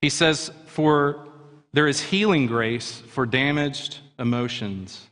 He 0.00 0.08
says, 0.08 0.50
For 0.68 1.28
there 1.74 1.86
is 1.86 2.00
healing 2.00 2.46
grace 2.46 3.02
for 3.08 3.26
damaged 3.26 3.98
emotions 4.18 5.06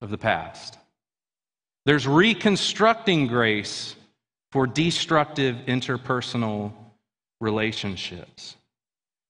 of 0.00 0.10
the 0.10 0.18
past. 0.18 0.78
There's 1.84 2.06
reconstructing 2.06 3.26
grace 3.26 3.96
for 4.52 4.66
destructive 4.66 5.56
interpersonal 5.66 6.72
relationships. 7.40 8.56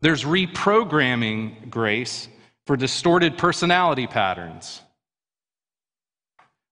There's 0.00 0.24
reprogramming 0.24 1.70
grace 1.70 2.28
for 2.66 2.76
distorted 2.76 3.38
personality 3.38 4.06
patterns. 4.06 4.82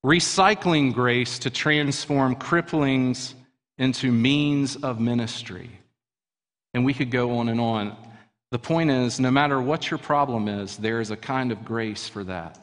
Recycling 0.04 0.92
grace 0.92 1.38
to 1.40 1.50
transform 1.50 2.36
cripplings 2.36 3.34
into 3.78 4.12
means 4.12 4.76
of 4.76 5.00
ministry. 5.00 5.70
And 6.74 6.84
we 6.84 6.92
could 6.92 7.10
go 7.10 7.38
on 7.38 7.48
and 7.48 7.60
on. 7.60 7.96
The 8.50 8.58
point 8.58 8.90
is 8.90 9.18
no 9.18 9.30
matter 9.30 9.60
what 9.60 9.90
your 9.90 9.98
problem 9.98 10.48
is, 10.48 10.76
there 10.76 11.00
is 11.00 11.10
a 11.10 11.16
kind 11.16 11.50
of 11.50 11.64
grace 11.64 12.08
for 12.08 12.22
that. 12.24 12.58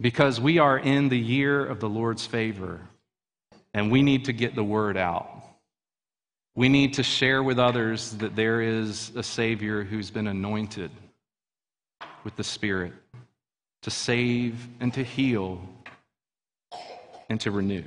Because 0.00 0.40
we 0.40 0.58
are 0.58 0.78
in 0.78 1.08
the 1.08 1.18
year 1.18 1.64
of 1.64 1.80
the 1.80 1.88
Lord's 1.88 2.26
favor. 2.26 2.80
And 3.74 3.90
we 3.90 4.02
need 4.02 4.26
to 4.26 4.32
get 4.32 4.54
the 4.54 4.64
word 4.64 4.96
out. 4.96 5.28
We 6.54 6.68
need 6.68 6.94
to 6.94 7.02
share 7.02 7.42
with 7.42 7.58
others 7.58 8.12
that 8.16 8.36
there 8.36 8.60
is 8.60 9.10
a 9.16 9.22
Savior 9.22 9.82
who's 9.82 10.10
been 10.10 10.26
anointed 10.26 10.90
with 12.24 12.36
the 12.36 12.44
Spirit 12.44 12.92
to 13.82 13.90
save 13.90 14.68
and 14.80 14.92
to 14.94 15.02
heal 15.02 15.60
and 17.28 17.40
to 17.40 17.50
renew. 17.50 17.84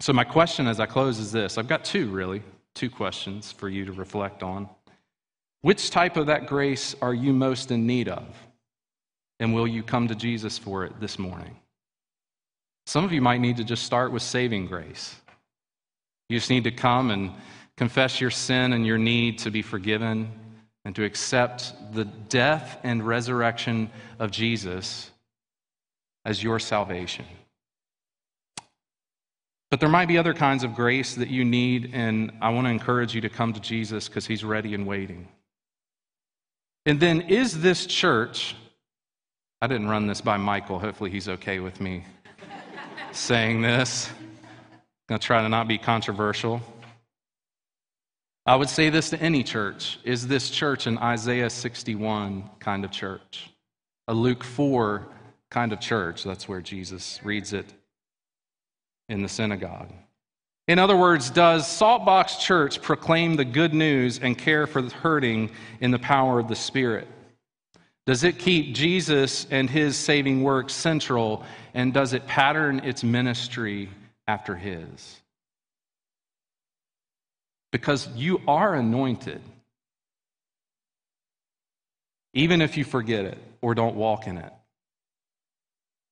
So, 0.00 0.12
my 0.12 0.24
question 0.24 0.66
as 0.66 0.80
I 0.80 0.86
close 0.86 1.18
is 1.18 1.30
this 1.30 1.58
I've 1.58 1.68
got 1.68 1.84
two, 1.84 2.08
really, 2.08 2.42
two 2.74 2.90
questions 2.90 3.52
for 3.52 3.68
you 3.68 3.84
to 3.84 3.92
reflect 3.92 4.42
on. 4.42 4.68
Which 5.60 5.90
type 5.90 6.16
of 6.16 6.26
that 6.26 6.46
grace 6.46 6.96
are 7.00 7.14
you 7.14 7.32
most 7.32 7.70
in 7.70 7.86
need 7.86 8.08
of? 8.08 8.26
And 9.38 9.54
will 9.54 9.66
you 9.66 9.82
come 9.82 10.08
to 10.08 10.14
Jesus 10.14 10.58
for 10.58 10.84
it 10.84 10.98
this 11.00 11.18
morning? 11.18 11.56
Some 12.86 13.04
of 13.04 13.12
you 13.12 13.20
might 13.20 13.40
need 13.40 13.56
to 13.58 13.64
just 13.64 13.84
start 13.84 14.12
with 14.12 14.22
saving 14.22 14.66
grace. 14.66 15.16
You 16.28 16.38
just 16.38 16.50
need 16.50 16.64
to 16.64 16.70
come 16.70 17.10
and 17.10 17.30
confess 17.76 18.20
your 18.20 18.30
sin 18.30 18.72
and 18.72 18.86
your 18.86 18.98
need 18.98 19.38
to 19.40 19.50
be 19.50 19.62
forgiven 19.62 20.30
and 20.84 20.94
to 20.96 21.04
accept 21.04 21.74
the 21.92 22.04
death 22.04 22.78
and 22.82 23.06
resurrection 23.06 23.90
of 24.18 24.30
Jesus 24.30 25.10
as 26.24 26.42
your 26.42 26.58
salvation. 26.58 27.24
But 29.70 29.80
there 29.80 29.88
might 29.88 30.06
be 30.06 30.18
other 30.18 30.34
kinds 30.34 30.64
of 30.64 30.74
grace 30.74 31.14
that 31.14 31.28
you 31.28 31.44
need, 31.44 31.90
and 31.94 32.32
I 32.42 32.50
want 32.50 32.66
to 32.66 32.70
encourage 32.70 33.14
you 33.14 33.20
to 33.22 33.28
come 33.28 33.52
to 33.52 33.60
Jesus 33.60 34.08
because 34.08 34.26
he's 34.26 34.44
ready 34.44 34.74
and 34.74 34.86
waiting. 34.86 35.28
And 36.84 37.00
then, 37.00 37.22
is 37.22 37.60
this 37.60 37.86
church, 37.86 38.54
I 39.62 39.68
didn't 39.68 39.88
run 39.88 40.08
this 40.08 40.20
by 40.20 40.36
Michael, 40.36 40.78
hopefully 40.78 41.10
he's 41.10 41.28
okay 41.28 41.60
with 41.60 41.80
me 41.80 42.04
saying 43.14 43.62
this. 43.62 44.10
I'm 44.10 44.78
going 45.08 45.20
to 45.20 45.26
try 45.26 45.42
to 45.42 45.48
not 45.48 45.68
be 45.68 45.78
controversial. 45.78 46.60
I 48.44 48.56
would 48.56 48.68
say 48.68 48.90
this 48.90 49.10
to 49.10 49.20
any 49.20 49.44
church 49.44 49.98
Is 50.04 50.26
this 50.26 50.50
church 50.50 50.86
an 50.86 50.98
Isaiah 50.98 51.50
61 51.50 52.50
kind 52.58 52.84
of 52.84 52.90
church? 52.90 53.50
A 54.08 54.14
Luke 54.14 54.42
4 54.42 55.06
kind 55.50 55.72
of 55.72 55.80
church? 55.80 56.24
That's 56.24 56.48
where 56.48 56.60
Jesus 56.60 57.20
reads 57.22 57.52
it 57.52 57.66
in 59.08 59.22
the 59.22 59.28
synagogue. 59.28 59.92
In 60.68 60.78
other 60.78 60.96
words, 60.96 61.30
does 61.30 61.66
Saltbox 61.66 62.38
Church 62.40 62.80
proclaim 62.80 63.34
the 63.34 63.44
good 63.44 63.74
news 63.74 64.20
and 64.20 64.38
care 64.38 64.66
for 64.66 64.80
the 64.80 64.94
hurting 64.94 65.50
in 65.80 65.90
the 65.90 65.98
power 65.98 66.38
of 66.38 66.48
the 66.48 66.56
Spirit? 66.56 67.08
Does 68.06 68.24
it 68.24 68.38
keep 68.38 68.74
Jesus 68.74 69.46
and 69.50 69.70
his 69.70 69.96
saving 69.96 70.42
work 70.42 70.70
central, 70.70 71.44
and 71.72 71.94
does 71.94 72.12
it 72.12 72.26
pattern 72.26 72.80
its 72.80 73.04
ministry 73.04 73.88
after 74.26 74.56
his? 74.56 75.20
Because 77.70 78.08
you 78.14 78.40
are 78.48 78.74
anointed, 78.74 79.40
even 82.34 82.60
if 82.60 82.76
you 82.76 82.84
forget 82.84 83.24
it 83.24 83.38
or 83.60 83.74
don't 83.74 83.94
walk 83.94 84.26
in 84.26 84.36
it. 84.36 84.52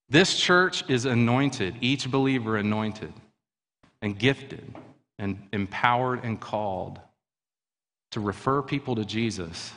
This 0.08 0.36
church 0.36 0.88
is 0.88 1.04
anointed, 1.04 1.76
each 1.80 2.10
believer 2.10 2.56
anointed 2.56 3.12
and 4.02 4.18
gifted 4.18 4.74
and 5.18 5.40
empowered 5.52 6.24
and 6.24 6.40
called 6.40 7.00
to 8.12 8.20
refer 8.20 8.62
people 8.62 8.96
to 8.96 9.04
Jesus, 9.04 9.72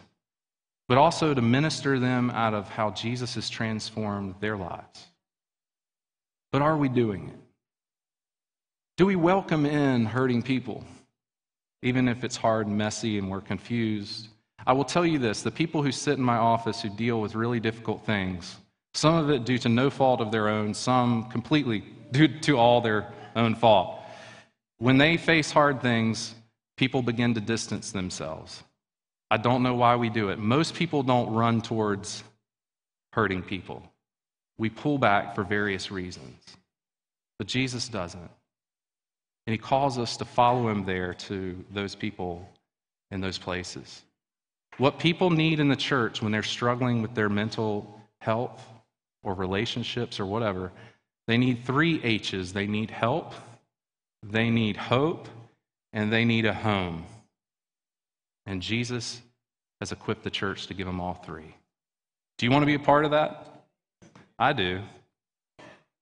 but 0.88 0.98
also 0.98 1.34
to 1.34 1.42
minister 1.42 2.00
them 2.00 2.30
out 2.32 2.54
of 2.54 2.70
how 2.70 2.92
Jesus 2.92 3.36
has 3.36 3.50
transformed 3.50 4.36
their 4.40 4.58
lives. 4.58 5.08
But 6.52 6.62
are 6.62 6.78
we 6.78 6.90
doing 6.90 7.30
it? 7.30 7.40
Do 8.98 9.06
we 9.06 9.16
welcome 9.16 9.66
in 9.66 10.06
hurting 10.06 10.44
people, 10.44 10.84
even 11.82 12.08
if 12.08 12.24
it's 12.24 12.36
hard 12.36 12.68
and 12.68 12.78
messy 12.78 13.18
and 13.18 13.30
we're 13.30 13.42
confused? 13.42 14.28
I 14.68 14.74
will 14.74 14.86
tell 14.86 15.06
you 15.06 15.18
this 15.18 15.42
the 15.42 15.52
people 15.52 15.82
who 15.82 15.92
sit 15.92 16.18
in 16.18 16.24
my 16.24 16.38
office 16.38 16.82
who 16.82 16.90
deal 16.90 17.20
with 17.20 17.34
really 17.34 17.60
difficult 17.60 18.06
things, 18.06 18.58
some 18.94 19.16
of 19.16 19.30
it 19.32 19.46
due 19.46 19.58
to 19.60 19.70
no 19.70 19.90
fault 19.90 20.22
of 20.22 20.32
their 20.32 20.48
own, 20.48 20.74
some 20.74 21.30
completely 21.30 21.84
due 22.12 22.28
to 22.42 22.58
all 22.58 22.82
their 22.82 23.12
own 23.36 23.56
fault. 23.56 24.00
When 24.78 24.98
they 24.98 25.18
face 25.18 25.52
hard 25.52 25.82
things, 25.82 26.36
people 26.78 27.02
begin 27.02 27.34
to 27.34 27.42
distance 27.42 27.92
themselves. 27.92 28.64
I 29.34 29.38
don't 29.38 29.64
know 29.64 29.74
why 29.74 29.96
we 29.96 30.12
do 30.12 30.30
it. 30.30 30.38
Most 30.38 30.76
people 30.76 31.02
don't 31.02 31.34
run 31.34 31.60
towards 31.60 32.24
hurting 33.14 33.42
people, 33.42 33.82
we 34.60 34.70
pull 34.70 35.00
back 35.00 35.34
for 35.34 35.44
various 35.44 35.90
reasons. 35.90 36.40
But 37.40 37.48
Jesus 37.48 37.88
doesn't. 37.88 38.30
And 39.48 39.52
he 39.52 39.58
calls 39.58 39.98
us 39.98 40.18
to 40.18 40.26
follow 40.26 40.70
him 40.70 40.86
there 40.86 41.16
to 41.16 41.66
those 41.72 41.96
people 41.96 42.48
in 43.10 43.22
those 43.22 43.40
places. 43.40 44.04
What 44.78 45.00
people 45.00 45.32
need 45.32 45.60
in 45.60 45.68
the 45.68 45.76
church 45.76 46.22
when 46.22 46.32
they're 46.32 46.44
struggling 46.44 47.02
with 47.02 47.16
their 47.16 47.30
mental 47.30 48.00
health 48.22 48.64
or 49.24 49.34
relationships 49.34 50.20
or 50.20 50.28
whatever, 50.28 50.72
they 51.26 51.40
need 51.40 51.66
three 51.66 52.00
H's. 52.04 52.54
They 52.54 52.68
need 52.68 52.92
help, 52.92 53.34
they 54.22 54.52
need 54.52 54.78
hope, 54.78 55.28
and 55.92 56.14
they 56.14 56.24
need 56.24 56.46
a 56.46 56.54
home. 56.54 57.06
And 58.46 58.62
Jesus 58.62 59.22
has 59.80 59.92
equipped 59.92 60.24
the 60.24 60.30
church 60.30 60.68
to 60.68 60.74
give 60.74 60.88
them 60.88 61.00
all 61.00 61.14
three. 61.14 61.56
Do 62.38 62.46
you 62.46 62.52
want 62.52 62.64
to 62.64 62.68
be 62.68 62.76
a 62.76 62.80
part 62.80 63.06
of 63.06 63.12
that? 63.12 63.66
I 64.40 64.54
do. 64.54 64.82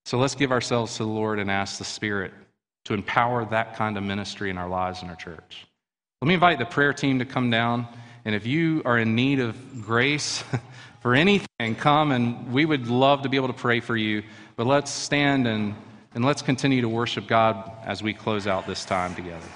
So 0.05 0.17
let's 0.17 0.35
give 0.35 0.51
ourselves 0.51 0.97
to 0.97 1.03
the 1.03 1.09
Lord 1.09 1.39
and 1.39 1.51
ask 1.51 1.77
the 1.77 1.83
Spirit 1.83 2.33
to 2.85 2.93
empower 2.93 3.45
that 3.45 3.75
kind 3.75 3.97
of 3.97 4.03
ministry 4.03 4.49
in 4.49 4.57
our 4.57 4.69
lives 4.69 5.03
in 5.03 5.09
our 5.09 5.15
church. 5.15 5.67
Let 6.21 6.27
me 6.27 6.33
invite 6.33 6.59
the 6.59 6.65
prayer 6.65 6.93
team 6.93 7.19
to 7.19 7.25
come 7.25 7.49
down. 7.49 7.87
And 8.25 8.35
if 8.35 8.45
you 8.45 8.81
are 8.85 8.97
in 8.97 9.15
need 9.15 9.39
of 9.39 9.83
grace 9.83 10.43
for 11.01 11.13
anything, 11.13 11.75
come 11.77 12.11
and 12.11 12.51
we 12.51 12.65
would 12.65 12.87
love 12.87 13.23
to 13.23 13.29
be 13.29 13.37
able 13.37 13.47
to 13.47 13.53
pray 13.53 13.79
for 13.79 13.95
you. 13.95 14.23
But 14.55 14.67
let's 14.67 14.91
stand 14.91 15.47
and 15.47 15.75
and 16.13 16.25
let's 16.25 16.41
continue 16.41 16.81
to 16.81 16.89
worship 16.89 17.27
God 17.27 17.71
as 17.85 18.03
we 18.03 18.13
close 18.13 18.45
out 18.45 18.67
this 18.67 18.83
time 18.83 19.15
together. 19.15 19.47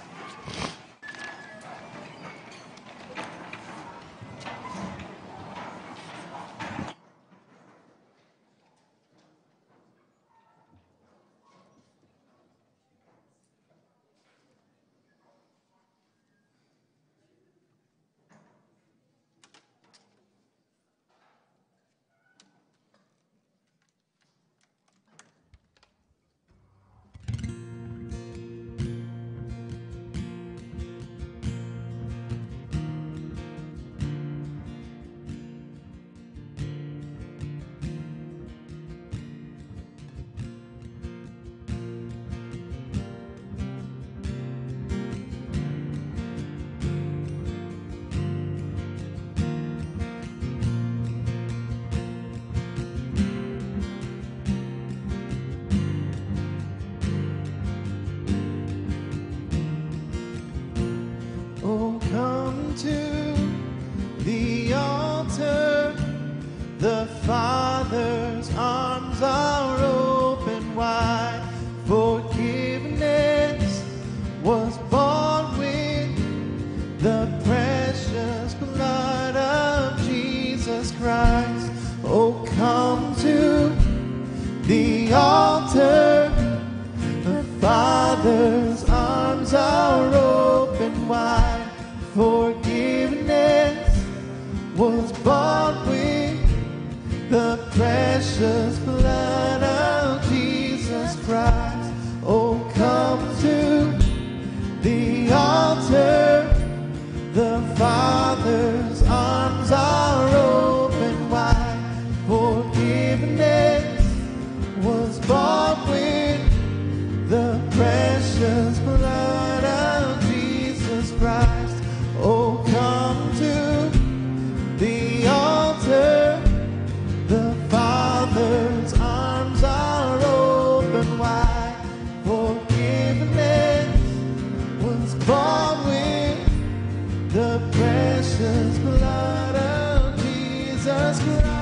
the 137.36 137.60
precious 137.74 138.78
blood 138.78 139.56
of 139.56 140.16
Jesus 140.24 141.22
Christ. 141.22 141.55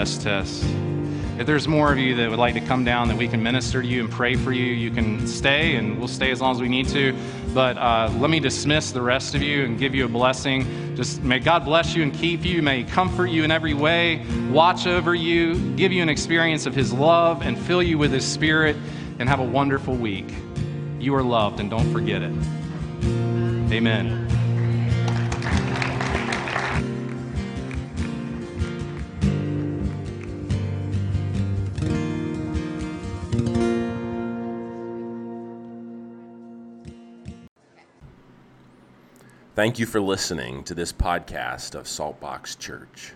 Test, 0.00 0.22
test. 0.22 0.64
If 1.38 1.46
there's 1.46 1.68
more 1.68 1.92
of 1.92 1.98
you 1.98 2.16
that 2.16 2.30
would 2.30 2.38
like 2.38 2.54
to 2.54 2.62
come 2.62 2.84
down, 2.84 3.08
that 3.08 3.18
we 3.18 3.28
can 3.28 3.42
minister 3.42 3.82
to 3.82 3.86
you 3.86 4.00
and 4.00 4.10
pray 4.10 4.34
for 4.34 4.50
you, 4.50 4.64
you 4.64 4.90
can 4.90 5.26
stay, 5.26 5.76
and 5.76 5.98
we'll 5.98 6.08
stay 6.08 6.30
as 6.30 6.40
long 6.40 6.54
as 6.54 6.60
we 6.62 6.70
need 6.70 6.88
to. 6.88 7.14
But 7.52 7.76
uh, 7.76 8.10
let 8.16 8.30
me 8.30 8.40
dismiss 8.40 8.92
the 8.92 9.02
rest 9.02 9.34
of 9.34 9.42
you 9.42 9.62
and 9.62 9.78
give 9.78 9.94
you 9.94 10.06
a 10.06 10.08
blessing. 10.08 10.96
Just 10.96 11.22
may 11.22 11.38
God 11.38 11.66
bless 11.66 11.94
you 11.94 12.02
and 12.02 12.14
keep 12.14 12.46
you. 12.46 12.62
May 12.62 12.78
He 12.78 12.84
comfort 12.84 13.26
you 13.26 13.44
in 13.44 13.50
every 13.50 13.74
way, 13.74 14.24
watch 14.50 14.86
over 14.86 15.14
you, 15.14 15.54
give 15.76 15.92
you 15.92 16.00
an 16.00 16.08
experience 16.08 16.64
of 16.64 16.74
His 16.74 16.94
love, 16.94 17.42
and 17.42 17.58
fill 17.58 17.82
you 17.82 17.98
with 17.98 18.10
His 18.10 18.24
Spirit, 18.26 18.76
and 19.18 19.28
have 19.28 19.40
a 19.40 19.44
wonderful 19.44 19.96
week. 19.96 20.32
You 20.98 21.14
are 21.14 21.22
loved, 21.22 21.60
and 21.60 21.68
don't 21.68 21.92
forget 21.92 22.22
it. 22.22 22.32
Amen. 23.70 24.29
Thank 39.60 39.78
you 39.78 39.84
for 39.84 40.00
listening 40.00 40.64
to 40.64 40.74
this 40.74 40.90
podcast 40.90 41.74
of 41.74 41.84
Saltbox 41.84 42.58
Church. 42.58 43.12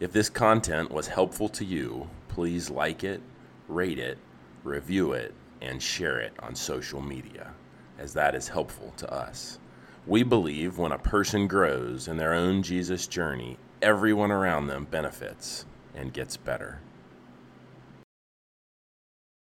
If 0.00 0.12
this 0.12 0.30
content 0.30 0.90
was 0.90 1.08
helpful 1.08 1.50
to 1.50 1.62
you, 1.62 2.08
please 2.28 2.70
like 2.70 3.04
it, 3.04 3.20
rate 3.68 3.98
it, 3.98 4.16
review 4.62 5.12
it, 5.12 5.34
and 5.60 5.82
share 5.82 6.20
it 6.20 6.32
on 6.38 6.54
social 6.54 7.02
media, 7.02 7.52
as 7.98 8.14
that 8.14 8.34
is 8.34 8.48
helpful 8.48 8.94
to 8.96 9.12
us. 9.12 9.58
We 10.06 10.22
believe 10.22 10.78
when 10.78 10.92
a 10.92 10.98
person 10.98 11.46
grows 11.46 12.08
in 12.08 12.16
their 12.16 12.32
own 12.32 12.62
Jesus 12.62 13.06
journey, 13.06 13.58
everyone 13.82 14.30
around 14.30 14.68
them 14.68 14.86
benefits 14.90 15.66
and 15.94 16.14
gets 16.14 16.38
better. 16.38 16.80